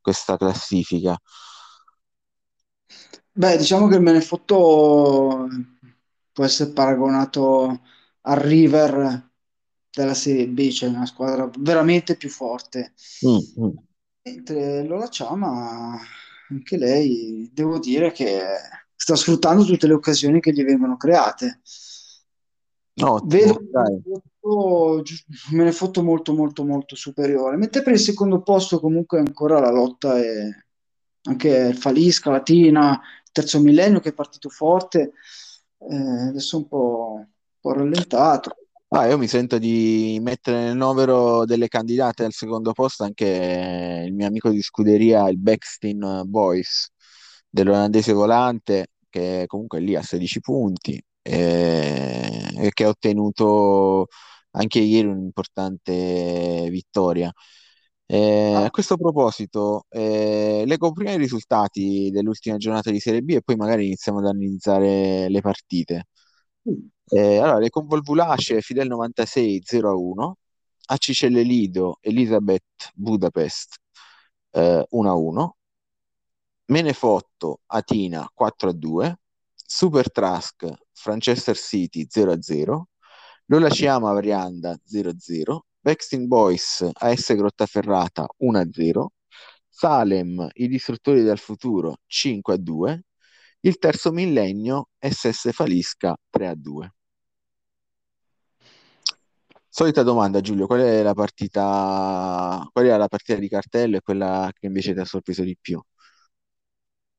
questa 0.00 0.36
classifica. 0.36 1.18
Beh, 3.32 3.56
diciamo 3.56 3.88
che 3.88 3.96
il 3.96 4.00
Menefotto 4.00 5.48
può 6.32 6.44
essere 6.44 6.70
paragonato 6.70 7.80
al 8.22 8.36
River 8.36 9.30
della 9.90 10.14
Serie 10.14 10.46
B, 10.46 10.70
cioè 10.70 10.88
una 10.88 11.04
squadra 11.04 11.50
veramente 11.58 12.16
più 12.16 12.28
forte. 12.28 12.94
Mm, 13.26 13.64
mm. 13.64 13.76
Mentre 14.22 14.84
Lola 14.84 15.08
Ciama, 15.08 15.98
anche 16.48 16.76
lei, 16.76 17.50
devo 17.52 17.80
dire 17.80 18.12
che 18.12 18.40
sta 18.94 19.16
sfruttando 19.16 19.64
tutte 19.64 19.88
le 19.88 19.94
occasioni 19.94 20.38
che 20.38 20.52
gli 20.52 20.62
vengono 20.62 20.96
create. 20.96 21.60
Vedo 22.94 23.12
Ottimo, 23.12 23.58
un 23.58 23.70
dai. 23.70 24.02
Gi- 25.02 25.24
un 25.50 25.56
Menefotto 25.56 26.02
molto 26.02 26.32
molto 26.32 26.64
molto 26.64 26.94
superiore, 26.94 27.56
mentre 27.56 27.82
per 27.82 27.94
il 27.94 27.98
secondo 27.98 28.42
posto 28.42 28.78
comunque 28.78 29.18
ancora 29.18 29.58
la 29.58 29.70
lotta 29.70 30.18
è 30.18 30.48
anche 31.22 31.48
il 31.48 31.76
Falisca, 31.76 32.30
Latina, 32.30 33.00
terzo 33.32 33.60
millennio 33.60 34.00
che 34.00 34.10
è 34.10 34.14
partito 34.14 34.48
forte, 34.48 35.12
eh, 35.78 35.96
adesso 36.28 36.58
un 36.58 36.68
po', 36.68 37.14
un 37.16 37.26
po' 37.60 37.72
rallentato. 37.72 38.56
Ah, 38.88 39.06
io 39.06 39.18
mi 39.18 39.26
sento 39.26 39.58
di 39.58 40.20
mettere 40.22 40.62
nel 40.62 40.76
novero 40.76 41.44
delle 41.44 41.66
candidate 41.66 42.24
al 42.24 42.32
secondo 42.32 42.72
posto 42.72 43.02
anche 43.02 44.04
il 44.06 44.12
mio 44.12 44.26
amico 44.26 44.50
di 44.50 44.62
scuderia, 44.62 45.28
il 45.28 45.38
Beckstein 45.38 46.22
Boys 46.26 46.90
dell'olandese 47.48 48.12
volante, 48.12 48.88
che 49.08 49.44
comunque 49.48 49.78
è 49.78 49.80
lì 49.80 49.96
a 49.96 50.02
16 50.02 50.40
punti 50.40 51.02
e, 51.24 52.50
e 52.56 52.70
che 52.72 52.84
ha 52.84 52.88
ottenuto 52.90 54.08
anche 54.52 54.80
ieri 54.80 55.08
un'importante 55.08 56.68
vittoria. 56.70 57.32
Eh, 58.06 58.54
a 58.54 58.66
Ah, 58.66 58.70
questo 58.70 58.96
proposito, 58.96 59.86
eh, 59.90 60.64
leggo 60.66 60.92
prima 60.92 61.12
i 61.12 61.16
risultati 61.18 62.10
dell'ultima 62.12 62.56
giornata 62.58 62.90
di 62.90 63.00
Serie 63.00 63.22
B 63.22 63.30
e 63.30 63.42
poi 63.42 63.56
magari 63.56 63.86
iniziamo 63.86 64.18
ad 64.18 64.26
analizzare 64.26 65.28
le 65.30 65.40
partite. 65.40 66.06
sì. 66.64 66.90
Eh, 67.06 67.36
allora, 67.38 67.58
le 67.58 67.70
convolvulacee 67.70 68.60
Fidel 68.60 68.88
96 68.88 69.60
0-1, 69.64 70.38
a 70.86 70.96
Cicelle 70.96 71.42
Lido 71.42 71.98
Elisabeth 72.00 72.90
Budapest 72.94 73.76
eh, 74.52 74.84
1-1, 74.90 75.56
Menefotto 76.66 77.60
Atina 77.66 78.28
4 78.34 78.70
a 78.70 78.72
2, 78.74 79.18
Super 79.76 80.08
Trask 80.08 80.72
Manchester 81.06 81.56
City 81.56 82.06
0 82.08 82.30
a 82.30 82.40
0, 82.40 82.88
Lola 83.46 83.68
Ciama 83.68 84.12
Varianda 84.12 84.78
0 84.84 85.10
a 85.10 85.14
0, 85.18 85.66
Vexing 85.80 86.28
Boys 86.28 86.88
AS 86.92 87.34
Grottaferrata 87.34 88.24
1 88.36 88.58
a 88.58 88.68
0, 88.70 89.12
Salem 89.68 90.48
I 90.52 90.68
Distruttori 90.68 91.24
del 91.24 91.38
Futuro 91.38 91.96
5 92.06 92.54
a 92.54 92.56
2, 92.56 93.04
il 93.62 93.78
terzo 93.78 94.12
millennio 94.12 94.90
SS 94.96 95.50
Falisca 95.50 96.16
3 96.30 96.46
a 96.46 96.54
2. 96.54 96.94
Solita 99.68 100.04
domanda, 100.04 100.40
Giulio, 100.40 100.68
qual 100.68 100.82
è 100.82 101.02
la 101.02 101.14
partita, 101.14 102.64
qual 102.70 102.86
era 102.86 102.96
la 102.96 103.08
partita 103.08 103.40
di 103.40 103.48
cartello 103.48 103.96
e 103.96 104.02
quella 104.02 104.48
che 104.54 104.66
invece 104.66 104.94
ti 104.94 105.00
ha 105.00 105.04
sorpreso 105.04 105.42
di 105.42 105.58
più? 105.60 105.82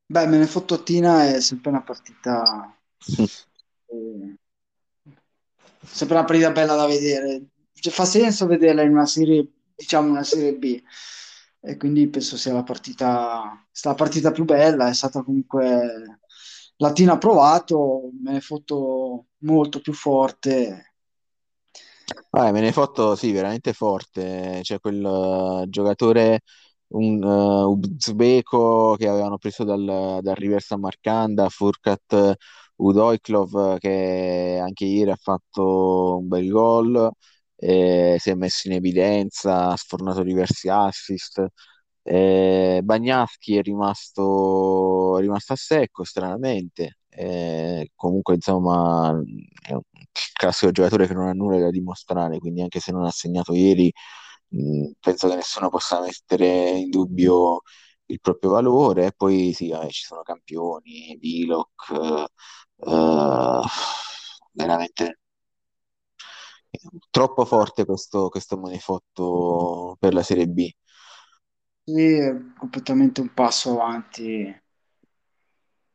Beh, 0.08 0.28
me 0.28 0.38
ne 0.38 0.46
fottotina 0.46 1.34
è 1.34 1.42
sempre 1.42 1.70
una 1.70 1.82
partita 1.82 2.78
eh, 3.88 4.36
sempre 5.86 6.16
una 6.16 6.26
partita 6.26 6.52
bella 6.52 6.76
da 6.76 6.86
vedere. 6.86 7.46
Cioè, 7.74 7.92
fa 7.92 8.06
senso 8.06 8.46
vederla 8.48 8.84
in 8.84 8.92
una 8.92 9.06
serie, 9.06 9.48
diciamo 9.76 10.10
una 10.10 10.24
serie 10.24 10.56
B. 10.56 10.82
E 11.62 11.78
quindi 11.78 12.08
penso 12.10 12.38
sia 12.38 12.54
la 12.54 12.64
partita, 12.64 13.66
sia 13.72 13.90
la 13.92 13.96
partita 13.96 14.32
più 14.32 14.46
bella, 14.46 14.88
è 14.88 14.94
stata 14.94 15.24
comunque 15.24 16.20
Latina 16.78 17.14
ha 17.14 17.18
provato, 17.18 18.12
me 18.22 18.34
ne 18.34 18.42
fotto 18.42 19.28
molto 19.40 19.80
più 19.80 19.94
forte. 19.94 20.94
Ah, 22.32 22.52
me 22.52 22.60
ne 22.60 22.72
fotto, 22.72 23.16
sì, 23.16 23.32
veramente 23.32 23.74
forte. 23.74 24.60
C'è 24.62 24.80
quel 24.80 25.04
uh, 25.04 25.70
giocatore, 25.70 26.42
un 26.96 27.24
uh, 27.24 27.70
uzbeko 27.72 28.96
che 28.98 29.08
avevano 29.08 29.38
preso 29.38 29.64
dal, 29.64 30.20
dal 30.22 30.36
River 30.36 30.62
San 30.62 30.80
Marcanda, 30.80 31.50
Furkat 31.50 32.36
Udojklov, 32.78 33.78
che 33.80 34.60
anche 34.62 34.86
ieri 34.86 35.12
ha 35.12 35.16
fatto 35.16 36.18
un 36.20 36.28
bel 36.28 36.50
gol, 36.50 37.10
eh, 37.56 38.18
si 38.20 38.30
è 38.30 38.36
messo 38.36 38.68
in 38.68 38.74
evidenza, 38.76 39.70
ha 39.70 39.76
sfornato 39.78 40.24
diversi 40.24 40.70
assist. 40.70 41.46
Eh, 42.04 42.82
Bagnaschi 42.84 43.58
è 43.58 43.62
rimasto, 43.62 45.18
è 45.18 45.22
rimasto 45.22 45.54
a 45.54 45.56
secco, 45.56 46.04
stranamente. 46.04 47.00
Eh, 47.10 47.90
comunque, 47.96 48.36
insomma, 48.36 49.10
è 49.62 49.72
un 49.74 49.82
classico 50.34 50.72
giocatore 50.72 51.08
che 51.08 51.14
non 51.14 51.28
ha 51.28 51.34
nulla 51.34 51.60
da 51.60 51.70
dimostrare, 51.72 52.38
quindi 52.40 52.62
anche 52.62 52.80
se 52.80 52.92
non 52.92 53.06
ha 53.06 53.12
segnato 53.12 53.54
ieri, 53.54 53.92
mh, 54.50 54.92
penso 55.00 55.28
che 55.30 55.36
nessuno 55.36 55.70
possa 55.70 56.00
mettere 56.02 56.70
in 56.72 56.90
dubbio 56.90 57.62
il 58.08 58.20
proprio 58.22 58.52
valore. 58.52 59.08
E 59.08 59.12
poi 59.14 59.54
sì, 59.54 59.70
vabbè, 59.70 59.90
ci 59.90 60.04
sono 60.06 60.22
campioni, 60.24 61.18
Vilok, 61.20 62.28
eh, 62.78 63.62
veramente 64.54 65.20
troppo 67.10 67.46
forte 67.46 67.86
questo, 67.86 68.30
questo 68.30 68.58
Monefotto 68.58 69.96
per 70.00 70.14
la 70.14 70.24
Serie 70.24 70.48
B. 70.48 70.70
Sì, 71.84 71.94
è 72.14 72.36
completamente 72.58 73.22
un 73.22 73.34
passo 73.34 73.72
avanti. 73.72 74.62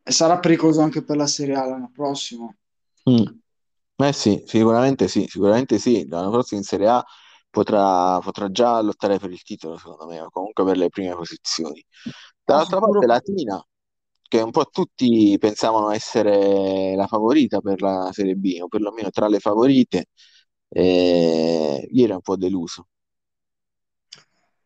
E 0.03 0.13
sarà 0.13 0.39
pericoloso 0.39 0.81
anche 0.83 1.03
per 1.03 1.17
la 1.17 1.27
Serie 1.27 1.55
A 1.55 1.65
l'anno 1.67 1.91
prossimo. 1.93 2.57
Mm. 3.09 3.25
Eh 3.97 4.13
sì, 4.13 4.43
sicuramente 4.47 5.09
sì, 5.09 5.27
sicuramente 5.29 5.79
sì. 5.79 6.07
L'anno 6.09 6.31
prossimo 6.31 6.61
in 6.61 6.67
Serie 6.67 6.89
A 6.89 7.05
potrà, 7.51 8.19
potrà 8.21 8.51
già 8.51 8.81
lottare 8.81 9.19
per 9.19 9.31
il 9.31 9.43
titolo, 9.43 9.77
secondo 9.77 10.07
me, 10.07 10.21
o 10.21 10.31
comunque 10.31 10.65
per 10.65 10.77
le 10.77 10.89
prime 10.89 11.15
posizioni. 11.15 11.85
Dall'altra 12.45 12.79
sicuro. 12.79 12.93
parte 12.93 13.07
Latina, 13.07 13.65
che 14.29 14.41
un 14.41 14.51
po' 14.51 14.67
tutti 14.67 15.37
pensavano 15.39 15.91
essere 15.91 16.95
la 16.97 17.07
favorita 17.07 17.61
per 17.61 17.81
la 17.83 18.11
Serie 18.13 18.35
B, 18.37 18.59
o 18.61 18.69
perlomeno 18.69 19.11
tra 19.11 19.29
le 19.29 19.39
favorite, 19.41 20.07
eh, 20.69 21.89
ieri 21.93 22.13
è 22.13 22.15
un 22.15 22.21
po' 22.23 22.37
deluso. 22.37 22.89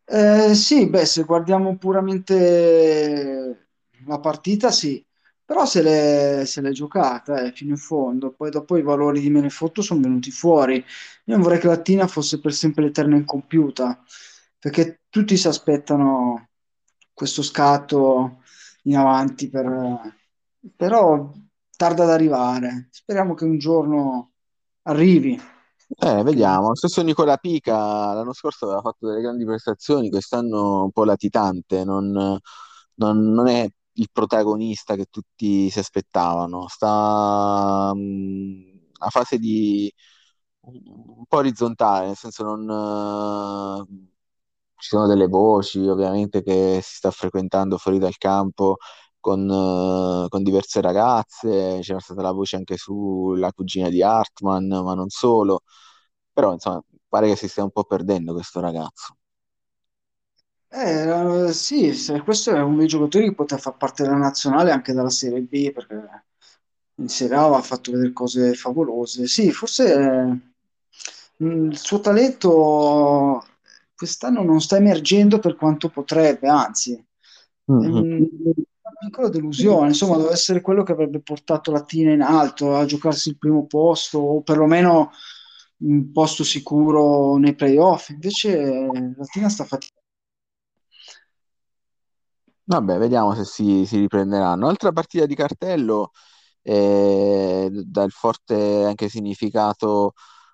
Eh, 0.07 0.55
sì, 0.55 0.89
beh, 0.89 1.07
se 1.07 1.24
guardiamo 1.24 1.76
puramente 1.78 3.68
la 4.07 4.20
partita, 4.20 4.70
sì, 4.70 5.05
però 5.45 5.64
se 5.66 5.82
l'è, 5.82 6.70
giocata 6.72 7.42
eh, 7.42 7.53
fino 7.53 7.70
in 7.70 7.76
fondo, 7.76 8.32
poi 8.32 8.51
dopo 8.51 8.76
i 8.76 8.82
valori 8.82 9.20
di 9.20 9.30
Menefotto 9.30 9.82
sono 9.82 10.01
venuti 10.01 10.30
fuori. 10.30 10.76
Io 10.76 11.34
non 11.34 11.42
vorrei 11.42 11.59
che 11.59 11.66
la 11.66 11.80
Tina 11.80 12.07
fosse 12.07 12.40
per 12.40 12.53
sempre 12.53 12.84
l'eterna 12.84 13.16
incompiuta, 13.16 14.03
perché 14.59 15.03
tutti 15.09 15.36
si 15.36 15.47
aspettano 15.49 16.49
questo 17.12 17.42
scatto 17.42 18.42
in 18.84 18.97
avanti, 18.97 19.49
per- 19.49 20.16
però 20.76 21.30
tarda 21.76 22.05
ad 22.05 22.11
arrivare. 22.11 22.88
Speriamo 22.90 23.34
che 23.34 23.45
un 23.45 23.59
giorno 23.59 24.32
arrivi. 24.82 25.38
Eh, 25.97 26.22
vediamo. 26.22 26.68
Lo 26.68 26.74
stesso 26.74 27.03
Nicola 27.03 27.36
Pica 27.36 27.74
l'anno 28.14 28.32
scorso 28.32 28.64
aveva 28.66 28.80
fatto 28.80 29.07
delle 29.09 29.20
grandi 29.20 29.45
prestazioni, 29.45 30.11
quest'anno 30.11 30.84
un 30.84 30.90
po' 30.92 31.05
latitante, 31.05 31.84
non, 31.84 32.11
non- 32.95 33.32
non 33.32 33.47
è 33.49 33.68
il 33.95 34.09
protagonista 34.12 34.95
che 34.97 35.07
tutti 35.11 35.70
si 35.70 35.78
aspettavano. 35.78 36.68
Sta 36.68 37.92
mh, 37.95 38.88
a 38.99 39.11
fase 39.11 39.38
di 39.38 39.92
un 40.66 41.24
po' 41.28 41.36
orizzontale, 41.38 42.07
nel 42.07 42.16
senso 42.16 42.42
non 42.45 42.68
eh, 43.88 44.09
ci 44.76 44.88
sono 44.88 45.07
delle 45.07 45.26
voci 45.26 45.78
ovviamente 45.88 46.42
che 46.42 46.80
si 46.82 46.97
sta 46.97 47.11
frequentando 47.11 47.78
fuori 47.78 47.99
dal 47.99 48.16
campo 48.18 48.76
con, 49.20 49.49
eh, 49.51 50.28
con 50.28 50.42
diverse 50.42 50.80
ragazze, 50.80 51.78
c'era 51.82 51.99
stata 52.01 52.22
la 52.22 52.32
voce 52.32 52.57
anche 52.57 52.76
sulla 52.76 53.53
cugina 53.53 53.88
di 53.88 54.03
Hartman, 54.03 54.66
ma 54.68 54.95
non 54.95 55.09
solo. 55.09 55.62
Però, 56.32 56.53
insomma, 56.53 56.82
pare 57.09 57.28
che 57.28 57.36
si 57.36 57.49
stia 57.49 57.62
un 57.64 57.70
po' 57.70 57.84
perdendo 57.84 58.32
questo 58.34 58.61
ragazzo. 58.61 59.16
Eh, 60.77 61.53
sì, 61.53 61.93
se- 61.95 62.20
questo 62.22 62.51
è 62.51 62.61
uno 62.61 62.79
dei 62.79 62.87
giocatori 62.89 63.27
che 63.29 63.35
poteva 63.35 63.61
far 63.61 63.77
parte 63.77 64.03
della 64.03 64.16
nazionale 64.16 64.72
anche 64.72 64.93
dalla 64.93 65.11
Serie 65.11 65.41
B, 65.43 65.70
perché 65.72 66.25
in 66.97 67.09
Serie 67.09 67.37
A 67.37 67.43
aveva 67.45 67.62
fatto 67.62 67.93
vedere 67.93 68.12
cose 68.12 68.55
favolose. 68.55 69.27
Sì, 69.27 69.53
forse 69.53 69.93
eh, 69.95 70.39
mh, 71.45 71.70
il 71.70 71.79
suo 71.79 72.01
talento 72.01 73.45
quest'anno 73.95 74.43
non 74.43 74.61
sta 74.61 74.77
emergendo 74.77 75.39
per 75.39 75.55
quanto 75.57 75.89
potrebbe, 75.91 76.49
anzi, 76.49 76.93
è 76.95 76.99
Mm, 77.68 77.81
un- 77.87 78.29
una 78.83 78.93
piccola 78.99 79.29
delusione. 79.29 79.89
Insomma, 79.89 80.16
deve 80.16 80.33
essere 80.33 80.61
quello 80.61 80.83
che 80.83 80.93
avrebbe 80.93 81.20
portato 81.20 81.70
la 81.70 81.85
Tina 81.85 82.12
in 82.12 82.20
alto 82.22 82.75
a 82.77 82.85
giocarsi 82.85 83.29
il 83.31 83.39
primo 83.39 83.66
posto 83.66 84.18
o 84.18 84.43
perlomeno 84.43 85.11
un 85.79 86.11
posto 86.12 86.45
sicuro 86.45 87.37
nei 87.37 87.55
playoff. 87.55 88.09
Invece 88.11 88.57
la 89.16 89.25
Tina 89.31 89.49
sta 89.49 89.64
facendo 89.64 90.01
Vabbè, 92.67 92.97
vediamo 92.99 93.35
se 93.35 93.45
si, 93.45 93.85
si 93.87 93.99
riprenderanno. 93.99 94.69
Altra 94.69 94.91
partita 94.93 95.27
di 95.27 95.35
cartello 95.35 96.11
eh, 96.62 97.69
dal 97.71 98.11
forte 98.11 98.85
anche 98.85 99.09
significato 99.11 100.12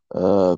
eh, 0.09 0.57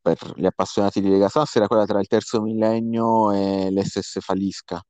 per 0.00 0.32
gli 0.36 0.46
appassionati 0.46 1.00
di 1.02 1.08
Lega 1.10 1.28
Sass 1.28 1.56
era 1.56 1.66
quella 1.66 1.84
tra 1.86 2.00
il 2.00 2.06
terzo 2.06 2.40
millennio 2.42 3.30
e 3.32 3.70
l'SS 3.70 4.20
Falisca. 4.20 4.80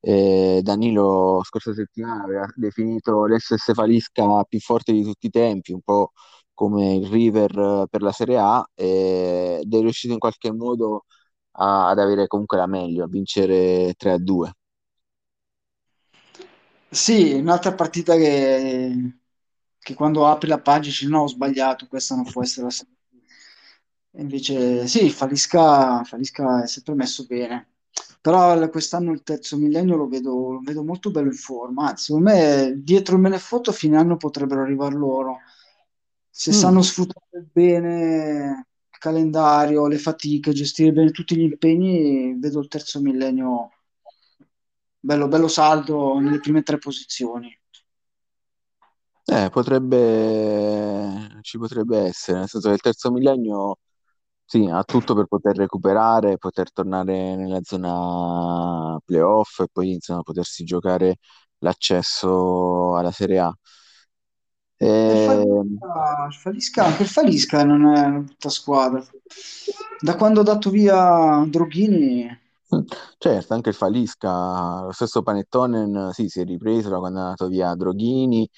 Eh, 0.00 0.60
Danilo 0.62 1.42
scorsa 1.44 1.72
settimana 1.74 2.24
aveva 2.24 2.46
definito 2.54 3.26
l'SS 3.26 3.72
Falisca 3.74 4.44
più 4.44 4.60
forte 4.60 4.92
di 4.92 5.02
tutti 5.02 5.26
i 5.26 5.30
tempi, 5.30 5.72
un 5.72 5.80
po' 5.82 6.12
come 6.54 6.94
il 6.96 7.06
River 7.08 7.58
eh, 7.58 7.86
per 7.90 8.02
la 8.02 8.12
Serie 8.12 8.38
A, 8.38 8.68
ed 8.74 9.72
è 9.74 9.80
riuscito 9.80 10.12
in 10.12 10.18
qualche 10.18 10.52
modo 10.52 11.04
a- 11.52 11.88
ad 11.88 11.98
avere 11.98 12.26
comunque 12.26 12.56
la 12.58 12.66
meglio, 12.66 13.04
a 13.04 13.08
vincere 13.08 13.94
3 13.96 14.12
a 14.12 14.18
2. 14.18 14.52
Sì, 16.90 17.32
un'altra 17.34 17.74
partita 17.74 18.14
che, 18.16 19.18
che 19.78 19.94
quando 19.94 20.26
apri 20.26 20.48
la 20.48 20.60
pagina 20.60 20.86
dici 20.92 21.06
no, 21.08 21.22
ho 21.22 21.26
sbagliato, 21.28 21.86
questa 21.86 22.14
non 22.14 22.24
può 22.24 22.42
essere 22.42 22.66
la. 22.66 22.70
E 24.10 24.20
Invece 24.22 24.86
sì, 24.86 25.10
Falisca, 25.10 26.02
Falisca 26.04 26.62
è 26.62 26.66
sempre 26.66 26.94
messo 26.94 27.24
bene. 27.26 27.74
Però 28.20 28.68
quest'anno 28.70 29.12
il 29.12 29.22
terzo 29.22 29.56
millennio 29.56 29.96
lo 29.96 30.08
vedo, 30.08 30.52
lo 30.52 30.60
vedo 30.60 30.82
molto 30.84 31.10
bello 31.10 31.28
in 31.28 31.34
forma. 31.34 31.88
Anzi, 31.88 32.04
secondo 32.06 32.30
me 32.30 32.72
dietro 32.82 33.14
il 33.16 33.20
Menefotto 33.22 33.72
fine 33.72 33.96
anno 33.96 34.16
potrebbero 34.16 34.62
arrivare 34.62 34.94
loro. 34.96 35.38
Se 36.30 36.52
Mm. 36.52 36.52
sanno 36.52 36.82
sfruttare 36.82 37.46
bene 37.52 38.66
il 38.90 38.98
calendario, 38.98 39.86
le 39.86 39.98
fatiche, 39.98 40.52
gestire 40.52 40.92
bene 40.92 41.10
tutti 41.10 41.36
gli 41.36 41.42
impegni, 41.42 42.34
vedo 42.38 42.60
il 42.60 42.68
terzo 42.68 43.00
millennio 43.00 43.70
bello, 45.00 45.28
bello 45.28 45.48
saldo 45.48 46.18
nelle 46.20 46.40
prime 46.40 46.62
tre 46.62 46.78
posizioni. 46.78 47.50
Eh, 49.30 49.50
potrebbe, 49.50 51.38
ci 51.42 51.58
potrebbe 51.58 51.98
essere, 51.98 52.38
nel 52.38 52.48
senso 52.48 52.68
che 52.68 52.74
il 52.74 52.80
terzo 52.80 53.10
millennio 53.12 53.76
sì, 54.44 54.66
ha 54.70 54.82
tutto 54.84 55.14
per 55.14 55.26
poter 55.26 55.56
recuperare, 55.56 56.38
poter 56.38 56.72
tornare 56.72 57.36
nella 57.36 57.60
zona 57.62 58.98
playoff 59.04 59.60
e 59.60 59.68
poi 59.72 59.92
insomma 59.94 60.22
potersi 60.22 60.64
giocare 60.64 61.16
l'accesso 61.58 62.96
alla 62.96 63.10
Serie 63.12 63.38
A. 63.40 63.54
E 65.10 65.12
il 65.12 65.18
Ehm, 65.20 65.80
Falisca, 65.80 66.26
il 66.28 66.34
Falisca- 66.34 66.84
anche 66.84 67.02
il 67.02 67.08
Falisca 67.08 67.64
non 67.64 67.86
è 67.96 68.06
una 68.06 68.18
brutta 68.20 68.48
squadra. 68.48 69.04
Da 70.00 70.14
quando 70.16 70.40
ho 70.40 70.42
dato 70.44 70.70
via 70.70 71.44
Droghini, 71.48 72.28
Certo, 73.16 73.54
anche 73.54 73.70
il 73.70 73.74
Falisca, 73.74 74.82
lo 74.82 74.92
stesso 74.92 75.22
Panettonen, 75.22 76.10
sì, 76.12 76.28
si 76.28 76.40
è 76.40 76.44
ripreso 76.44 76.90
da 76.90 76.98
quando 76.98 77.18
è 77.18 77.22
andato 77.22 77.46
via 77.48 77.74
Droghini, 77.74 78.48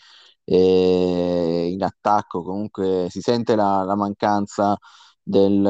e 0.44 1.68
in 1.72 1.82
attacco 1.84 2.42
comunque 2.42 3.06
si 3.10 3.20
sente 3.20 3.54
la, 3.54 3.84
la 3.84 3.94
mancanza 3.94 4.76
del 5.22 5.64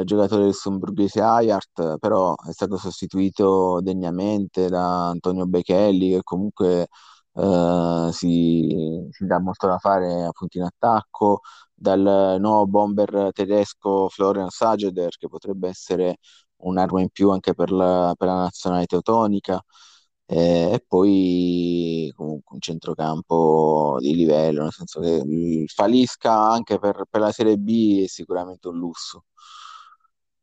eh, 0.00 0.04
giocatore 0.04 0.44
del 0.44 0.54
Somburghese 0.54 1.22
Ajax, 1.22 1.98
però 1.98 2.34
è 2.46 2.52
stato 2.52 2.76
sostituito 2.76 3.80
degnamente 3.80 4.68
da 4.68 5.08
Antonio 5.08 5.46
Bechelli, 5.46 6.10
che 6.10 6.22
comunque 6.22 6.88
eh, 7.34 8.08
si, 8.12 9.06
si 9.10 9.26
dà 9.26 9.38
molto 9.40 9.66
da 9.68 9.78
fare 9.78 10.24
appunto 10.24 10.58
in 10.58 10.64
attacco, 10.64 11.40
dal 11.74 12.36
nuovo 12.40 12.66
bomber 12.66 13.30
tedesco 13.32 14.08
Florian 14.08 14.48
Sajeder, 14.50 15.16
che 15.16 15.28
potrebbe 15.28 15.68
essere 15.68 16.16
un'arma 16.58 17.00
in 17.00 17.10
più 17.10 17.30
anche 17.30 17.54
per 17.54 17.70
la, 17.70 18.14
per 18.16 18.28
la 18.28 18.34
nazionale 18.42 18.86
teutonica. 18.86 19.62
Eh, 20.28 20.72
e 20.74 20.84
poi 20.86 22.12
comunque 22.16 22.54
un 22.56 22.60
centrocampo 22.60 23.96
di 24.00 24.14
livello, 24.14 24.62
nel 24.62 24.72
senso 24.72 25.00
che 25.00 25.22
il 25.24 25.68
Falisca 25.70 26.32
anche 26.50 26.78
per, 26.80 27.04
per 27.08 27.20
la 27.20 27.30
Serie 27.32 27.56
B 27.58 28.02
è 28.04 28.06
sicuramente 28.08 28.66
un 28.68 28.78
lusso. 28.78 29.24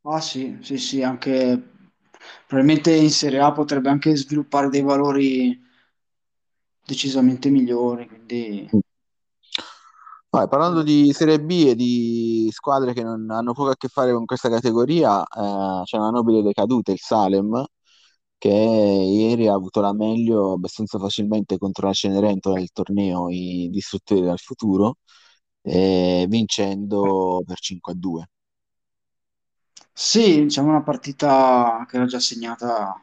ah 0.05 0.21
sì, 0.21 0.57
sì, 0.61 0.77
sì, 0.77 1.01
anche 1.03 1.61
probabilmente 2.47 2.93
in 2.95 3.09
Serie 3.09 3.39
A 3.39 3.51
potrebbe 3.51 3.89
anche 3.89 4.15
sviluppare 4.15 4.69
dei 4.69 4.81
valori 4.81 5.59
decisamente 6.85 7.49
migliori, 7.49 8.07
quindi 8.07 8.71
Vai, 10.33 10.47
parlando 10.47 10.81
di 10.81 11.13
Serie 11.13 11.39
B 11.39 11.51
e 11.67 11.75
di 11.75 12.49
squadre 12.51 12.93
che 12.93 13.03
non 13.03 13.29
hanno 13.29 13.53
poco 13.53 13.69
a 13.69 13.75
che 13.75 13.87
fare 13.87 14.11
con 14.13 14.25
questa 14.25 14.49
categoria, 14.49 15.21
eh, 15.23 15.83
c'è 15.83 15.97
una 15.97 16.09
nobile 16.09 16.41
decaduta, 16.41 16.91
il 16.91 16.97
Salem, 16.99 17.63
che 18.39 18.49
ieri 18.49 19.47
ha 19.47 19.53
avuto 19.53 19.79
la 19.81 19.93
meglio 19.93 20.53
abbastanza 20.53 20.97
facilmente 20.99 21.57
contro 21.59 21.85
la 21.87 21.93
Cenerentola 21.93 22.55
nel 22.55 22.71
torneo 22.71 23.29
I 23.29 23.69
Distruttori 23.71 24.21
del 24.21 24.39
Futuro, 24.39 24.97
eh, 25.61 26.25
vincendo 26.27 27.43
per 27.45 27.59
5-2. 27.59 28.27
sì, 29.91 30.41
diciamo 30.43 30.69
una 30.69 30.81
partita 30.83 31.85
che 31.87 31.95
era 31.97 32.05
già 32.05 32.19
segnata 32.19 32.99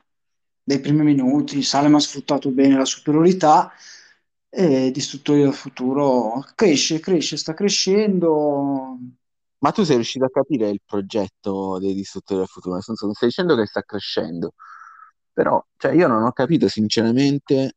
dai 0.63 0.81
primi 0.81 1.03
minuti, 1.05 1.63
Salem 1.63 1.95
ha 1.95 2.01
sfruttato 2.01 2.51
bene 2.51 2.77
la 2.77 2.85
superiorità 2.85 3.73
e 4.51 4.91
Distruttori 4.91 5.43
del 5.43 5.55
Futuro 5.55 6.45
cresce, 6.55 7.01
cresce, 7.01 7.37
sta 7.37 7.55
crescendo. 7.55 8.99
Ma 9.59 9.71
tu 9.73 9.85
sei 9.85 9.97
riuscito 9.97 10.25
a 10.25 10.31
capire 10.31 10.69
il 10.71 10.81
progetto 10.85 11.79
dei 11.79 11.95
Distruttori 11.95 12.41
del 12.41 12.49
Futuro? 12.49 12.75
Nel 12.75 12.83
senso, 12.83 13.07
mi 13.07 13.15
stai 13.15 13.29
dicendo 13.29 13.57
che 13.57 13.67
sta 13.67 13.83
crescendo, 13.83 14.55
però 15.33 15.63
cioè, 15.77 15.93
io 15.93 16.07
non 16.09 16.25
ho 16.25 16.33
capito 16.33 16.69
sinceramente 16.69 17.75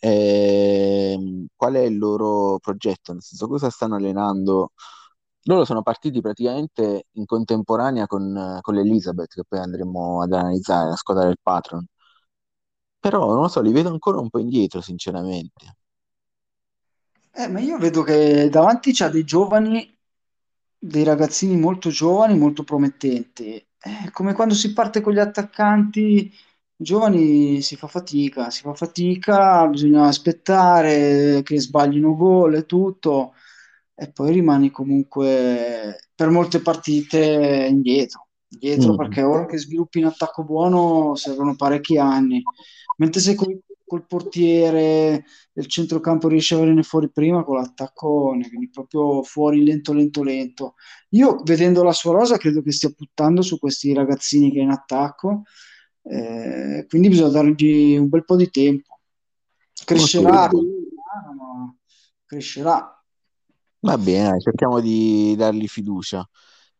ehm, 0.00 1.46
qual 1.54 1.74
è 1.74 1.80
il 1.80 1.98
loro 1.98 2.58
progetto, 2.60 3.12
nel 3.12 3.22
senso 3.22 3.46
cosa 3.48 3.70
stanno 3.70 3.96
allenando. 3.96 4.72
Loro 5.44 5.64
sono 5.64 5.82
partiti 5.82 6.20
praticamente 6.20 7.06
in 7.12 7.24
contemporanea 7.24 8.06
con, 8.06 8.58
con 8.60 8.74
l'Elizabeth, 8.74 9.34
che 9.34 9.44
poi 9.48 9.60
andremo 9.60 10.22
ad 10.22 10.32
analizzare, 10.32 10.90
la 10.90 10.96
squadra 10.96 11.24
del 11.24 11.38
Patron. 11.42 11.84
Però 13.00 13.26
non 13.26 13.40
lo 13.42 13.48
so, 13.48 13.60
li 13.60 13.72
vedo 13.72 13.88
ancora 13.88 14.20
un 14.20 14.30
po' 14.30 14.38
indietro, 14.38 14.80
sinceramente. 14.80 15.76
Eh, 17.38 17.46
ma 17.48 17.60
io 17.60 17.78
vedo 17.78 18.02
che 18.02 18.48
davanti 18.50 18.92
c'ha 18.92 19.08
dei 19.08 19.22
giovani, 19.24 19.96
dei 20.76 21.04
ragazzini 21.04 21.56
molto 21.56 21.88
giovani, 21.90 22.36
molto 22.36 22.64
promettenti. 22.64 23.64
È 23.78 24.10
come 24.10 24.32
quando 24.32 24.54
si 24.54 24.72
parte 24.72 25.00
con 25.00 25.12
gli 25.12 25.18
attaccanti 25.20 26.32
giovani 26.74 27.60
si 27.62 27.76
fa 27.76 27.86
fatica, 27.86 28.50
si 28.50 28.62
fa 28.62 28.74
fatica, 28.74 29.66
bisogna 29.68 30.06
aspettare 30.06 31.42
che 31.44 31.60
sbaglino 31.60 32.16
gol 32.16 32.54
e 32.56 32.66
tutto, 32.66 33.34
e 33.94 34.10
poi 34.10 34.32
rimani 34.32 34.70
comunque 34.70 36.08
per 36.14 36.30
molte 36.30 36.60
partite 36.60 37.66
indietro, 37.70 38.28
indietro 38.48 38.94
Mm. 38.94 38.96
perché 38.96 39.22
ora 39.22 39.46
che 39.46 39.58
sviluppi 39.58 39.98
in 40.00 40.06
attacco 40.06 40.42
buono 40.44 41.14
servono 41.14 41.54
parecchi 41.56 41.98
anni, 41.98 42.42
mentre 42.96 43.20
se 43.20 43.34
col, 43.34 43.60
col 43.88 44.06
portiere 44.06 45.24
del 45.52 45.66
centrocampo 45.66 46.28
riesci 46.28 46.54
a 46.54 46.58
venire 46.58 46.84
fuori 46.84 47.10
prima, 47.10 47.42
con 47.42 47.56
l'attacco 47.56 48.32
ne 48.36 48.46
vieni 48.48 48.68
proprio 48.68 49.24
fuori 49.24 49.64
lento, 49.64 49.92
lento, 49.92 50.22
lento. 50.22 50.74
Io 51.10 51.40
vedendo 51.42 51.82
la 51.82 51.92
sua 51.92 52.12
rosa 52.12 52.36
credo 52.36 52.62
che 52.62 52.70
stia 52.70 52.92
puntando 52.94 53.42
su 53.42 53.58
questi 53.58 53.92
ragazzini 53.92 54.52
che 54.52 54.60
è 54.60 54.62
in 54.62 54.70
attacco, 54.70 55.42
eh, 56.02 56.86
quindi 56.88 57.08
bisogna 57.08 57.30
dargli 57.30 57.96
un 57.96 58.08
bel 58.08 58.24
po' 58.24 58.36
di 58.36 58.50
tempo. 58.50 59.00
Crescerà, 59.84 60.48
crescerà. 62.24 63.02
Va 63.80 63.96
bene, 63.96 64.38
cerchiamo 64.40 64.80
di 64.80 65.34
dargli 65.36 65.66
fiducia. 65.66 66.28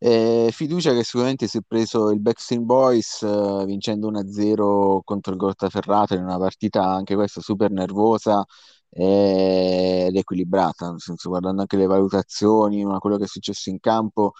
Eh, 0.01 0.51
fiducia 0.53 0.92
che 0.92 1.03
sicuramente 1.03 1.49
si 1.49 1.59
è 1.59 1.61
preso 1.66 2.11
il 2.11 2.20
Backstreet 2.20 2.62
Boys 2.62 3.22
eh, 3.22 3.64
vincendo 3.66 4.07
1-0 4.07 5.03
contro 5.05 5.32
il 5.32 5.38
Grottaferrato 5.38 6.14
in 6.14 6.22
una 6.22 6.38
partita 6.38 6.84
anche 6.84 7.16
questa 7.16 7.40
super 7.40 7.70
nervosa 7.72 8.44
eh, 8.90 10.07
ed 10.09 10.16
equilibrata, 10.16 10.90
nel 10.90 11.01
senso 11.01 11.28
guardando 11.30 11.62
anche 11.62 11.76
le 11.76 11.86
valutazioni, 11.86 12.84
ma 12.84 12.99
quello 12.99 13.16
che 13.16 13.24
è 13.24 13.26
successo 13.26 13.70
in 13.70 13.80
campo, 13.80 14.32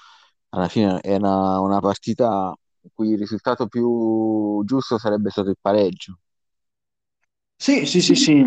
alla 0.51 0.69
fine 0.69 1.01
è 1.01 1.17
una, 1.17 1.61
una 1.61 1.81
partita 1.81 2.55
in 2.83 2.91
cui 2.95 3.11
il 3.11 3.19
risultato 3.19 3.67
più 3.67 4.63
giusto 4.65 4.99
sarebbe 4.99 5.31
stato 5.31 5.51
il 5.51 5.59
pareggio. 5.61 6.19
Sì, 7.57 7.87
sì, 7.87 8.01
sì, 8.01 8.15
sì. 8.15 8.45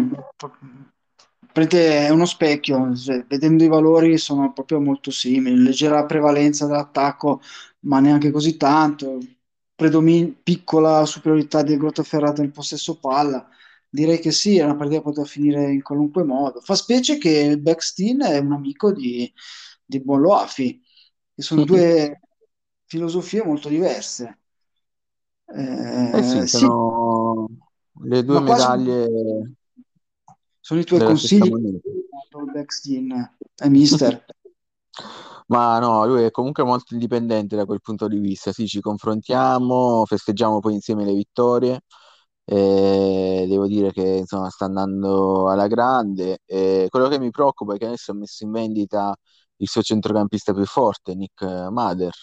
È 1.53 2.09
uno 2.09 2.25
specchio, 2.25 2.95
cioè, 2.95 3.25
vedendo 3.27 3.63
i 3.63 3.67
valori 3.67 4.17
sono 4.17 4.53
proprio 4.53 4.79
molto 4.79 5.11
simili, 5.11 5.61
leggera 5.61 6.05
prevalenza 6.05 6.65
dell'attacco, 6.65 7.41
ma 7.81 7.99
neanche 7.99 8.31
così 8.31 8.55
tanto, 8.57 9.17
predomin- 9.75 10.41
piccola 10.43 11.05
superiorità 11.05 11.61
del 11.61 11.77
Grottaferrata 11.77 12.41
nel 12.41 12.51
possesso 12.51 12.99
palla. 12.99 13.47
Direi 13.89 14.19
che 14.19 14.31
sì, 14.31 14.57
è 14.57 14.63
una 14.63 14.75
partita 14.75 14.99
che 14.99 15.03
poteva 15.03 15.25
finire 15.27 15.71
in 15.71 15.81
qualunque 15.81 16.23
modo. 16.23 16.61
Fa 16.61 16.75
specie 16.75 17.17
che 17.17 17.29
il 17.29 17.59
Backstein 17.59 18.21
è 18.21 18.37
un 18.37 18.53
amico 18.53 18.93
di, 18.93 19.31
di 19.85 19.99
Buon 20.01 20.21
Loafi, 20.21 20.81
che 21.35 21.41
sono 21.41 21.63
due 21.63 22.19
filosofie 22.85 23.43
molto 23.43 23.67
diverse. 23.69 24.39
Eh 26.13 26.23
Eh, 26.23 26.23
sì, 26.23 26.47
sì, 26.47 26.69
sono 26.69 27.47
le 28.03 28.23
due 28.23 28.39
ma 28.39 28.41
quasi 28.43 28.71
medaglie 28.71 29.53
sono 30.71 30.79
i 30.79 30.85
tuoi 30.85 30.99
consigli 31.01 31.81
Backstein, 32.53 33.11
eh, 33.57 33.69
mister. 33.69 34.25
Ma 35.47 35.79
no, 35.79 36.05
lui 36.05 36.23
è 36.23 36.31
comunque 36.31 36.63
molto 36.63 36.93
indipendente 36.93 37.57
da 37.57 37.65
quel 37.65 37.81
punto 37.81 38.07
di 38.07 38.19
vista. 38.19 38.53
Sì, 38.53 38.67
ci 38.67 38.79
confrontiamo, 38.79 40.05
festeggiamo 40.05 40.59
poi 40.59 40.75
insieme 40.75 41.03
le 41.03 41.13
vittorie. 41.13 41.81
E 42.45 43.45
devo 43.49 43.67
dire 43.67 43.91
che 43.91 44.01
insomma 44.19 44.49
sta 44.49 44.63
andando 44.63 45.49
alla 45.49 45.67
grande. 45.67 46.39
E 46.45 46.87
quello 46.89 47.09
che 47.09 47.19
mi 47.19 47.31
preoccupa 47.31 47.75
è 47.75 47.77
che 47.77 47.87
adesso 47.87 48.11
ha 48.11 48.15
messo 48.15 48.45
in 48.45 48.51
vendita 48.51 49.13
il 49.57 49.67
suo 49.67 49.81
centrocampista 49.81 50.53
più 50.53 50.65
forte, 50.65 51.15
Nick 51.15 51.43
Mader. 51.69 52.13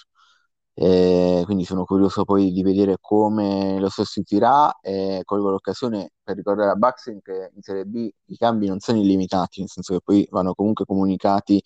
E 0.80 1.42
quindi 1.44 1.64
sono 1.64 1.84
curioso 1.84 2.24
poi 2.24 2.52
di 2.52 2.62
vedere 2.62 2.98
come 3.00 3.80
lo 3.80 3.88
sostituirà 3.88 4.78
e 4.80 5.22
colgo 5.24 5.50
l'occasione 5.50 6.12
per 6.22 6.36
ricordare 6.36 6.70
a 6.70 6.76
Baxen 6.76 7.20
che 7.20 7.50
in 7.52 7.62
Serie 7.62 7.84
B 7.84 8.08
i 8.26 8.36
cambi 8.36 8.68
non 8.68 8.78
sono 8.78 8.98
illimitati, 9.00 9.58
nel 9.60 9.68
senso 9.68 9.94
che 9.94 10.00
poi 10.04 10.28
vanno 10.30 10.54
comunque 10.54 10.84
comunicati 10.84 11.60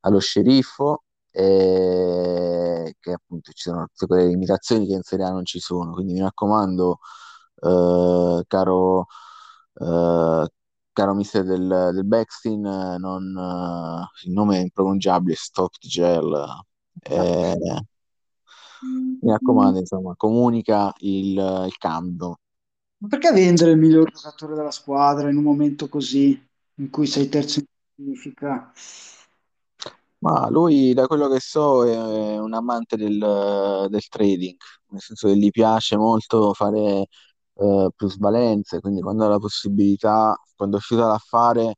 allo 0.00 0.20
sceriffo 0.20 1.02
e 1.30 2.94
che 3.00 3.12
appunto 3.12 3.50
ci 3.52 3.68
sono 3.68 3.86
tutte 3.88 4.06
quelle 4.06 4.26
limitazioni 4.28 4.86
che 4.86 4.94
in 4.94 5.02
Serie 5.02 5.24
A 5.24 5.30
non 5.30 5.44
ci 5.44 5.58
sono. 5.58 5.92
Quindi 5.92 6.12
mi 6.12 6.20
raccomando, 6.20 6.98
eh, 7.62 8.44
caro, 8.46 9.06
eh, 9.74 10.48
caro 10.92 11.14
mister 11.14 11.44
del, 11.44 11.90
del 11.94 12.04
Backstein, 12.06 12.64
eh, 12.64 12.98
non, 12.98 13.24
eh, 13.36 14.26
il 14.26 14.32
nome 14.32 14.58
è 14.58 14.60
impronunciabile, 14.60 15.34
Stop 15.34 15.72
the 15.80 15.88
Gel. 15.88 16.46
Eh, 17.02 17.54
mi 18.82 19.30
raccomando, 19.30 19.78
insomma, 19.78 20.14
comunica 20.16 20.92
il, 20.98 21.64
il 21.66 21.76
cambio. 21.78 22.40
Ma 22.98 23.08
perché 23.08 23.32
vendere 23.32 23.72
il 23.72 23.78
miglior 23.78 24.10
giocatore 24.10 24.54
della 24.54 24.70
squadra 24.70 25.28
in 25.28 25.36
un 25.36 25.42
momento 25.42 25.88
così, 25.88 26.40
in 26.76 26.90
cui 26.90 27.06
sei 27.06 27.28
terzo 27.28 27.60
in 27.60 27.66
classifica? 27.94 28.72
Ma 30.18 30.48
lui, 30.50 30.94
da 30.94 31.06
quello 31.06 31.28
che 31.28 31.40
so, 31.40 31.84
è 31.84 32.38
un 32.38 32.54
amante 32.54 32.96
del, 32.96 33.88
del 33.88 34.08
trading, 34.08 34.56
nel 34.90 35.00
senso 35.00 35.26
che 35.26 35.36
gli 35.36 35.50
piace 35.50 35.96
molto 35.96 36.54
fare 36.54 37.06
eh, 37.54 37.90
plusvalenze, 37.94 38.80
quindi 38.80 39.00
quando 39.00 39.24
ha 39.24 39.28
la 39.28 39.38
possibilità, 39.38 40.40
quando 40.54 40.76
è 40.76 40.78
uscito 40.78 41.00
d'affare 41.00 41.74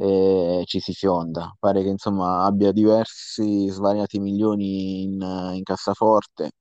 eh, 0.00 0.62
ci 0.64 0.80
si 0.80 0.94
fionda. 0.94 1.54
Pare 1.58 1.82
che 1.82 1.88
insomma 1.88 2.44
abbia 2.44 2.72
diversi 2.72 3.68
svariati 3.68 4.18
milioni 4.18 5.02
in, 5.02 5.20
in 5.54 5.62
cassaforte, 5.62 6.52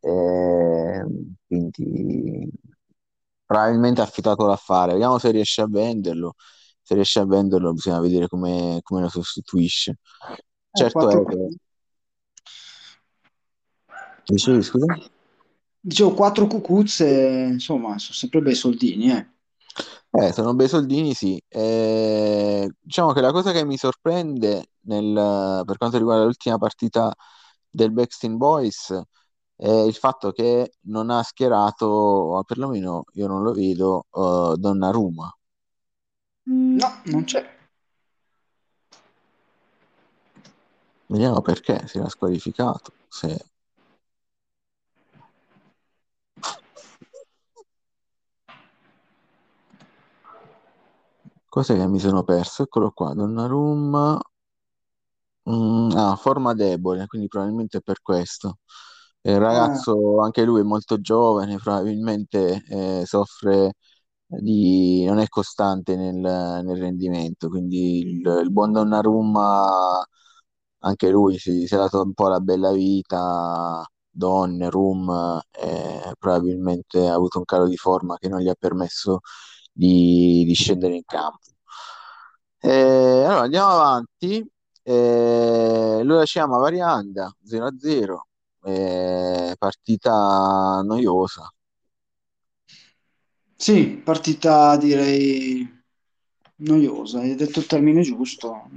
eh, 0.00 1.06
quindi 1.46 2.50
probabilmente 3.44 4.00
ha 4.00 4.04
affittato 4.04 4.46
l'affare. 4.46 4.92
Vediamo 4.92 5.18
se 5.18 5.30
riesce 5.30 5.60
a 5.60 5.66
venderlo. 5.68 6.34
Se 6.82 6.94
riesce 6.94 7.20
a 7.20 7.26
venderlo 7.26 7.72
bisogna 7.72 8.00
vedere 8.00 8.28
come, 8.28 8.80
come 8.82 9.00
lo 9.02 9.08
sostituisce. 9.08 9.98
Eh, 10.30 10.44
Certo 10.72 11.08
è 11.08 11.24
che... 11.24 11.56
Dicevi, 14.24 14.62
scusa? 14.62 14.86
Dicevo, 15.80 16.14
quattro 16.14 16.48
cucuzze, 16.48 17.48
insomma, 17.52 17.96
sono 17.98 18.14
sempre 18.14 18.40
bei 18.40 18.54
soldini, 18.56 19.12
eh. 19.12 19.34
Eh, 20.10 20.32
sono 20.32 20.54
bei 20.54 20.68
soldini, 20.68 21.14
sì. 21.14 21.40
Eh, 21.48 22.70
diciamo 22.80 23.12
che 23.12 23.20
la 23.20 23.32
cosa 23.32 23.52
che 23.52 23.64
mi 23.64 23.76
sorprende 23.76 24.70
nel- 24.82 25.62
per 25.64 25.76
quanto 25.76 25.98
riguarda 25.98 26.24
l'ultima 26.24 26.58
partita 26.58 27.14
del 27.68 27.92
Backstreet 27.92 28.34
Boys 28.36 28.98
è 29.56 29.68
il 29.70 29.94
fatto 29.94 30.32
che 30.32 30.72
non 30.82 31.10
ha 31.10 31.22
schierato, 31.22 31.86
o 31.86 32.42
perlomeno 32.44 33.04
io 33.14 33.26
non 33.26 33.42
lo 33.42 33.52
vedo, 33.52 34.06
eh, 34.12 34.54
Donnarumma. 34.56 35.30
No, 36.48 37.00
non 37.04 37.24
c'è. 37.24 37.54
Vediamo 41.08 41.40
perché 41.40 41.86
si 41.86 41.98
era 41.98 42.08
squalificato. 42.08 42.92
Se... 43.08 43.46
Cos'è 51.56 51.74
che 51.74 51.88
mi 51.88 51.98
sono 51.98 52.22
perso? 52.22 52.62
Eccolo 52.62 52.92
qua, 52.92 53.12
Donnarumma. 53.12 54.16
Mm, 55.48 55.90
ah, 55.96 56.16
forma 56.16 56.54
debole, 56.54 57.06
quindi 57.06 57.28
probabilmente 57.28 57.78
è 57.78 57.80
per 57.80 58.00
questo. 58.02 58.58
Il 59.22 59.38
Ah, 59.48 59.82
ragazzo, 59.84 60.20
anche 60.20 60.44
lui 60.44 60.60
è 60.60 60.62
molto 60.64 61.00
giovane, 61.00 61.56
probabilmente 61.58 62.62
eh, 62.68 63.02
soffre 63.06 63.74
di... 64.26 65.04
non 65.04 65.18
è 65.18 65.28
costante 65.28 65.96
nel, 65.96 66.16
nel 66.16 66.76
rendimento, 66.78 67.48
quindi 67.48 68.00
il, 68.00 68.40
il 68.42 68.50
buon 68.52 68.72
Donnarumma, 68.72 70.04
anche 70.80 71.08
lui 71.10 71.38
si, 71.38 71.66
si 71.66 71.74
è 71.74 71.78
dato 71.78 72.02
un 72.02 72.12
po' 72.14 72.28
la 72.28 72.40
bella 72.40 72.72
vita, 72.72 73.84
Donnarumma, 74.10 75.42
eh, 75.50 76.12
probabilmente 76.18 77.06
ha 77.08 77.14
avuto 77.14 77.38
un 77.38 77.44
calo 77.44 77.66
di 77.68 77.76
forma 77.76 78.16
che 78.18 78.28
non 78.28 78.40
gli 78.40 78.48
ha 78.48 78.54
permesso 78.58 79.20
di, 79.76 80.44
di 80.46 80.54
scendere 80.54 80.94
in 80.94 81.04
campo. 81.04 81.38
Eh, 82.60 83.24
allora 83.24 83.42
andiamo 83.42 83.68
avanti. 83.70 84.44
Eh, 84.82 85.98
allora 86.00 86.24
ci 86.24 86.32
chiama 86.34 86.58
Varianda 86.58 87.34
0-0, 87.44 88.28
eh, 88.62 89.54
partita 89.58 90.80
noiosa. 90.84 91.50
sì, 93.56 94.00
partita 94.04 94.76
direi 94.76 95.66
noiosa, 96.56 97.20
hai 97.20 97.34
detto 97.34 97.58
il 97.60 97.66
termine 97.66 98.02
giusto. 98.02 98.68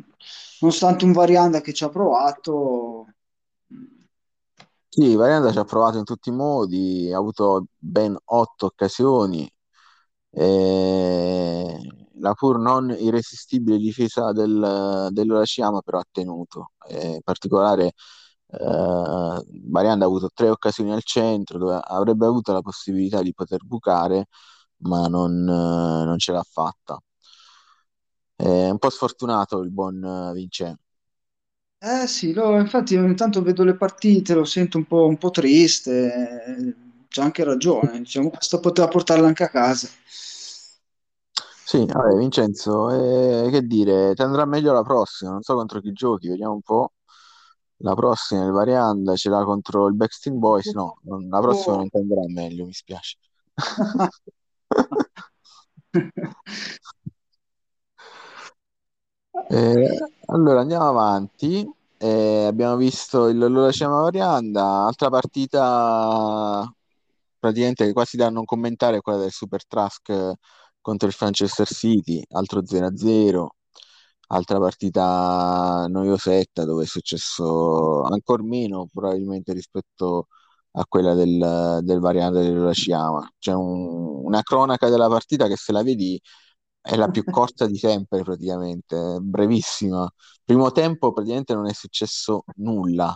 Nonostante 0.59 1.05
un 1.05 1.11
Varianda 1.13 1.61
che 1.61 1.73
ci 1.73 1.83
ha 1.83 1.89
provato, 1.89 3.07
Sì, 4.87 5.15
Varianda 5.15 5.51
ci 5.51 5.57
ha 5.57 5.63
provato 5.63 5.97
in 5.97 6.03
tutti 6.03 6.29
i 6.29 6.31
modi, 6.31 7.11
ha 7.11 7.17
avuto 7.17 7.65
ben 7.77 8.15
otto 8.25 8.67
occasioni. 8.67 9.49
Eh, 10.31 11.77
la 12.21 12.33
pur 12.33 12.59
non 12.59 12.89
irresistibile 12.97 13.77
difesa 13.77 14.31
del, 14.31 15.07
dell'Urashiyama 15.11 15.81
però 15.81 15.99
ha 15.99 16.05
tenuto. 16.11 16.71
Eh, 16.87 17.15
in 17.15 17.21
particolare 17.23 17.93
eh, 18.51 19.43
Varianda 19.69 20.05
ha 20.05 20.07
avuto 20.07 20.29
tre 20.33 20.49
occasioni 20.49 20.91
al 20.91 21.03
centro 21.03 21.57
dove 21.57 21.79
avrebbe 21.83 22.25
avuto 22.25 22.51
la 22.53 22.61
possibilità 22.61 23.21
di 23.21 23.33
poter 23.33 23.63
bucare, 23.65 24.27
ma 24.77 25.07
non, 25.07 25.31
eh, 25.47 26.05
non 26.05 26.17
ce 26.19 26.31
l'ha 26.31 26.43
fatta. 26.43 26.99
È 28.35 28.69
un 28.69 28.79
po' 28.79 28.89
sfortunato 28.89 29.59
il 29.61 29.69
buon 29.69 30.03
eh, 30.03 30.33
Vincenzo. 30.33 30.81
eh 31.81 32.07
sì, 32.07 32.33
lo- 32.33 32.57
infatti 32.59 32.95
ogni 32.97 33.15
tanto 33.15 33.41
vedo 33.41 33.63
le 33.63 33.75
partite, 33.75 34.33
lo 34.33 34.43
sento 34.45 34.77
un 34.77 34.85
po', 34.85 35.05
un 35.07 35.17
po' 35.17 35.29
triste, 35.29 36.75
c'ha 37.09 37.23
anche 37.23 37.43
ragione, 37.43 37.99
diciamo, 37.99 38.29
questo 38.29 38.59
poteva 38.59 38.87
portarla 38.87 39.27
anche 39.27 39.43
a 39.43 39.49
casa. 39.49 39.89
Sì, 41.65 41.85
vabbè, 41.85 42.15
Vincenzo, 42.17 42.89
eh, 42.89 43.49
che 43.51 43.61
dire, 43.61 44.13
ti 44.15 44.21
andrà 44.23 44.45
meglio 44.45 44.73
la 44.73 44.81
prossima, 44.81 45.31
non 45.31 45.41
so 45.43 45.53
contro 45.55 45.79
chi 45.81 45.91
giochi, 45.93 46.27
vediamo 46.27 46.53
un 46.53 46.61
po'. 46.61 46.93
La 47.81 47.93
prossima, 47.93 48.43
il 48.45 48.51
Varianda, 48.51 49.15
ce 49.15 49.29
l'ha 49.29 49.43
contro 49.43 49.87
il 49.87 49.93
Backstreet 49.95 50.35
Boys, 50.37 50.67
no, 50.73 50.97
non- 51.03 51.27
la 51.29 51.39
prossima 51.39 51.75
non 51.77 51.89
ti 51.89 51.97
andrà 51.97 52.21
meglio, 52.27 52.65
mi 52.65 52.73
spiace. 52.73 53.17
Eh, 59.49 59.97
allora 60.27 60.61
andiamo 60.61 60.87
avanti. 60.87 61.69
Eh, 61.97 62.45
abbiamo 62.47 62.75
visto 62.77 63.27
il 63.27 63.37
Lola 63.37 63.71
Scema 63.71 64.01
Varianda, 64.01 64.85
altra 64.85 65.09
partita 65.09 66.71
praticamente 67.39 67.91
quasi 67.93 68.17
da 68.17 68.29
non 68.29 68.45
commentare 68.45 68.97
è 68.97 69.01
quella 69.01 69.19
del 69.19 69.31
Super 69.31 69.65
Trask 69.65 70.09
eh, 70.09 70.35
contro 70.81 71.07
il 71.07 71.15
Manchester 71.19 71.67
City, 71.67 72.21
altro 72.31 72.65
0-0, 72.65 73.55
altra 74.27 74.59
partita 74.59 75.85
noiosetta 75.89 76.65
dove 76.65 76.83
è 76.83 76.87
successo 76.87 78.03
ancora 78.03 78.43
meno 78.43 78.87
probabilmente 78.91 79.53
rispetto 79.53 80.27
a 80.73 80.85
quella 80.87 81.13
del, 81.15 81.79
del 81.83 81.99
Varianda 81.99 82.41
dell'Ola 82.41 82.71
Scema. 82.73 83.27
C'è 83.39 83.53
un- 83.53 84.25
una 84.25 84.41
cronaca 84.43 84.89
della 84.89 85.07
partita 85.07 85.47
che 85.47 85.55
se 85.57 85.71
la 85.71 85.81
vedi 85.83 86.19
è 86.81 86.95
la 86.95 87.09
più 87.09 87.23
corta 87.29 87.65
di 87.67 87.77
sempre 87.77 88.23
praticamente, 88.23 89.17
brevissima. 89.21 90.09
Primo 90.43 90.71
tempo 90.71 91.11
praticamente 91.13 91.53
non 91.55 91.67
è 91.67 91.73
successo 91.73 92.43
nulla, 92.57 93.15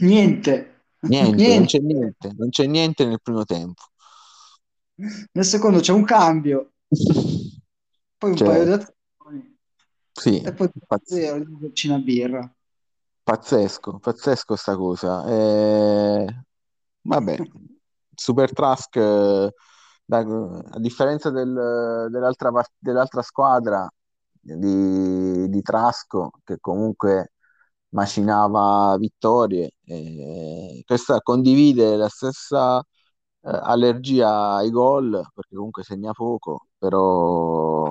Niente, 0.00 0.71
niente, 1.08 1.52
non 1.52 1.64
niente. 1.64 1.66
c'è 1.66 1.78
niente, 1.78 2.32
non 2.36 2.48
c'è 2.50 2.66
niente 2.66 3.04
nel 3.06 3.20
primo 3.22 3.44
tempo. 3.44 3.82
Nel 5.32 5.44
secondo 5.44 5.80
c'è 5.80 5.92
un 5.92 6.04
cambio, 6.04 6.72
poi 8.18 8.30
un 8.32 8.40
paio 8.42 8.64
Cioè, 8.64 8.64
di 8.64 8.70
azioni 8.72 9.58
sì, 10.12 10.40
e 10.42 10.52
poi 10.54 10.70
pazz- 10.86 11.02
zero, 11.04 11.44
una 11.84 11.98
birra. 11.98 12.54
pazzesco, 13.24 13.98
pazzesco 13.98 14.56
sta 14.56 14.76
cosa. 14.76 15.24
Eh, 15.26 16.26
vabbè, 17.02 17.38
Super 18.14 18.52
Trask, 18.52 18.96
eh, 18.96 19.52
da- 20.04 20.18
a 20.70 20.78
differenza 20.78 21.30
del- 21.30 22.08
dell'altra 22.10 22.50
dell'altra 22.78 23.22
squadra 23.22 23.88
di, 24.40 25.48
di 25.48 25.62
Trasco, 25.62 26.30
che 26.44 26.58
comunque 26.60 27.31
macinava 27.92 28.96
vittorie, 28.98 29.72
eh, 29.84 30.82
questa 30.86 31.20
condivide 31.20 31.96
la 31.96 32.08
stessa 32.08 32.80
eh, 32.80 32.84
allergia 33.42 34.54
ai 34.56 34.70
gol, 34.70 35.10
perché 35.34 35.54
comunque 35.56 35.82
segna 35.84 36.12
poco, 36.12 36.68
però 36.78 37.86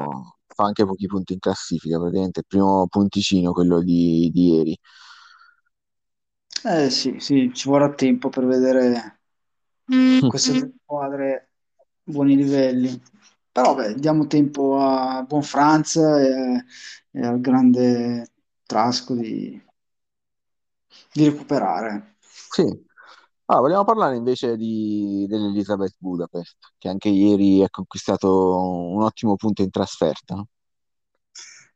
fa 0.48 0.64
anche 0.66 0.86
pochi 0.86 1.08
punti 1.08 1.34
in 1.34 1.40
classifica, 1.40 2.00
praticamente 2.00 2.40
il 2.42 2.46
primo 2.48 2.88
punticino, 2.88 3.54
quello 3.54 3.82
di, 3.82 4.30
di 4.34 4.48
ieri. 4.50 4.78
Eh 6.64 6.90
sì, 6.90 7.20
sì, 7.20 7.52
ci 7.54 7.68
vorrà 7.70 7.94
tempo 7.94 8.30
per 8.30 8.46
vedere 8.46 9.20
queste 10.26 10.54
due 10.54 10.72
squadre 10.84 11.36
a 12.06 12.12
buoni 12.12 12.36
livelli. 12.36 13.02
Però 13.52 13.76
beh, 13.76 13.96
diamo 13.96 14.28
tempo 14.28 14.80
a 14.80 15.24
Buon 15.24 15.44
Franz 15.44 15.96
e, 15.98 16.66
e 17.12 17.22
al 17.26 17.42
grande 17.42 18.28
Trasco 18.66 19.14
di, 19.16 19.62
di 21.12 21.26
recuperare. 21.26 22.16
Sì. 22.50 22.90
Ah, 23.46 23.60
vogliamo 23.60 23.84
parlare 23.84 24.16
invece 24.16 24.56
di, 24.56 25.26
dell'Elizabeth 25.28 25.96
Budapest, 25.98 26.56
che 26.78 26.88
anche 26.88 27.10
ieri 27.10 27.62
ha 27.64 27.70
conquistato 27.70 28.58
un 28.58 29.02
ottimo 29.02 29.36
punto 29.36 29.62
in 29.62 29.70
trasferta. 29.70 30.36
no? 30.36 30.48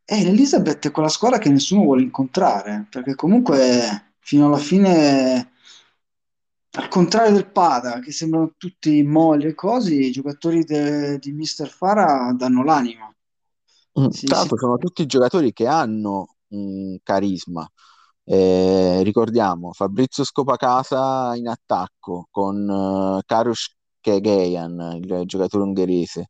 E 0.06 0.24
l'Elizabeth 0.24 0.88
è 0.88 0.92
quella 0.92 1.10
squadra 1.10 1.38
che 1.38 1.50
nessuno 1.50 1.82
vuole 1.84 2.04
incontrare, 2.04 2.88
perché 2.90 3.16
comunque 3.16 4.14
fino 4.20 4.46
alla 4.46 4.58
fine, 4.58 5.52
al 6.78 6.88
contrario 6.88 7.34
del 7.34 7.52
Pada, 7.52 8.00
che 8.00 8.12
sembrano 8.12 8.54
tutti 8.56 9.04
molli 9.04 9.48
e 9.48 9.56
cose, 9.56 9.96
i 9.96 10.12
giocatori 10.12 10.64
de- 10.64 11.18
di 11.20 11.32
Mister 11.32 11.68
Fara 11.68 12.32
danno 12.38 12.64
l'anima. 12.64 13.14
Mm, 14.00 14.08
si- 14.10 14.28
l'altro 14.28 14.58
sono 14.58 14.78
tutti 14.78 15.06
giocatori 15.06 15.52
che 15.52 15.68
hanno 15.68 16.36
un 16.50 16.98
carisma. 17.04 17.68
Eh, 18.28 19.02
ricordiamo 19.04 19.72
Fabrizio 19.74 20.24
Scopacasa 20.24 21.36
in 21.36 21.48
attacco 21.48 22.28
con 22.32 22.68
eh, 23.20 23.22
Karius 23.26 23.76
Kekgeyan, 24.00 25.00
il 25.02 25.24
giocatore 25.26 25.64
ungherese. 25.64 26.30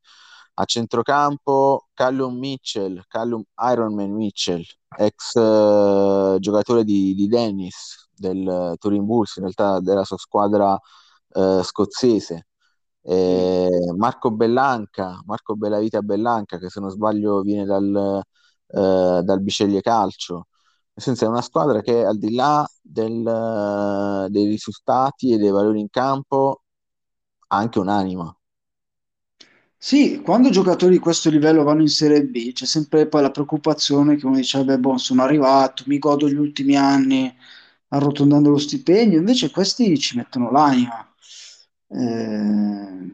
A 0.57 0.63
centrocampo 0.65 1.87
Callum 1.93 2.37
Mitchell, 2.37 3.01
Callum 3.07 3.43
Ironman 3.71 4.11
Mitchell, 4.13 4.63
ex 4.97 5.35
eh, 5.35 6.37
giocatore 6.39 6.83
di, 6.85 7.13
di 7.13 7.27
Dennis 7.27 8.09
del 8.13 8.75
Turin 8.79 9.05
Bulls, 9.05 9.35
in 9.37 9.43
realtà 9.43 9.79
della 9.81 10.03
sua 10.05 10.17
squadra 10.17 10.77
eh, 11.33 11.61
scozzese. 11.63 12.47
Eh, 13.01 13.69
Marco 13.97 14.31
Bellanca, 14.31 15.21
Marco 15.25 15.55
Bellavita 15.55 16.01
Bellanca, 16.01 16.57
che 16.57 16.69
se 16.69 16.79
non 16.79 16.89
sbaglio 16.89 17.41
viene 17.41 17.65
dal, 17.65 18.21
dal 18.67 19.41
Biceglie 19.41 19.81
Calcio. 19.81 20.47
Senso 20.97 21.25
è 21.25 21.27
una 21.27 21.41
squadra 21.41 21.81
che 21.81 22.03
al 22.05 22.17
di 22.17 22.33
là 22.33 22.67
del, 22.81 24.27
dei 24.29 24.45
risultati 24.47 25.31
e 25.33 25.37
dei 25.37 25.49
valori 25.51 25.79
in 25.79 25.89
campo 25.89 26.63
ha 27.47 27.57
anche 27.57 27.79
un'anima. 27.79 28.35
Sì, 29.77 30.21
quando 30.21 30.49
giocatori 30.49 30.93
di 30.93 30.99
questo 30.99 31.29
livello 31.29 31.63
vanno 31.63 31.81
in 31.81 31.87
Serie 31.89 32.23
B, 32.25 32.51
c'è 32.53 32.65
sempre 32.65 33.07
poi 33.07 33.21
la 33.21 33.29
preoccupazione 33.31 34.15
che 34.15 34.25
uno 34.25 34.35
dice, 34.37 34.63
beh, 34.63 34.79
boh, 34.79 34.97
sono 34.97 35.21
arrivato, 35.21 35.83
mi 35.87 35.99
godo 35.99 36.27
gli 36.27 36.35
ultimi 36.35 36.75
anni 36.75 37.33
arrotondando 37.89 38.49
lo 38.49 38.57
stipendio, 38.57 39.19
invece 39.19 39.51
questi 39.51 39.97
ci 39.99 40.17
mettono 40.17 40.49
l'anima. 40.51 41.07
Eh, 41.87 43.13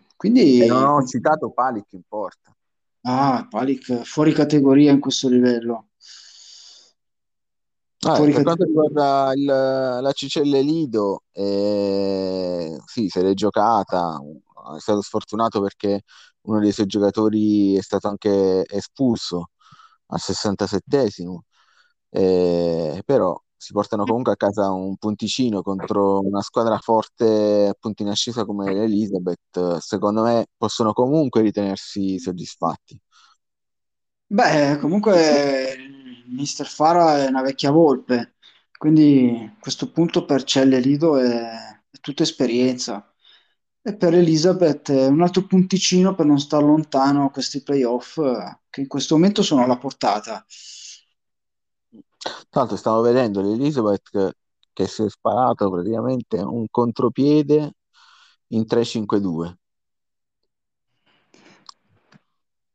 E 0.55 0.65
non 0.65 0.85
quindi, 0.85 0.85
ho 0.85 1.03
citato 1.05 1.51
Palic 1.51 1.91
in 1.91 2.03
porta. 2.07 2.55
ah, 3.03 3.45
Palic 3.47 4.01
fuori 4.05 4.33
categoria 4.33 4.91
in 4.91 4.99
questo 4.99 5.29
livello. 5.29 5.89
Fuori 8.09 8.31
per 8.31 8.41
quanto 8.41 8.63
categoria. 8.63 8.65
riguarda 8.65 9.31
il- 9.35 9.45
la 9.45 10.11
Cicelle 10.13 10.61
Lido, 10.61 11.23
eh, 11.31 12.77
sì, 12.85 13.07
se 13.09 13.21
l'è 13.21 13.33
giocata, 13.33 14.19
è 14.75 14.79
stato 14.79 15.01
sfortunato 15.01 15.61
perché 15.61 16.01
uno 16.41 16.59
dei 16.59 16.71
suoi 16.71 16.87
giocatori 16.87 17.75
è 17.75 17.81
stato 17.81 18.07
anche 18.07 18.63
espulso 18.67 19.51
al 20.07 20.19
67esimo, 20.19 21.43
eh, 22.09 23.01
però 23.05 23.39
si 23.55 23.73
portano 23.73 24.05
comunque 24.05 24.31
a 24.33 24.35
casa 24.35 24.71
un 24.71 24.97
punticino 24.97 25.61
contro 25.61 26.19
una 26.21 26.41
squadra 26.41 26.77
forte 26.79 27.67
appunto 27.69 28.01
in 28.03 28.09
ascesa 28.09 28.43
come 28.45 28.73
l'Elizabeth, 28.73 29.77
secondo 29.77 30.23
me 30.23 30.47
possono 30.57 30.93
comunque 30.93 31.41
ritenersi 31.41 32.17
soddisfatti. 32.19 32.99
Beh, 34.29 34.77
comunque 34.79 35.75
Mister 36.31 36.65
Fara 36.67 37.17
è 37.23 37.27
una 37.27 37.41
vecchia 37.41 37.71
volpe, 37.71 38.35
quindi 38.77 39.49
a 39.53 39.57
questo 39.59 39.91
punto 39.91 40.25
per 40.25 40.43
Celle 40.43 40.79
Lido 40.79 41.17
è, 41.17 41.27
è 41.89 41.99
tutta 41.99 42.23
esperienza. 42.23 43.05
E 43.83 43.95
per 43.95 44.13
Elizabeth 44.13 44.91
è 44.91 45.07
un 45.07 45.21
altro 45.21 45.45
punticino 45.45 46.13
per 46.15 46.25
non 46.25 46.39
star 46.39 46.61
lontano 46.63 47.25
a 47.25 47.31
questi 47.31 47.63
playoff 47.63 48.17
eh, 48.17 48.59
che 48.69 48.81
in 48.81 48.87
questo 48.87 49.15
momento 49.15 49.41
sono 49.43 49.63
alla 49.63 49.77
portata. 49.77 50.45
L'altro 52.51 52.75
stavo 52.77 53.01
vedendo 53.01 53.41
l'Elizabeth 53.41 54.09
che, 54.09 54.33
che 54.73 54.87
si 54.87 55.03
è 55.03 55.09
sparato 55.09 55.69
praticamente 55.69 56.37
un 56.37 56.65
contropiede 56.69 57.73
in 58.47 58.65
3-5-2. 58.65 59.60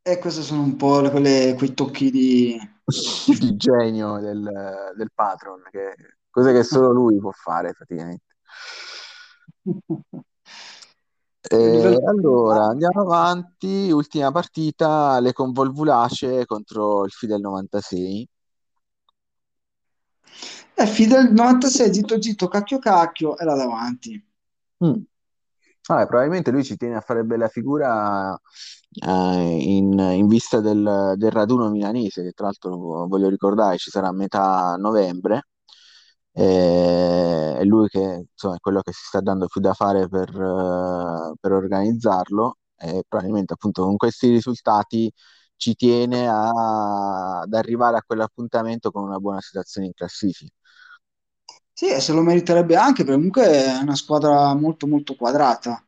E 0.09 0.20
questi 0.20 0.40
sono 0.42 0.62
un 0.62 0.76
po' 0.76 1.00
le- 1.00 1.11
quelle- 1.11 1.54
quei 1.57 1.74
tocchi 1.74 2.12
di... 2.12 2.57
di 3.40 3.57
genio 3.57 4.20
del, 4.20 4.92
del 4.96 5.11
patron, 5.12 5.61
che 5.68 5.96
cose 6.30 6.52
che 6.52 6.62
solo 6.62 6.92
lui 6.92 7.18
può 7.18 7.32
fare 7.32 7.72
praticamente. 7.72 8.24
E 11.48 11.70
livello... 11.70 12.09
allora 12.09 12.64
andiamo 12.66 13.02
avanti, 13.02 13.88
ultima 13.92 14.32
partita, 14.32 15.20
le 15.20 15.32
convolvulace 15.32 16.44
contro 16.44 17.04
il 17.04 17.12
Fidel 17.12 17.40
96. 17.40 18.28
Eh, 20.74 20.86
Fidel 20.86 21.32
96, 21.32 21.94
zitto 21.94 22.20
zitto, 22.20 22.48
cacchio 22.48 22.80
cacchio, 22.80 23.38
era 23.38 23.54
davanti. 23.54 24.20
Mm. 24.84 25.02
Vabbè, 25.86 26.07
probabilmente 26.09 26.50
lui 26.50 26.64
ci 26.64 26.76
tiene 26.76 26.96
a 26.96 27.00
fare 27.00 27.22
bella 27.22 27.46
figura 27.46 28.36
eh, 29.05 29.57
in, 29.61 29.99
in 29.99 30.26
vista 30.28 30.61
del, 30.61 31.14
del 31.16 31.30
raduno 31.30 31.70
milanese, 31.70 32.22
che 32.22 32.32
tra 32.32 32.47
l'altro 32.47 33.07
voglio 33.07 33.28
ricordare 33.28 33.78
ci 33.78 33.90
sarà 33.90 34.09
a 34.09 34.12
metà 34.12 34.76
novembre. 34.78 35.49
Eh, 36.32 37.57
È 37.59 37.64
lui 37.64 37.88
che 37.88 38.26
insomma, 38.30 38.57
è 38.57 38.59
quello 38.61 38.82
che 38.82 38.92
si 38.92 39.05
sta 39.07 39.20
dando 39.20 39.47
più 39.47 39.61
da 39.61 39.72
fare 39.74 40.09
per, 40.09 40.28
eh, 40.30 41.34
per 41.40 41.53
organizzarlo 41.53 42.59
e 42.76 43.03
probabilmente 43.09 43.55
appunto 43.55 43.82
con 43.84 43.97
questi 43.97 44.28
risultati 44.30 45.11
ci 45.57 45.74
tiene 45.74 46.28
a- 46.28 47.40
ad 47.40 47.53
arrivare 47.55 47.97
a 47.97 48.03
quell'appuntamento 48.07 48.90
con 48.90 49.05
una 49.05 49.18
buona 49.18 49.40
situazione 49.40 49.86
in 49.88 49.94
classifica. 49.94 50.53
Sì, 51.72 51.88
se 52.01 52.12
lo 52.12 52.22
meriterebbe 52.22 52.74
anche, 52.76 53.03
perché 53.05 53.16
comunque 53.16 53.44
è 53.47 53.78
una 53.82 53.94
squadra 53.94 54.55
molto 54.55 54.86
molto 54.86 55.14
quadrata. 55.14 55.84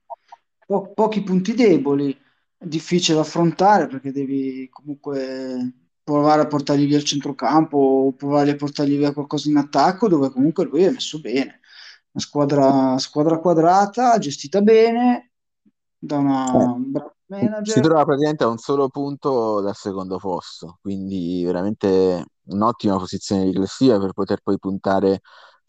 Po- 0.66 0.92
pochi 0.92 1.22
punti 1.22 1.54
deboli, 1.54 2.16
difficile 2.58 3.16
da 3.16 3.22
affrontare 3.22 3.86
perché 3.86 4.12
devi 4.12 4.68
comunque 4.70 5.72
provare 6.02 6.42
a 6.42 6.46
portargli 6.46 6.86
via 6.86 6.96
il 6.98 7.04
centrocampo 7.04 7.76
o 7.78 8.12
provare 8.14 8.50
a 8.52 8.56
portargli 8.56 8.96
via 8.96 9.12
qualcosa 9.12 9.48
in 9.50 9.56
attacco 9.56 10.08
dove 10.08 10.30
comunque 10.30 10.64
lui 10.64 10.82
è 10.84 10.90
messo 10.90 11.20
bene. 11.20 11.60
Una 12.12 12.24
squadra, 12.24 12.98
squadra 12.98 13.38
quadrata, 13.38 14.18
gestita 14.18 14.62
bene 14.62 15.32
da 15.98 16.18
Eh, 16.52 16.56
una 16.58 16.72
un 16.72 16.92
bravo 16.92 17.14
Si 17.62 17.80
manager. 17.80 17.82
trova 17.82 18.04
praticamente 18.04 18.44
a 18.44 18.48
un 18.48 18.58
solo 18.58 18.88
punto 18.88 19.60
dal 19.60 19.74
secondo 19.76 20.18
posto, 20.18 20.78
quindi 20.80 21.44
veramente 21.44 22.24
un'ottima 22.46 22.96
posizione 22.98 23.44
di 23.44 23.52
classifica 23.52 23.98
per 23.98 24.12
poter 24.12 24.40
poi 24.42 24.58
puntare 24.58 25.20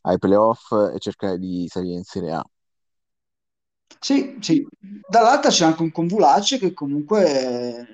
ai 0.01 0.17
playoff 0.19 0.71
e 0.93 0.99
cercare 0.99 1.37
di 1.37 1.67
salire 1.69 1.95
in 1.97 2.03
Serie 2.03 2.33
A. 2.33 2.43
Sì, 3.99 4.37
sì. 4.39 4.65
Dall'altra 5.07 5.49
c'è 5.49 5.65
anche 5.65 5.81
un 5.81 5.91
Convulace 5.91 6.59
che 6.59 6.73
comunque 6.73 7.23
è 7.25 7.85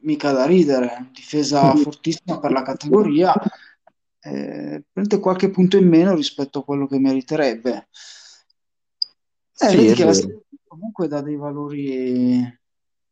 mica 0.00 0.32
da 0.32 0.44
ridere, 0.44 1.10
difesa 1.12 1.74
fortissima 1.74 2.38
per 2.38 2.52
la 2.52 2.62
categoria, 2.62 3.32
eh, 4.20 4.82
prende 4.92 5.20
qualche 5.20 5.50
punto 5.50 5.76
in 5.76 5.88
meno 5.88 6.14
rispetto 6.14 6.60
a 6.60 6.64
quello 6.64 6.86
che 6.86 6.98
meriterebbe. 6.98 7.88
Eh, 9.56 9.68
Sì, 9.68 9.76
vedi 9.76 9.94
che 9.94 10.04
la 10.04 10.12
comunque 10.66 11.06
dà 11.08 11.22
dei 11.22 11.36
valori, 11.36 12.58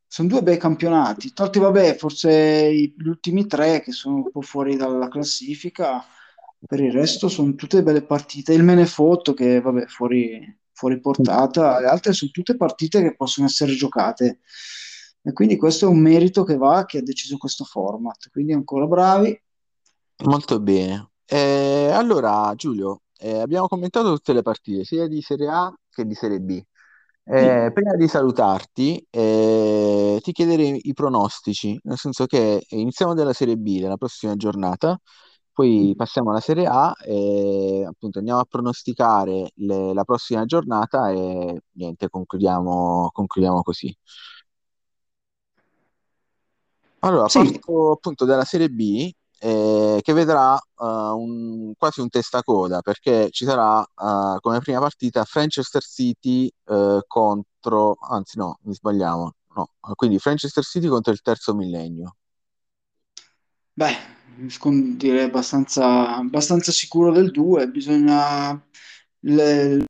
sono 0.07 0.28
due 0.28 0.42
bei 0.42 0.59
campionati, 0.59 1.32
tolti 1.32 1.59
vabbè, 1.59 1.96
forse 1.96 2.74
gli 2.74 3.07
ultimi 3.07 3.46
tre 3.46 3.80
che 3.80 3.92
sono 3.92 4.16
un 4.16 4.30
po' 4.30 4.42
fuori 4.42 4.76
dalla 4.76 5.09
classifica, 5.09 6.05
per 6.66 6.80
il 6.80 6.92
resto 6.92 7.28
sono 7.28 7.55
tutte 7.55 7.82
belle 7.82 8.03
partite. 8.03 8.53
Il 8.53 8.64
Menefotto 8.64 9.32
che 9.32 9.61
vabbè, 9.61 9.86
fuori, 9.86 10.61
fuori 10.73 11.01
portata, 11.01 11.81
le 11.81 11.87
altre 11.87 12.12
sono 12.12 12.31
tutte 12.31 12.57
partite 12.57 13.03
che 13.03 13.14
possono 13.14 13.47
essere 13.47 13.75
giocate. 13.75 14.41
E 15.23 15.33
quindi 15.33 15.57
questo 15.57 15.87
è 15.87 15.89
un 15.89 16.01
merito 16.01 16.43
che 16.43 16.57
va 16.57 16.79
a 16.79 16.85
chi 16.85 16.97
ha 16.97 17.03
deciso 17.03 17.37
questo 17.37 17.64
format. 17.64 18.29
Quindi 18.31 18.53
ancora 18.53 18.87
bravi. 18.87 19.41
Molto 20.25 20.61
bene. 20.61 21.11
Eh, 21.25 21.91
allora, 21.93 22.53
Giulio, 22.57 23.03
eh, 23.18 23.39
abbiamo 23.39 23.68
commentato 23.68 24.12
tutte 24.12 24.33
le 24.33 24.43
partite, 24.43 24.85
sia 24.85 25.07
di 25.07 25.23
Serie 25.23 25.49
A 25.49 25.73
che 25.89 26.05
di 26.05 26.14
Serie 26.14 26.41
B. 26.41 26.61
Sì. 27.25 27.31
Eh, 27.35 27.70
prima 27.73 27.95
di 27.95 28.09
salutarti, 28.09 29.07
eh, 29.09 30.18
ti 30.20 30.33
chiederei 30.33 30.81
i 30.89 30.93
pronostici, 30.93 31.79
nel 31.85 31.97
senso 31.97 32.27
che 32.27 32.64
iniziamo 32.68 33.14
dalla 33.14 33.33
Serie 33.33 33.57
B, 33.57 33.79
della 33.79 33.97
prossima 33.97 34.35
giornata, 34.35 34.99
poi 35.53 35.92
passiamo 35.96 36.30
alla 36.30 36.40
Serie 36.40 36.66
A 36.66 36.92
e 37.05 37.84
appunto 37.86 38.18
andiamo 38.18 38.40
a 38.40 38.44
pronosticare 38.44 39.50
le- 39.57 39.92
la 39.94 40.05
prossima 40.05 40.44
giornata 40.44 41.11
e 41.11 41.62
niente, 41.72 42.09
concludiamo, 42.09 43.11
concludiamo 43.12 43.62
così. 43.62 43.94
Allora, 47.00 47.28
Sì, 47.28 47.40
parto 47.42 47.90
appunto 47.92 48.24
dalla 48.24 48.44
Serie 48.44 48.68
B, 48.68 49.11
eh, 49.40 49.98
che 50.03 50.12
vedrà 50.12 50.57
eh, 50.57 50.62
un- 50.84 51.72
quasi 51.76 52.00
un 52.00 52.09
testacoda, 52.09 52.80
perché 52.80 53.28
ci 53.30 53.44
sarà 53.44 53.82
eh, 53.82 54.38
come 54.40 54.61
prima 54.61 54.78
partita 54.80 55.24
Manchester 55.34 55.82
City 55.82 56.48
eh, 56.66 57.00
contro, 57.07 57.96
anzi 58.09 58.38
no, 58.38 58.59
mi 58.62 58.74
sbagliamo, 58.74 59.32
no, 59.57 59.68
quindi 59.96 60.18
Manchester 60.24 60.62
City 60.64 60.86
contro 60.86 61.12
il 61.12 61.20
terzo 61.22 61.55
millennio. 61.55 62.16
beh, 63.76 63.96
direi 64.97 65.24
abbastanza, 65.24 66.16
abbastanza 66.16 66.72
sicuro 66.72 67.12
del 67.12 67.30
2. 67.30 67.68
Bisogna 67.68 68.61
le- 69.20 69.85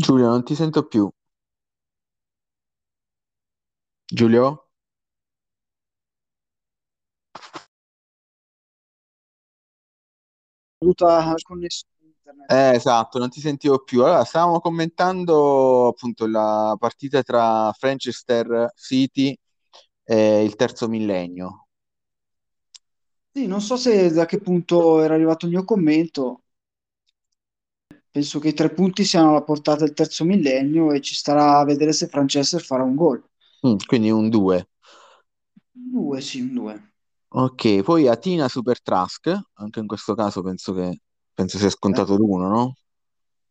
Giulio, 0.00 0.28
non 0.28 0.44
ti 0.44 0.54
sento 0.54 0.86
più. 0.86 1.10
Giulio? 4.16 4.64
caduta 10.78 11.06
la 11.06 11.34
connessione. 11.42 11.93
Eh, 12.46 12.74
esatto, 12.74 13.18
non 13.18 13.30
ti 13.30 13.40
sentivo 13.40 13.78
più. 13.82 14.04
Allora, 14.04 14.24
stavamo 14.24 14.60
commentando 14.60 15.88
appunto 15.88 16.26
la 16.26 16.76
partita 16.78 17.22
tra 17.22 17.72
Manchester 17.80 18.70
City 18.76 19.36
e 20.04 20.44
il 20.44 20.54
terzo 20.56 20.88
millennio. 20.88 21.68
Sì, 23.32 23.46
non 23.46 23.60
so 23.60 23.76
se 23.76 24.10
da 24.12 24.26
che 24.26 24.38
punto 24.38 25.00
era 25.00 25.14
arrivato 25.14 25.46
il 25.46 25.52
mio 25.52 25.64
commento. 25.64 26.42
Penso 28.10 28.38
che 28.38 28.48
i 28.48 28.54
tre 28.54 28.70
punti 28.70 29.04
siano 29.04 29.30
alla 29.30 29.42
portata 29.42 29.84
del 29.84 29.92
terzo 29.92 30.24
millennio 30.24 30.92
e 30.92 31.00
ci 31.00 31.14
starà 31.14 31.58
a 31.58 31.64
vedere 31.64 31.92
se 31.92 32.08
Manchester 32.12 32.62
farà 32.62 32.84
un 32.84 32.94
gol. 32.94 33.22
Mm, 33.66 33.76
quindi 33.86 34.10
un 34.10 34.28
2. 34.28 34.68
Due, 35.72 36.20
sì, 36.20 36.40
un 36.40 36.54
due. 36.54 36.92
Ok, 37.36 37.82
poi 37.82 38.06
Atina 38.06 38.48
Super 38.48 38.80
Trask, 38.80 39.36
anche 39.54 39.80
in 39.80 39.86
questo 39.88 40.14
caso 40.14 40.42
penso 40.42 40.72
che 40.72 41.00
penso 41.34 41.58
sia 41.58 41.70
scontato 41.70 42.16
l'uno, 42.16 42.48
no? 42.48 42.74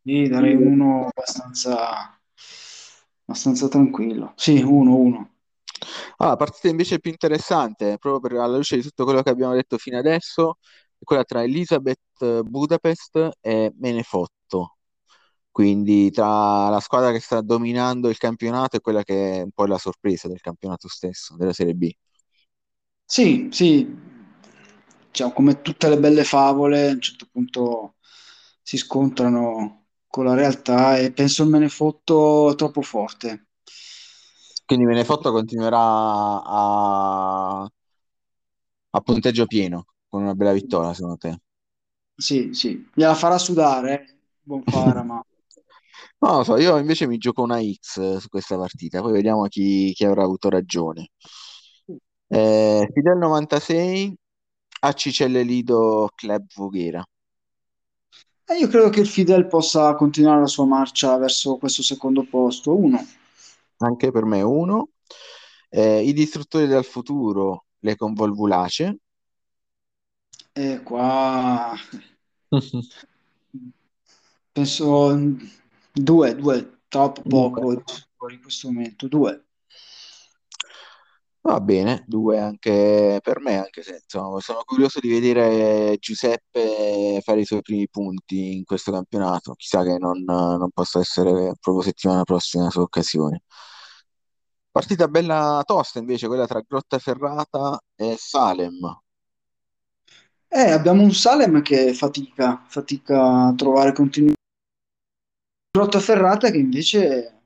Sì, 0.02 0.28
darei 0.28 0.54
un 0.54 0.66
uno 0.80 1.06
abbastanza, 1.08 2.18
abbastanza 3.26 3.68
tranquillo. 3.68 4.32
Sì, 4.36 4.62
uno, 4.62 4.96
uno. 4.96 5.30
Ah, 6.18 6.28
la 6.28 6.36
partita 6.36 6.68
invece 6.68 6.98
più 7.00 7.10
interessante, 7.10 7.98
proprio 7.98 8.20
per, 8.20 8.32
alla 8.40 8.56
luce 8.56 8.76
di 8.76 8.82
tutto 8.82 9.04
quello 9.04 9.22
che 9.22 9.30
abbiamo 9.30 9.54
detto 9.54 9.78
fino 9.78 9.98
adesso, 9.98 10.58
è 10.98 11.04
quella 11.04 11.24
tra 11.24 11.42
Elizabeth 11.42 12.42
Budapest 12.42 13.30
e 13.40 13.72
Menefotto. 13.78 14.76
Quindi 15.50 16.10
tra 16.10 16.68
la 16.68 16.80
squadra 16.80 17.12
che 17.12 17.20
sta 17.20 17.40
dominando 17.40 18.08
il 18.08 18.18
campionato 18.18 18.76
e 18.76 18.80
quella 18.80 19.02
che 19.04 19.40
è 19.40 19.42
un 19.42 19.52
po' 19.52 19.66
la 19.66 19.78
sorpresa 19.78 20.28
del 20.28 20.40
campionato 20.40 20.88
stesso, 20.88 21.36
della 21.36 21.52
Serie 21.52 21.74
B. 21.74 21.90
Sì, 23.06 23.48
sì, 23.50 23.86
diciamo, 25.14 25.32
come 25.32 25.62
tutte 25.62 25.88
le 25.88 25.96
belle 25.98 26.24
favole, 26.24 26.88
a 26.88 26.92
un 26.92 27.00
certo 27.00 27.28
punto 27.30 27.94
si 28.62 28.76
scontrano 28.76 29.86
con 30.08 30.24
la 30.24 30.34
realtà 30.34 30.98
e 30.98 31.12
penso 31.12 31.44
il 31.44 31.50
Menefotto 31.50 32.54
troppo 32.56 32.82
forte. 32.82 33.46
Quindi 34.66 34.84
Menefotto 34.86 35.30
continuerà 35.32 35.78
a, 35.78 37.68
a 38.92 39.00
punteggio 39.02 39.44
pieno 39.44 39.84
con 40.08 40.22
una 40.22 40.34
bella 40.34 40.52
vittoria, 40.54 40.94
secondo 40.94 41.18
te? 41.18 41.38
Sì, 42.16 42.54
sì, 42.54 42.88
gliela 42.92 43.14
farà 43.14 43.38
sudare, 43.38 44.02
eh. 44.02 44.16
Buon 44.42 44.64
Fara, 44.64 45.02
ma 45.04 45.22
Non 46.20 46.36
lo 46.38 46.42
so, 46.44 46.56
io 46.56 46.76
invece 46.78 47.06
mi 47.06 47.18
gioco 47.18 47.42
una 47.42 47.60
X 47.62 48.16
su 48.18 48.28
questa 48.28 48.56
partita, 48.56 49.00
poi 49.00 49.12
vediamo 49.12 49.46
chi, 49.48 49.92
chi 49.94 50.04
avrà 50.04 50.22
avuto 50.24 50.48
ragione. 50.48 51.10
Eh, 52.28 52.88
Fidel 52.92 53.18
96 53.18 54.16
a 54.84 54.92
Cicelle 54.92 55.42
Lido 55.42 56.10
Club 56.14 56.46
Voghera. 56.54 57.02
E 58.46 58.58
io 58.58 58.68
credo 58.68 58.90
che 58.90 59.00
il 59.00 59.08
Fidel 59.08 59.46
possa 59.46 59.94
continuare 59.94 60.40
la 60.40 60.46
sua 60.46 60.66
marcia 60.66 61.16
verso 61.16 61.56
questo 61.56 61.82
secondo 61.82 62.24
posto. 62.24 62.76
Uno. 62.76 63.02
Anche 63.78 64.10
per 64.10 64.24
me 64.24 64.42
uno. 64.42 64.90
Eh, 65.70 66.02
I 66.02 66.12
distruttori 66.12 66.66
del 66.66 66.84
futuro, 66.84 67.64
le 67.78 67.96
convolvulace. 67.96 68.98
E 70.52 70.82
qua 70.82 71.74
penso 74.52 75.18
due, 75.92 76.34
due, 76.36 76.80
troppo 76.88 77.22
poco 77.22 77.72
in 77.72 78.40
questo 78.42 78.70
momento. 78.70 79.08
Due. 79.08 79.44
Va 81.46 81.60
bene, 81.60 82.04
due 82.06 82.38
anche 82.38 83.20
per 83.22 83.38
me, 83.38 83.58
anche 83.58 83.82
se 83.82 84.00
insomma, 84.02 84.40
sono 84.40 84.62
curioso 84.64 84.98
di 84.98 85.10
vedere 85.10 85.98
Giuseppe 85.98 87.20
fare 87.22 87.40
i 87.40 87.44
suoi 87.44 87.60
primi 87.60 87.86
punti 87.86 88.56
in 88.56 88.64
questo 88.64 88.92
campionato. 88.92 89.52
Chissà 89.54 89.82
che 89.82 89.98
non, 89.98 90.22
non 90.24 90.70
possa 90.70 91.00
essere 91.00 91.52
proprio 91.60 91.82
settimana 91.82 92.24
prossima 92.24 92.64
la 92.64 92.70
sua 92.70 92.82
occasione. 92.82 93.42
Partita 94.70 95.06
bella 95.06 95.62
tosta 95.66 95.98
invece, 95.98 96.28
quella 96.28 96.46
tra 96.46 96.62
Grottaferrata 96.66 97.78
e 97.94 98.16
Salem. 98.18 99.02
Eh, 100.48 100.70
abbiamo 100.70 101.02
un 101.02 101.12
Salem 101.12 101.60
che 101.60 101.92
fatica, 101.92 102.64
fatica 102.66 103.48
a 103.48 103.54
trovare 103.54 103.92
continuità. 103.92 104.40
Grottaferrata 105.70 106.50
che 106.50 106.56
invece 106.56 107.42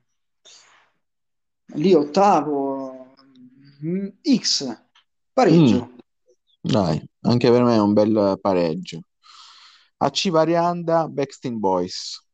lì 1.74 1.92
ottavo, 1.94 2.77
X, 4.36 4.84
pareggio. 5.32 5.90
Mm, 5.92 5.96
dai, 6.60 7.08
anche 7.22 7.50
per 7.50 7.62
me 7.62 7.74
è 7.74 7.80
un 7.80 7.92
bel 7.92 8.38
pareggio. 8.40 9.00
AC 9.98 10.30
Varianda, 10.30 11.08
Backstreet 11.08 11.56
Boys. 11.56 12.24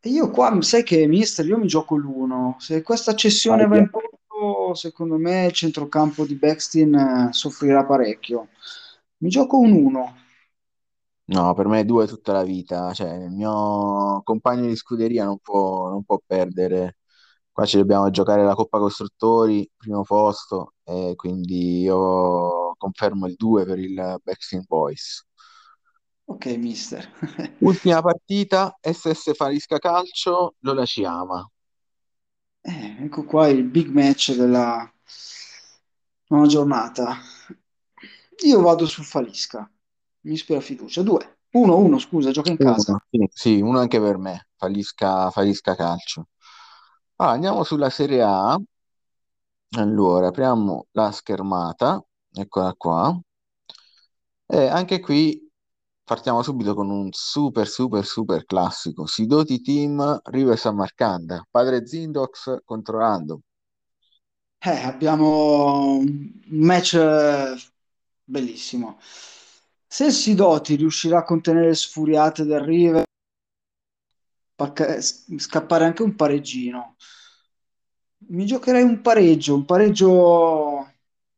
E 0.00 0.08
io 0.10 0.30
qua, 0.30 0.60
sai 0.60 0.82
che, 0.82 1.06
mister, 1.06 1.46
io 1.46 1.58
mi 1.58 1.66
gioco 1.66 1.96
l'uno. 1.96 2.56
Se 2.58 2.82
questa 2.82 3.14
cessione 3.14 3.66
va 3.66 3.78
in 3.78 3.88
porto, 3.88 4.74
secondo 4.74 5.16
me 5.16 5.46
il 5.46 5.52
centrocampo 5.52 6.26
di 6.26 6.34
Backstein 6.34 6.94
eh, 6.94 7.28
soffrirà 7.32 7.84
parecchio. 7.84 8.48
Mi 9.18 9.28
gioco 9.28 9.58
un 9.58 9.72
1. 9.72 10.16
No, 11.26 11.54
per 11.54 11.68
me 11.68 11.80
è 11.80 11.84
due 11.84 12.06
tutta 12.06 12.32
la 12.32 12.42
vita. 12.42 12.92
Cioè, 12.92 13.14
il 13.14 13.30
mio 13.30 14.20
compagno 14.24 14.66
di 14.66 14.76
scuderia 14.76 15.24
non 15.24 15.38
può, 15.38 15.88
non 15.88 16.04
può 16.04 16.20
perdere. 16.24 16.98
Qua 17.54 17.66
ci 17.66 17.76
dobbiamo 17.76 18.10
giocare 18.10 18.42
la 18.42 18.56
Coppa 18.56 18.78
Costruttori, 18.78 19.70
primo 19.76 20.02
posto, 20.02 20.72
e 20.82 21.12
quindi 21.14 21.82
io 21.82 22.74
confermo 22.76 23.28
il 23.28 23.36
2 23.36 23.64
per 23.64 23.78
il 23.78 23.94
Backstreet 24.20 24.66
Boys. 24.66 25.24
Ok, 26.24 26.46
mister. 26.56 27.08
Ultima 27.60 28.02
partita, 28.02 28.76
SS 28.80 29.36
Farisca 29.36 29.78
Calcio, 29.78 30.56
Lola 30.62 30.84
ci 30.84 31.04
ama. 31.04 31.48
Eh, 32.60 32.96
ecco 33.04 33.22
qua 33.22 33.46
il 33.46 33.62
big 33.62 33.86
match 33.86 34.34
della 34.34 34.92
nona 36.30 36.46
giornata. 36.48 37.18
Io 38.46 38.60
vado 38.62 38.84
su 38.84 39.04
Falisca. 39.04 39.70
Mi 40.22 40.32
ispira 40.32 40.58
fiducia. 40.58 41.02
2. 41.02 41.38
1, 41.52 41.76
1, 41.76 41.98
scusa, 42.00 42.32
gioca 42.32 42.50
in 42.50 42.56
casa. 42.56 42.90
Uno, 42.90 43.00
sì, 43.08 43.28
sì, 43.32 43.60
uno 43.60 43.78
anche 43.78 44.00
per 44.00 44.18
me, 44.18 44.48
Falisca, 44.56 45.30
Falisca 45.30 45.76
Calcio. 45.76 46.30
Allora, 47.24 47.36
andiamo 47.38 47.64
sulla 47.64 47.88
Serie 47.88 48.20
A. 48.20 48.60
Allora, 49.78 50.26
apriamo 50.26 50.88
la 50.90 51.10
schermata, 51.10 52.04
eccola 52.30 52.74
qua. 52.74 53.18
E 54.46 54.66
anche 54.66 55.00
qui 55.00 55.50
partiamo 56.04 56.42
subito 56.42 56.74
con 56.74 56.90
un 56.90 57.08
super, 57.12 57.66
super, 57.66 58.04
super 58.04 58.44
classico. 58.44 59.06
Sidoti 59.06 59.62
Team, 59.62 60.20
River 60.24 60.58
San 60.58 60.76
Marcanda, 60.76 61.42
Padre 61.50 61.86
Zindox 61.86 62.58
contro 62.62 62.98
Random. 62.98 63.40
Eh, 64.58 64.82
abbiamo 64.82 65.96
un 65.96 66.30
match 66.48 66.92
eh, 66.92 67.56
bellissimo. 68.22 68.98
Se 69.86 70.10
Sidoti 70.10 70.74
riuscirà 70.74 71.20
a 71.20 71.24
contenere 71.24 71.68
le 71.68 71.74
sfuriate 71.74 72.44
del 72.44 72.60
River, 72.60 73.04
pacca- 74.54 75.00
scappare 75.00 75.84
anche 75.84 76.02
un 76.02 76.14
pareggino. 76.16 76.96
Mi 78.28 78.44
giocherei 78.46 78.82
un 78.82 79.00
pareggio, 79.02 79.54
un 79.54 79.64
pareggio, 79.66 80.90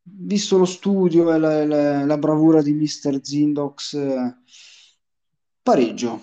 visto 0.02 0.56
lo 0.58 0.64
studio 0.64 1.32
e 1.34 1.38
la, 1.38 1.64
la- 1.66 2.04
la 2.04 2.18
bravura 2.18 2.62
di 2.62 2.72
Mr. 2.72 3.20
Zindox, 3.22 3.94
eh, 3.94 4.36
pareggio. 5.62 6.20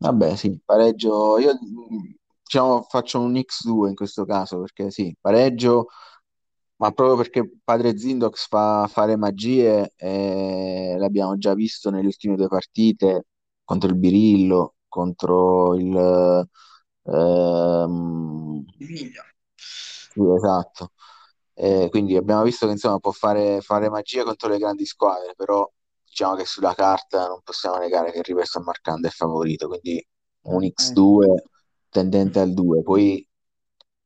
Vabbè, 0.00 0.36
sì, 0.36 0.60
pareggio. 0.64 1.38
Io 1.38 1.52
diciamo 2.42 2.82
faccio 2.82 3.20
un 3.20 3.36
X2 3.40 3.88
in 3.88 3.94
questo 3.96 4.24
caso 4.24 4.60
perché 4.60 4.90
sì, 4.90 5.14
pareggio, 5.20 5.88
ma 6.76 6.92
proprio 6.92 7.16
perché 7.16 7.50
Padre 7.64 7.98
Zindox 7.98 8.46
fa 8.48 8.86
fare 8.88 9.16
magie 9.16 9.92
e 9.96 10.94
l'abbiamo 10.98 11.36
già 11.38 11.54
visto 11.54 11.90
nelle 11.90 12.06
ultime 12.06 12.36
due 12.36 12.48
partite 12.48 13.26
contro 13.64 13.90
il 13.90 13.96
Birillo, 13.96 14.74
contro 14.88 15.74
il 15.76 16.48
ehm, 17.04 18.64
Emilia. 18.80 19.24
sì, 20.08 20.20
esatto. 20.34 20.92
Eh, 21.54 21.88
quindi 21.90 22.16
abbiamo 22.16 22.42
visto 22.44 22.66
che 22.66 22.72
insomma 22.72 22.98
può 22.98 23.10
fare, 23.12 23.60
fare 23.60 23.88
magia 23.90 24.22
contro 24.24 24.48
le 24.48 24.58
grandi 24.58 24.86
squadre, 24.86 25.34
però 25.36 25.68
diciamo 26.04 26.36
che 26.36 26.44
sulla 26.46 26.74
carta 26.74 27.26
non 27.26 27.40
possiamo 27.42 27.76
negare 27.78 28.12
che 28.12 28.18
il 28.18 28.24
River 28.24 28.46
San 28.46 28.62
Marcando 28.64 29.08
è 29.08 29.10
favorito, 29.10 29.66
quindi 29.68 30.04
un 30.42 30.62
Eh, 30.78 30.98
X2 31.02 31.48
tendente 31.90 32.38
al 32.40 32.52
2, 32.54 32.82
poi 32.82 33.26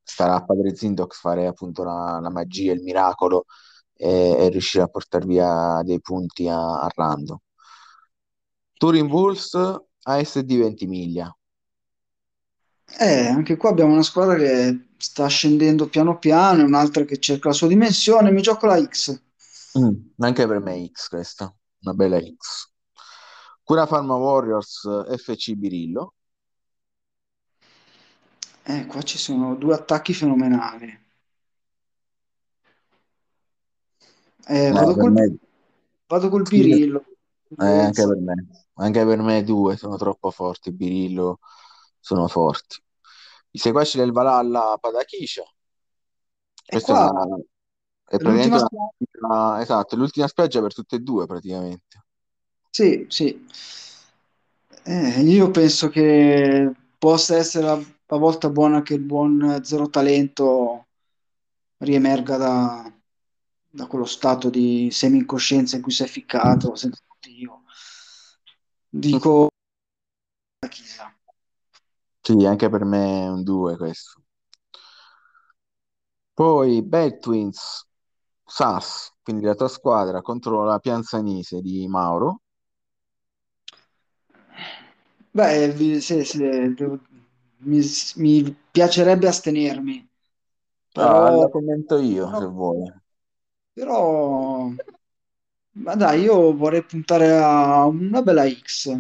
starà 0.03 0.37
a 0.37 0.45
Padre 0.45 0.75
Zindox 0.75 1.19
fare 1.21 1.47
appunto 1.47 1.85
la, 1.85 2.19
la 2.21 2.31
magia, 2.31 2.73
il 2.73 2.83
miracolo 2.83 3.45
e, 3.95 4.09
e 4.39 4.49
riuscire 4.49 4.85
a 4.85 4.89
portare 4.89 5.27
via 5.27 5.81
dei 5.85 6.01
punti 6.01 6.49
a, 6.49 6.81
a 6.81 6.89
rando. 6.95 7.43
Turin 8.81 9.09
Bulls, 9.09 9.55
ASD 10.05 10.57
Ventimiglia. 10.59 11.35
Eh, 12.99 13.27
anche 13.27 13.57
qua 13.57 13.71
abbiamo 13.71 13.93
una 13.93 14.03
squadra 14.03 14.37
che 14.37 14.89
sta 14.97 15.27
scendendo 15.27 15.89
piano 15.89 16.19
piano 16.19 16.61
e 16.61 16.65
un'altra 16.65 17.05
che 17.05 17.19
cerca 17.19 17.49
la 17.49 17.55
sua 17.55 17.69
dimensione. 17.69 18.31
Mi 18.31 18.41
gioco 18.43 18.67
la 18.67 18.81
X. 18.83 19.21
Mm, 19.79 20.11
anche 20.19 20.47
per 20.47 20.61
me 20.61 20.87
X 20.91 21.09
questo. 21.09 21.57
una 21.81 21.95
bella 21.95 22.19
X. 22.21 22.71
Cura 23.65 23.87
Pharma 23.87 24.15
Warriors 24.17 24.81
FC 25.17 25.55
Birillo. 25.55 26.15
Eh, 28.65 28.87
qua 28.87 29.03
ci 29.03 29.19
sono 29.19 29.55
due 29.55 29.75
attacchi 29.75 30.13
fenomenali. 30.15 30.99
Eh, 34.49 34.71
No, 34.71 34.81
vado 34.81 34.97
col, 34.97 35.13
me, 35.13 35.37
vado 36.09 36.29
col 36.29 36.47
sì, 36.47 36.51
Pirillo. 36.51 37.05
eh, 37.59 37.65
anche 37.65 38.07
per 38.07 38.17
me, 38.19 38.35
anche 38.83 39.05
per 39.05 39.21
me 39.21 39.43
due 39.45 39.77
sono 39.77 39.97
troppo 39.97 40.31
forti. 40.31 40.73
Birillo 40.73 41.39
sono 41.99 42.29
forti. 42.29 42.83
I 43.53 43.59
seguaci 43.59 43.99
del 43.99 44.13
Valhalla 44.13 44.77
Padakisha. 44.81 45.43
E 45.43 45.47
Questa 46.67 46.93
è 46.93 46.97
qua 46.97 47.11
una, 47.11 47.37
è 47.37 48.17
è 48.17 48.23
l'ultima 48.23 48.57
praticamente 48.59 49.19
una, 49.21 49.61
esatto, 49.61 49.97
l'ultima 49.97 50.27
spiaggia 50.27 50.61
per 50.61 50.75
tutte 50.75 50.97
e 50.97 51.01
due 51.01 51.27
praticamente. 51.27 52.05
Sì, 52.71 53.07
sì. 53.09 53.47
Eh, 54.85 55.21
io 55.21 55.51
penso 55.51 55.89
che 55.89 56.73
possa 56.99 57.37
essere 57.37 57.69
a, 57.69 57.75
a 57.75 58.17
volta 58.17 58.49
buona 58.51 58.83
che 58.83 58.95
il 58.95 59.01
buon 59.03 59.61
Zero 59.63 59.89
Talento 59.89 60.87
riemerga 61.79 62.37
da, 62.37 62.93
da 63.69 63.87
quello 63.87 64.05
stato 64.05 64.51
di 64.51 64.89
semi-incoscienza 64.91 65.77
in 65.77 65.83
cui 65.83 65.93
si 65.93 66.03
è 66.03 66.07
ficcato, 66.07 66.75
senza 66.75 67.03
motivo. 67.09 67.62
Dico 68.93 69.49
chissà. 70.71 71.15
Sì, 72.21 72.45
anche 72.47 72.69
per 72.69 72.85
me 72.85 73.25
è 73.25 73.29
un 73.29 73.43
2 73.45 73.77
questo. 73.77 74.23
Poi 76.35 76.83
Bad 76.83 77.21
Twins, 77.21 77.87
SAS, 78.45 79.15
quindi 79.23 79.45
la 79.47 79.55
tua 79.55 79.69
squadra 79.69 80.21
contro 80.21 80.63
la 80.65 80.79
Pianzanese 80.79 81.63
di 81.63 81.89
Mauro. 81.89 82.43
Beh, 85.35 85.69
vi- 85.73 86.01
sì, 86.01 86.25
sì, 86.25 86.39
devo- 86.75 87.01
mi, 87.59 87.81
mi 88.17 88.57
piacerebbe 88.71 89.27
astenermi, 89.29 90.07
Ah, 90.95 91.29
però, 91.29 91.39
la 91.41 91.49
commento 91.51 91.99
io 91.99 92.35
se 92.35 92.47
vuoi. 92.47 92.91
però- 93.75 94.73
ma 95.75 95.95
dai, 95.95 96.23
io 96.23 96.55
vorrei 96.57 96.83
puntare 96.83 97.37
a 97.37 97.85
una 97.87 98.23
bella 98.23 98.49
X, 98.49 98.91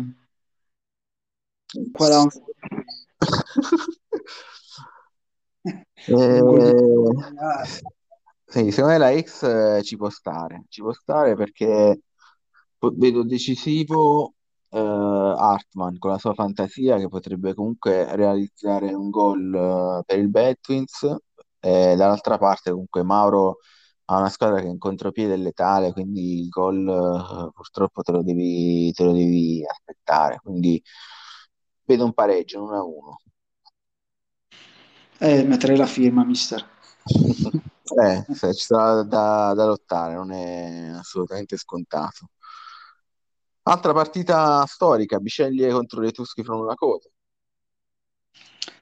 quella 1.92 2.20
un 2.22 2.28
gol 2.28 2.54
di 6.06 6.16
Eh, 6.16 6.72
segnare. 7.16 7.80
sì, 8.44 8.70
secondo 8.70 8.92
me 8.92 8.98
la 8.98 9.18
X 9.20 9.42
eh, 9.78 9.82
ci 9.82 9.96
può 9.96 10.10
stare, 10.10 10.64
ci 10.68 10.82
può 10.82 10.92
stare 10.92 11.34
perché 11.36 12.00
vedo 12.96 13.24
decisivo 13.24 14.34
eh, 14.70 14.78
Hartman 14.78 15.98
con 15.98 16.10
la 16.10 16.18
sua 16.18 16.34
fantasia 16.34 16.98
che 16.98 17.08
potrebbe 17.08 17.54
comunque 17.54 18.14
realizzare 18.16 18.92
un 18.94 19.08
gol 19.10 19.54
eh, 19.54 20.02
per 20.04 20.18
il 20.18 20.28
Batwins 20.28 21.02
e 21.60 21.94
dall'altra 21.96 22.36
parte 22.38 22.70
comunque 22.70 23.02
Mauro 23.04 23.58
ha 24.06 24.18
una 24.18 24.28
squadra 24.28 24.60
che 24.60 24.66
è 24.66 24.70
in 24.70 24.78
contropiede 24.78 25.34
è 25.34 25.36
letale, 25.36 25.92
quindi 25.92 26.40
il 26.40 26.48
gol 26.48 26.86
eh, 26.88 27.50
purtroppo 27.52 28.02
te 28.02 28.12
lo 28.12 28.22
devi, 28.22 28.92
te 28.92 29.04
lo 29.04 29.12
devi 29.12 29.64
aspettare, 29.66 30.38
quindi 30.42 30.82
vedo 31.84 32.04
un 32.04 32.12
pareggio, 32.12 32.62
1-1. 32.62 33.16
Eh, 35.18 35.44
metterei 35.44 35.76
la 35.76 35.86
firma, 35.86 36.24
mister. 36.24 36.68
Eh, 37.94 38.24
se 38.32 38.54
ci 38.54 38.64
sarà 38.64 39.02
da, 39.02 39.52
da 39.54 39.66
lottare, 39.66 40.14
non 40.14 40.32
è 40.32 40.92
assolutamente 40.96 41.58
scontato. 41.58 42.30
Altra 43.64 43.92
partita 43.92 44.64
storica, 44.66 45.18
Biceglie 45.18 45.70
contro 45.70 46.00
le 46.00 46.10
Tuschi 46.10 46.42
from 46.42 46.64
Lakota. 46.64 47.08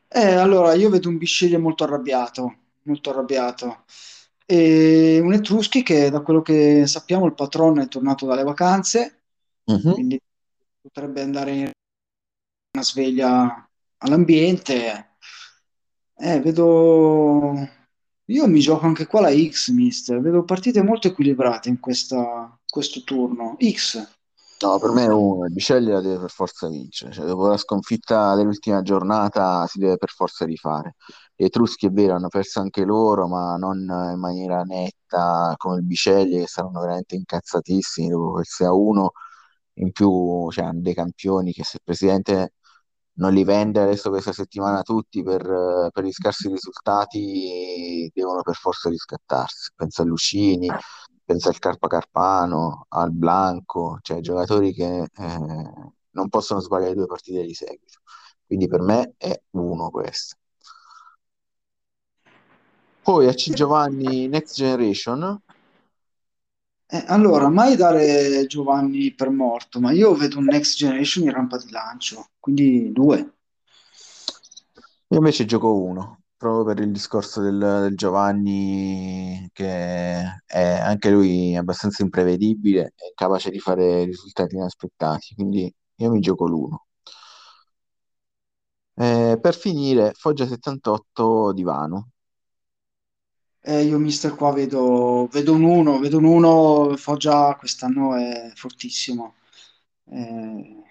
Eh, 0.09 0.35
allora, 0.35 0.75
io 0.75 0.91
vedo 0.91 1.09
un 1.09 1.18
Bisceglie 1.18 1.59
molto 1.59 1.85
arrabbiato, 1.85 2.55
molto 2.83 3.11
arrabbiato. 3.11 3.85
E 4.53 5.21
un 5.21 5.33
Etruschi 5.33 5.85
che, 5.85 6.11
da 6.11 6.23
quello 6.23 6.43
che 6.43 6.85
sappiamo, 6.89 7.25
il 7.25 7.35
patrono 7.35 7.83
è 7.83 7.87
tornato 7.87 8.27
dalle 8.27 8.43
vacanze, 8.43 9.21
Mhm. 9.67 9.93
quindi 9.93 10.21
potrebbe 10.81 11.21
andare 11.21 11.51
in 11.53 11.71
una 12.73 12.83
sveglia 12.83 13.71
all'ambiente. 13.99 15.11
Eh, 16.17 16.41
vedo... 16.41 17.55
Io 18.25 18.47
mi 18.49 18.59
gioco 18.59 18.87
anche 18.87 19.07
qua 19.07 19.21
la 19.21 19.33
X, 19.33 19.71
mister. 19.71 20.21
Vedo 20.21 20.43
partite 20.43 20.83
molto 20.83 21.07
equilibrate 21.07 21.69
in 21.69 21.79
questa- 21.79 22.59
questo 22.67 23.05
turno. 23.05 23.57
X. 23.61 24.20
No, 24.63 24.79
per 24.79 24.91
me 24.91 25.05
è 25.05 25.09
uno, 25.09 25.47
il 25.47 25.53
Biceglie 25.53 25.93
la 25.93 26.01
deve 26.03 26.19
per 26.19 26.31
forza 26.31 26.69
vincere, 26.69 27.13
cioè, 27.13 27.25
dopo 27.25 27.47
la 27.47 27.57
sconfitta 27.57 28.35
dell'ultima 28.35 28.83
giornata 28.83 29.67
si 29.67 29.79
deve 29.79 29.97
per 29.97 30.11
forza 30.11 30.45
rifare. 30.45 30.97
Gli 31.35 31.45
Etruschi 31.45 31.87
è 31.87 31.91
vero, 31.91 32.15
hanno 32.15 32.29
perso 32.29 32.61
anche 32.61 32.85
loro, 32.85 33.27
ma 33.27 33.57
non 33.57 33.79
in 33.79 34.19
maniera 34.19 34.63
netta 34.65 35.55
come 35.57 35.77
il 35.77 35.85
Biceglie, 35.85 36.41
che 36.41 36.47
saranno 36.47 36.81
veramente 36.81 37.15
incazzatissimi 37.17 38.09
dopo 38.09 38.33
quel 38.33 38.45
6-1, 38.47 39.13
in 39.75 39.93
più 39.93 40.51
cioè, 40.51 40.67
hanno 40.67 40.81
dei 40.83 40.95
campioni 40.95 41.53
che 41.53 41.65
se 41.65 41.77
il 41.79 41.83
presidente 41.83 42.53
non 43.15 43.33
li 43.33 43.45
vende 43.45 43.81
adesso 43.81 44.11
questa 44.11 44.33
settimana 44.33 44.83
tutti 44.83 45.23
per, 45.23 45.43
per 45.93 46.05
gli 46.05 46.13
scarsi 46.13 46.49
risultati, 46.49 48.11
devono 48.15 48.43
per 48.43 48.55
forza 48.57 48.89
riscattarsi. 48.91 49.73
Penso 49.75 50.03
a 50.03 50.05
Lucini, 50.05 50.69
penso 51.31 51.49
al 51.49 51.61
Carpa 51.61 51.87
Carpano, 51.87 52.87
al 52.89 53.12
Blanco, 53.12 54.01
cioè 54.03 54.18
giocatori 54.18 54.72
che 54.72 55.03
eh, 55.03 55.39
non 56.11 56.28
possono 56.28 56.59
sbagliare 56.59 56.95
due 56.95 57.07
partite 57.07 57.45
di 57.45 57.55
seguito. 57.55 58.01
Quindi 58.45 58.66
per 58.66 58.81
me 58.81 59.14
è 59.16 59.41
uno 59.51 59.91
questo. 59.91 60.35
Poi 63.01 63.28
a 63.28 63.33
C 63.33 63.53
Giovanni 63.53 64.26
Next 64.26 64.57
Generation, 64.57 65.41
Eh, 66.93 67.05
allora, 67.07 67.49
mai 67.49 67.76
dare 67.76 68.45
Giovanni 68.49 69.14
per 69.14 69.31
morto, 69.31 69.78
ma 69.78 69.93
io 69.93 70.12
vedo 70.16 70.39
un 70.39 70.47
Next 70.47 70.76
Generation 70.76 71.22
in 71.22 71.33
rampa 71.33 71.59
di 71.59 71.70
lancio, 71.70 72.31
quindi 72.41 72.91
due. 72.91 73.35
io 75.11 75.16
invece 75.18 75.45
gioco 75.45 75.81
uno, 75.81 76.20
proprio 76.41 76.64
per 76.74 76.82
il 76.82 76.91
discorso 76.91 77.43
del, 77.43 77.59
del 77.59 77.95
Giovanni 77.97 79.47
che 79.53 79.66
è 80.46 80.62
anche 80.83 81.11
lui 81.11 81.54
abbastanza 81.57 82.03
imprevedibile 82.03 82.95
e 82.96 83.12
capace 83.14 83.50
di 83.50 83.58
fare 83.58 84.04
risultati 84.04 84.54
inaspettati, 84.57 85.34
quindi 85.34 85.71
io 85.96 86.11
mi 86.11 86.21
gioco 86.21 86.46
l'uno. 86.46 86.87
Eh, 88.95 89.37
per 89.42 89.54
finire, 89.57 90.12
Foggia 90.14 90.46
78 90.46 91.53
Divano. 91.53 92.11
Eh, 93.62 93.83
io 93.84 93.99
mister 93.99 94.34
qua 94.34 94.53
vedo, 94.53 95.26
vedo 95.30 95.53
un 95.53 95.62
1, 95.64 95.99
vedo 95.99 96.17
un 96.18 96.25
1, 96.25 96.96
Foggia 96.96 97.54
quest'anno 97.57 98.14
è 98.17 98.50
fortissimo. 98.54 99.34
Eh, 100.11 100.83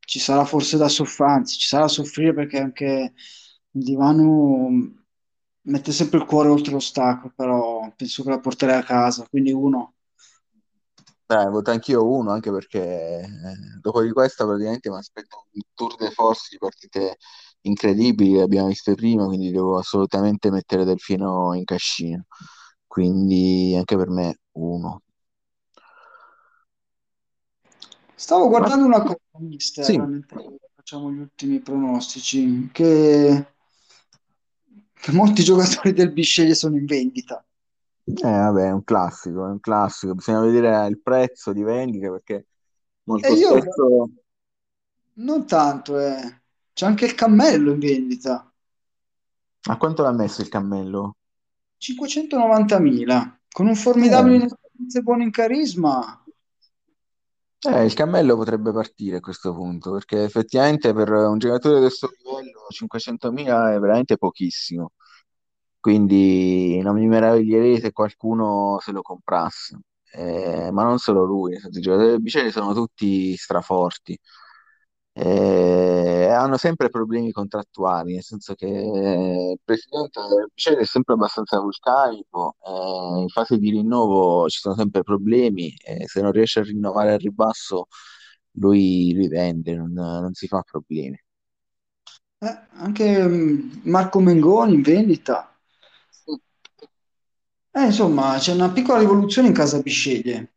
ci 0.00 0.18
sarà 0.20 0.44
forse 0.44 0.76
da 0.76 0.88
soffrire, 0.88 1.30
anzi, 1.32 1.58
ci 1.58 1.66
sarà 1.66 1.82
da 1.84 1.88
soffrire 1.88 2.32
perché 2.34 2.58
anche 2.60 3.14
divano 3.74 4.70
mette 5.62 5.92
sempre 5.92 6.18
il 6.18 6.24
cuore 6.26 6.48
oltre 6.48 6.72
l'ostacolo, 6.72 7.32
però 7.34 7.92
penso 7.96 8.22
che 8.22 8.30
la 8.30 8.38
porterei 8.40 8.76
a 8.76 8.82
casa, 8.84 9.26
quindi 9.28 9.52
uno. 9.52 9.94
Dai, 11.26 11.50
voto 11.50 11.70
anch'io 11.70 12.06
uno, 12.06 12.30
anche 12.32 12.50
perché 12.50 12.80
eh, 13.20 13.28
dopo 13.80 14.02
di 14.02 14.12
questa 14.12 14.44
praticamente 14.44 14.90
mi 14.90 14.96
aspetto 14.96 15.46
un 15.52 15.62
tour 15.74 15.96
de 15.96 16.10
force 16.10 16.48
di 16.50 16.58
partite 16.58 17.16
incredibili 17.62 18.34
che 18.34 18.42
abbiamo 18.42 18.68
visto 18.68 18.94
prima, 18.94 19.24
quindi 19.24 19.50
devo 19.50 19.78
assolutamente 19.78 20.50
mettere 20.50 20.84
Delfino 20.84 21.54
in 21.54 21.64
cascina. 21.64 22.22
Quindi 22.86 23.74
anche 23.76 23.96
per 23.96 24.10
me 24.10 24.38
uno. 24.52 25.00
Stavo 28.14 28.44
Ma 28.44 28.48
guardando 28.48 28.84
una 28.86 29.02
cosa, 29.02 29.18
mister, 29.38 29.84
sì, 29.86 29.98
facciamo 30.76 31.10
gli 31.10 31.18
ultimi 31.18 31.60
pronostici, 31.60 32.68
che 32.72 33.53
molti 35.12 35.42
giocatori 35.44 35.92
del 35.92 36.12
Bisceglie 36.12 36.54
sono 36.54 36.76
in 36.76 36.86
vendita. 36.86 37.44
eh, 38.06 38.12
vabbè, 38.22 38.66
è 38.66 38.70
un 38.72 38.84
classico, 38.84 39.46
è 39.46 39.50
un 39.50 39.60
classico. 39.60 40.14
Bisogna 40.14 40.40
vedere 40.40 40.86
il 40.88 41.00
prezzo 41.00 41.52
di 41.52 41.62
vendita 41.62 42.10
perché 42.10 42.34
E 42.34 42.44
molto 43.04 43.34
io 43.34 43.60
spesso... 43.60 44.10
non 45.14 45.44
tanto, 45.46 45.98
eh. 45.98 46.42
C'è 46.72 46.86
anche 46.86 47.04
il 47.06 47.14
cammello 47.14 47.72
in 47.72 47.78
vendita. 47.80 48.52
A 49.68 49.76
quanto 49.76 50.02
l'ha 50.02 50.12
messo 50.12 50.40
il 50.42 50.48
cammello? 50.48 51.16
590.000 51.78 53.40
con 53.50 53.66
un 53.66 53.76
formidabile 53.76 54.44
Eh, 54.44 54.48
e 54.98 55.00
buono 55.02 55.22
in 55.22 55.30
carisma. 55.30 56.23
Eh, 57.66 57.84
il 57.84 57.94
cammello 57.94 58.36
potrebbe 58.36 58.72
partire 58.72 59.16
a 59.16 59.20
questo 59.20 59.54
punto, 59.54 59.92
perché 59.92 60.22
effettivamente 60.24 60.92
per 60.92 61.10
un 61.10 61.38
giocatore 61.38 61.80
del 61.80 61.90
suo 61.90 62.08
livello 62.22 62.66
500.000 62.68 63.72
è 63.72 63.78
veramente 63.78 64.18
pochissimo, 64.18 64.90
quindi 65.80 66.80
non 66.82 66.96
mi 66.96 67.06
meraviglierei 67.06 67.80
se 67.80 67.92
qualcuno 67.92 68.78
se 68.80 68.92
lo 68.92 69.00
comprasse. 69.02 69.78
eh, 70.12 70.70
ma 70.72 70.84
non 70.84 70.98
solo 70.98 71.24
lui, 71.24 71.54
i 71.54 71.80
giocatori 71.80 72.10
del 72.10 72.20
Biceglie 72.22 72.50
sono 72.52 72.74
tutti 72.74 73.34
straforti. 73.36 74.18
Eh, 75.16 76.26
hanno 76.28 76.56
sempre 76.56 76.88
problemi 76.88 77.30
contrattuali, 77.30 78.14
nel 78.14 78.22
senso 78.24 78.54
che 78.54 78.66
il 78.66 79.58
presidente 79.62 80.20
Biceglie 80.52 80.80
è 80.80 80.84
sempre 80.84 81.14
abbastanza 81.14 81.60
vulcanico, 81.60 82.56
eh, 82.66 83.20
in 83.20 83.28
fase 83.28 83.58
di 83.58 83.70
rinnovo 83.70 84.48
ci 84.48 84.58
sono 84.58 84.74
sempre 84.74 85.02
problemi, 85.02 85.72
e 85.84 86.06
se 86.08 86.20
non 86.20 86.32
riesce 86.32 86.60
a 86.60 86.64
rinnovare 86.64 87.12
al 87.12 87.20
ribasso 87.20 87.86
lui, 88.52 89.12
lui 89.14 89.28
vende, 89.28 89.74
non, 89.76 89.92
non 89.92 90.34
si 90.34 90.48
fa 90.48 90.62
problemi. 90.62 91.16
Eh, 92.38 92.58
anche 92.72 93.26
mm, 93.26 93.70
Marco 93.84 94.20
Mengoni 94.20 94.74
in 94.74 94.82
vendita. 94.82 95.56
Eh, 97.72 97.84
insomma, 97.86 98.36
c'è 98.38 98.52
una 98.54 98.70
piccola 98.70 98.98
rivoluzione 99.00 99.48
in 99.48 99.54
casa 99.54 99.80
Bisceglie. 99.80 100.53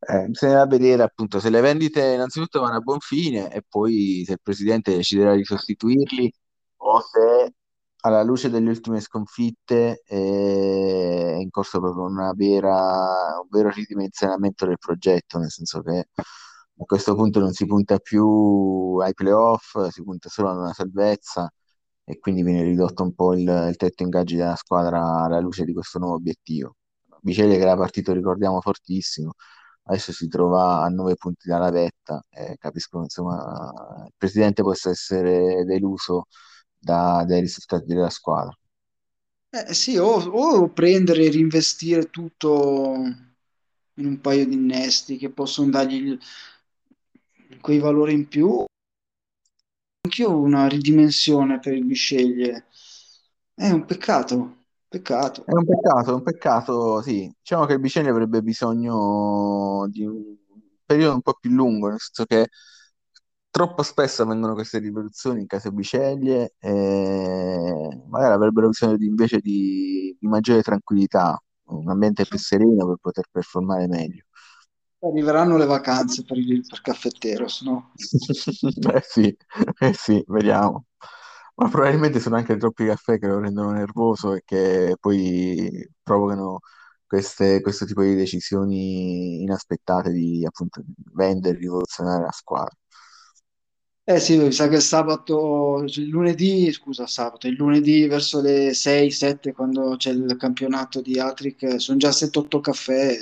Eh, 0.00 0.26
bisognerà 0.28 0.64
vedere 0.66 1.02
appunto 1.02 1.40
se 1.40 1.50
le 1.50 1.60
vendite 1.60 2.12
innanzitutto 2.14 2.60
vanno 2.60 2.76
a 2.76 2.80
buon 2.80 3.00
fine 3.00 3.52
e 3.52 3.62
poi 3.68 4.22
se 4.24 4.32
il 4.34 4.40
presidente 4.40 4.94
deciderà 4.94 5.34
di 5.34 5.44
sostituirli 5.44 6.32
o 6.76 7.00
se 7.00 7.52
alla 8.02 8.22
luce 8.22 8.48
delle 8.48 8.70
ultime 8.70 9.00
sconfitte 9.00 10.02
eh, 10.06 11.32
è 11.34 11.40
in 11.40 11.50
corso 11.50 11.80
proprio 11.80 12.04
una 12.04 12.32
vera, 12.32 13.40
un 13.42 13.48
vero 13.50 13.70
ridimensionamento 13.70 14.66
del 14.66 14.78
progetto, 14.78 15.38
nel 15.38 15.50
senso 15.50 15.82
che 15.82 16.06
a 16.80 16.84
questo 16.84 17.14
punto 17.16 17.40
non 17.40 17.52
si 17.52 17.66
punta 17.66 17.98
più 17.98 18.98
ai 19.02 19.12
playoff, 19.14 19.88
si 19.88 20.02
punta 20.04 20.28
solo 20.28 20.50
ad 20.50 20.58
una 20.58 20.72
salvezza 20.72 21.52
e 22.04 22.18
quindi 22.20 22.42
viene 22.42 22.62
ridotto 22.62 23.02
un 23.02 23.14
po' 23.14 23.34
il, 23.34 23.40
il 23.68 23.76
tetto 23.76 24.02
ingaggi 24.04 24.36
della 24.36 24.54
squadra 24.56 25.24
alla 25.24 25.40
luce 25.40 25.64
di 25.64 25.72
questo 25.72 25.98
nuovo 25.98 26.14
obiettivo. 26.14 26.76
Biceglie 27.20 27.56
che 27.56 27.62
era 27.62 27.76
partito, 27.76 28.12
ricordiamo, 28.12 28.60
fortissimo, 28.60 29.32
adesso 29.88 30.12
si 30.12 30.28
trova 30.28 30.82
a 30.82 30.88
nove 30.88 31.14
punti 31.16 31.48
dalla 31.48 31.70
vetta 31.70 32.22
e 32.30 32.56
capisco 32.58 33.00
insomma 33.00 33.72
il 34.04 34.12
presidente 34.16 34.62
possa 34.62 34.90
essere 34.90 35.64
deluso 35.64 36.26
da, 36.78 37.24
dai 37.26 37.40
risultati 37.40 37.86
della 37.86 38.10
squadra. 38.10 38.56
Eh 39.50 39.72
sì, 39.72 39.96
o, 39.96 40.06
o 40.06 40.68
prendere 40.68 41.24
e 41.24 41.30
reinvestire 41.30 42.10
tutto 42.10 42.94
in 43.94 44.06
un 44.06 44.20
paio 44.20 44.46
di 44.46 44.54
innesti 44.54 45.16
che 45.16 45.30
possono 45.30 45.70
dargli 45.70 46.16
quei 47.60 47.78
valori 47.78 48.12
in 48.12 48.28
più. 48.28 48.64
Anch'io 50.02 50.38
una 50.38 50.68
ridimensione 50.68 51.58
per 51.60 51.72
il 51.72 51.84
Bisceglie. 51.84 52.66
È 53.54 53.70
un 53.70 53.84
peccato, 53.86 54.57
peccato. 54.88 55.44
È 55.44 55.52
un 55.54 55.64
peccato, 55.64 56.10
è 56.10 56.14
un 56.14 56.22
peccato, 56.22 57.02
sì. 57.02 57.32
Diciamo 57.38 57.64
che 57.66 57.74
il 57.74 57.80
Biceglie 57.80 58.10
avrebbe 58.10 58.42
bisogno 58.42 59.86
di 59.88 60.04
un 60.04 60.36
periodo 60.84 61.14
un 61.14 61.22
po' 61.22 61.34
più 61.40 61.50
lungo, 61.50 61.88
nel 61.88 61.98
senso 62.00 62.24
che 62.24 62.48
troppo 63.50 63.82
spesso 63.82 64.22
avvengono 64.22 64.54
queste 64.54 64.78
rivoluzioni 64.78 65.40
in 65.40 65.46
casa 65.46 65.70
Biceglie 65.70 66.54
e 66.58 68.02
magari 68.08 68.34
avrebbero 68.34 68.68
bisogno 68.68 68.96
di, 68.96 69.06
invece 69.06 69.40
di, 69.40 70.16
di 70.18 70.26
maggiore 70.28 70.62
tranquillità, 70.62 71.40
un 71.66 71.88
ambiente 71.90 72.24
più 72.26 72.38
sereno 72.38 72.86
per 72.86 72.96
poter 73.00 73.24
performare 73.30 73.86
meglio. 73.88 74.24
Arriveranno 75.00 75.56
le 75.56 75.66
vacanze 75.66 76.22
per 76.22 76.36
il 76.38 76.64
per 76.64 76.80
Caffetteros, 76.82 77.62
no? 77.62 77.90
Eh 78.94 79.02
sì, 79.02 79.36
eh 79.80 79.92
sì, 79.94 80.22
vediamo. 80.26 80.86
Ma 81.58 81.68
probabilmente 81.68 82.20
sono 82.20 82.36
anche 82.36 82.56
troppi 82.56 82.86
caffè 82.86 83.18
che 83.18 83.26
lo 83.26 83.40
rendono 83.40 83.72
nervoso 83.72 84.32
e 84.34 84.42
che 84.44 84.96
poi 85.00 85.88
provocano 86.02 86.60
queste- 87.06 87.60
questo 87.62 87.84
tipo 87.84 88.02
di 88.02 88.14
decisioni 88.14 89.42
inaspettate 89.42 90.12
di 90.12 90.44
appunto 90.46 90.82
vendere, 91.14 91.58
rivoluzionare 91.58 92.22
la 92.22 92.30
squadra. 92.32 92.72
Eh 94.04 94.18
sì, 94.20 94.36
mi 94.38 94.50
sa 94.52 94.68
che 94.68 94.76
il 94.76 94.80
sabato, 94.82 95.86
cioè 95.86 96.02
il 96.02 96.08
lunedì, 96.10 96.72
scusa, 96.72 97.06
sabato, 97.06 97.46
il 97.46 97.54
lunedì 97.56 98.06
verso 98.06 98.40
le 98.40 98.72
6-7 98.72 99.52
quando 99.52 99.96
c'è 99.96 100.10
il 100.12 100.34
campionato 100.38 101.02
di 101.02 101.18
Atric, 101.20 101.78
sono 101.78 101.98
già 101.98 102.10
7-8 102.10 102.60
caffè, 102.60 103.18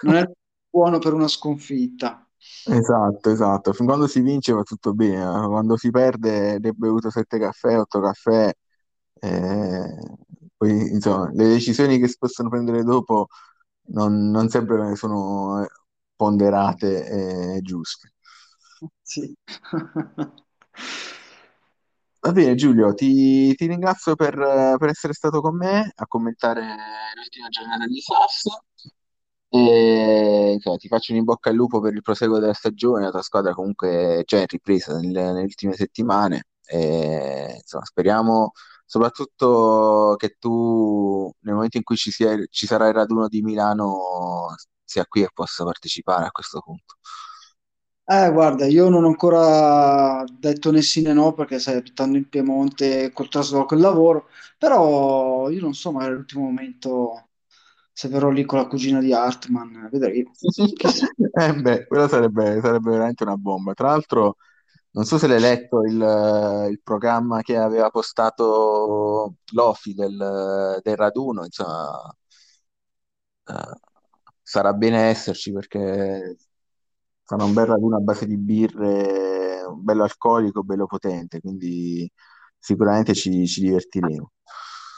non 0.00 0.14
è 0.16 0.24
buono 0.70 0.98
per 0.98 1.12
una 1.12 1.28
sconfitta. 1.28 2.23
Esatto, 2.66 3.30
esatto. 3.30 3.72
Fin 3.72 3.86
quando 3.86 4.06
si 4.06 4.20
vince 4.20 4.52
va 4.52 4.62
tutto 4.62 4.94
bene, 4.94 5.22
ma 5.24 5.46
quando 5.48 5.76
si 5.76 5.90
perde, 5.90 6.58
ne 6.58 6.68
hai 6.68 6.74
bevuto 6.74 7.10
sette 7.10 7.38
caffè, 7.38 7.78
otto 7.78 8.00
caffè, 8.00 8.50
eh, 9.20 9.96
poi 10.56 10.90
insomma, 10.92 11.30
le 11.32 11.48
decisioni 11.48 11.98
che 11.98 12.08
si 12.08 12.16
possono 12.18 12.48
prendere 12.48 12.82
dopo 12.82 13.28
non, 13.88 14.30
non 14.30 14.48
sempre 14.48 14.96
sono 14.96 15.62
eh, 15.62 15.68
ponderate 16.16 17.56
e 17.56 17.60
giuste. 17.62 18.12
Sì. 19.02 19.34
Va 22.20 22.32
bene, 22.32 22.54
Giulio, 22.54 22.94
ti, 22.94 23.54
ti 23.54 23.66
ringrazio 23.66 24.14
per, 24.16 24.34
per 24.78 24.88
essere 24.88 25.12
stato 25.12 25.40
con 25.42 25.56
me 25.56 25.92
a 25.94 26.06
commentare 26.06 26.62
l'ultima 27.14 27.48
giornata 27.50 27.86
di 27.86 28.00
SAS. 28.00 28.42
E, 29.56 30.52
insomma, 30.54 30.76
ti 30.76 30.88
faccio 30.88 31.12
un 31.12 31.18
in 31.18 31.24
bocca 31.24 31.50
al 31.50 31.54
lupo 31.56 31.80
per 31.80 31.92
il 31.94 32.02
proseguo 32.02 32.38
della 32.38 32.52
stagione. 32.54 33.04
La 33.04 33.10
tua 33.10 33.22
squadra 33.22 33.54
comunque 33.54 34.22
già 34.26 34.38
in 34.38 34.46
ripresa 34.48 34.96
nelle, 34.98 35.22
nelle 35.24 35.42
ultime 35.42 35.74
settimane. 35.74 36.46
E, 36.66 37.54
insomma, 37.60 37.84
speriamo 37.84 38.52
soprattutto 38.84 40.14
che 40.18 40.36
tu, 40.38 41.30
nel 41.40 41.54
momento 41.54 41.76
in 41.76 41.84
cui 41.84 41.96
ci, 41.96 42.10
sia, 42.10 42.36
ci 42.50 42.66
sarà 42.66 42.88
il 42.88 42.94
raduno 42.94 43.28
di 43.28 43.42
Milano, 43.42 44.54
sia 44.84 45.04
qui 45.06 45.22
e 45.22 45.28
possa 45.32 45.64
partecipare 45.64 46.26
a 46.26 46.30
questo 46.30 46.60
punto. 46.60 46.96
Eh, 48.06 48.30
guarda, 48.32 48.66
io 48.66 48.90
non 48.90 49.04
ho 49.04 49.06
ancora 49.08 50.22
detto 50.30 50.70
né 50.70 50.82
sì 50.82 51.00
né 51.00 51.14
no 51.14 51.32
perché 51.32 51.58
sai, 51.58 51.76
abitando 51.76 52.18
in 52.18 52.28
Piemonte 52.28 53.10
col 53.12 53.28
trasloco 53.30 53.72
e 53.74 53.76
il 53.78 53.82
lavoro, 53.82 54.28
però 54.58 55.48
io 55.48 55.60
non 55.62 55.72
so, 55.72 55.90
magari 55.90 56.12
all'ultimo 56.12 56.42
momento 56.44 57.28
se 57.94 58.08
verrò 58.08 58.28
lì 58.30 58.44
con 58.44 58.58
la 58.58 58.66
cugina 58.66 59.00
di 59.00 59.12
Hartman. 59.12 59.88
Chissà. 60.76 61.06
Eh 61.36 61.54
beh, 61.54 61.86
quello 61.86 62.08
sarebbe, 62.08 62.60
sarebbe 62.60 62.90
veramente 62.90 63.22
una 63.24 63.36
bomba. 63.36 63.74
Tra 63.74 63.88
l'altro, 63.88 64.36
non 64.92 65.04
so 65.04 65.18
se 65.18 65.26
l'hai 65.26 65.40
letto 65.40 65.82
il, 65.82 65.94
il 66.70 66.80
programma 66.82 67.42
che 67.42 67.56
aveva 67.56 67.90
postato 67.90 69.36
Lofi 69.52 69.94
del, 69.94 70.80
del 70.82 70.96
raduno, 70.96 71.44
insomma, 71.44 72.14
eh, 73.46 73.78
sarà 74.42 74.72
bene 74.72 75.08
esserci 75.08 75.52
perché 75.52 76.36
sarà 77.22 77.44
un 77.44 77.52
bel 77.54 77.66
raduno 77.66 77.96
a 77.96 78.00
base 78.00 78.26
di 78.26 78.36
birre, 78.38 79.64
bello 79.78 80.02
alcolico, 80.04 80.62
bello 80.62 80.86
potente, 80.86 81.40
quindi 81.40 82.10
sicuramente 82.58 83.14
ci, 83.14 83.46
ci 83.46 83.60
divertiremo. 83.62 84.32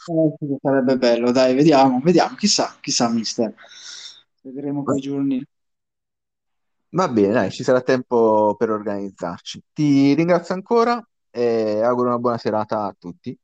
Eh, 0.09 0.59
sarebbe 0.61 0.97
bello, 0.97 1.33
dai, 1.33 1.55
vediamo, 1.55 2.01
vediamo, 2.01 2.37
chissà, 2.37 2.77
chissà, 2.81 3.09
mister. 3.09 3.53
Vedremo 4.43 4.85
quei 4.85 5.01
giorni. 5.01 5.45
Va 6.91 7.09
bene, 7.09 7.33
dai, 7.33 7.51
ci 7.51 7.65
sarà 7.65 7.81
tempo 7.81 8.55
per 8.57 8.71
organizzarci. 8.71 9.63
Ti 9.73 10.15
ringrazio 10.15 10.55
ancora 10.55 11.05
e 11.31 11.81
auguro 11.83 12.09
una 12.09 12.19
buona 12.19 12.39
serata 12.39 12.85
a 12.85 12.95
tutti. 12.97 13.37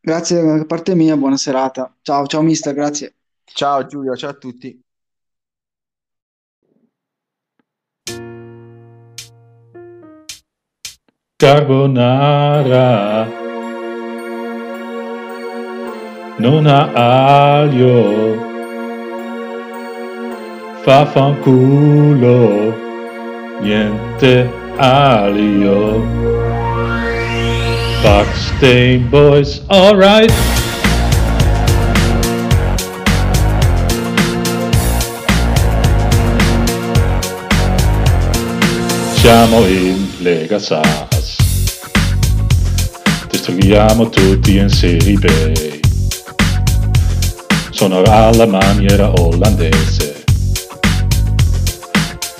Grazie 0.00 0.42
da 0.42 0.64
parte 0.64 0.94
mia, 0.94 1.16
buona 1.16 1.36
serata. 1.36 1.92
Ciao, 2.02 2.26
ciao, 2.26 2.42
mister, 2.42 2.74
grazie. 2.74 3.16
Ciao 3.44 3.84
Giulio, 3.86 4.16
ciao 4.16 4.30
a 4.30 4.34
tutti. 4.34 4.80
Carbonara 11.36 12.10
non 16.42 16.66
ha 16.66 17.60
aglio, 17.60 18.36
fa 20.82 21.06
fanculo, 21.06 22.74
niente 23.60 24.50
alio. 24.76 26.04
Backstain 28.02 29.08
boys, 29.08 29.62
alright. 29.68 30.32
Siamo 39.14 39.64
in 39.66 40.08
Lega 40.18 40.58
Sass. 40.58 41.36
Distruggiamo 43.30 44.08
tutti 44.08 44.56
in 44.56 44.68
Serie. 44.68 45.81
Sono 47.82 48.04
alla 48.04 48.46
maniera 48.46 49.10
olandese. 49.18 50.22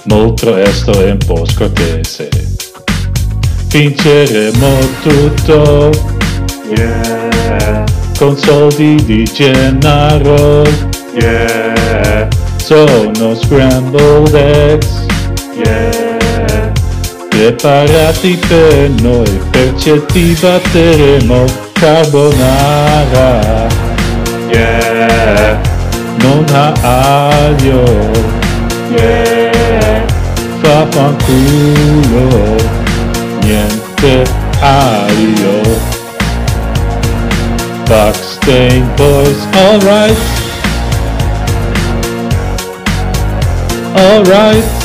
Molto 0.04 0.56
esto 0.56 1.04
e 1.04 1.10
un 1.10 1.18
po' 1.18 1.44
scortese. 1.44 2.28
Vinceremo 3.66 4.78
tutto. 5.02 5.90
Yeah. 6.76 7.84
Con 8.16 8.36
soldi 8.36 8.94
di 9.04 9.24
Gennaro. 9.24 10.62
Yeah, 11.20 12.28
sono 12.54 13.34
scrambled 13.34 14.34
eggs. 14.34 15.06
Yeah, 15.56 16.70
preparati 17.28 18.38
per 18.46 18.90
noi, 19.00 19.40
perché 19.50 20.06
ti 20.06 20.38
batteremo 20.40 21.44
carbonara. 21.72 23.81
Yeah, 24.52 25.58
non 26.18 26.44
ha 26.52 26.74
aglio. 26.82 27.84
Yeah, 28.90 30.04
fa 30.60 30.86
fanculo, 30.90 32.56
niente 33.40 34.24
aglio. 34.60 35.80
Buckstain 37.86 38.84
boys, 38.96 39.46
alright. 39.54 40.18
Alright. 43.96 44.81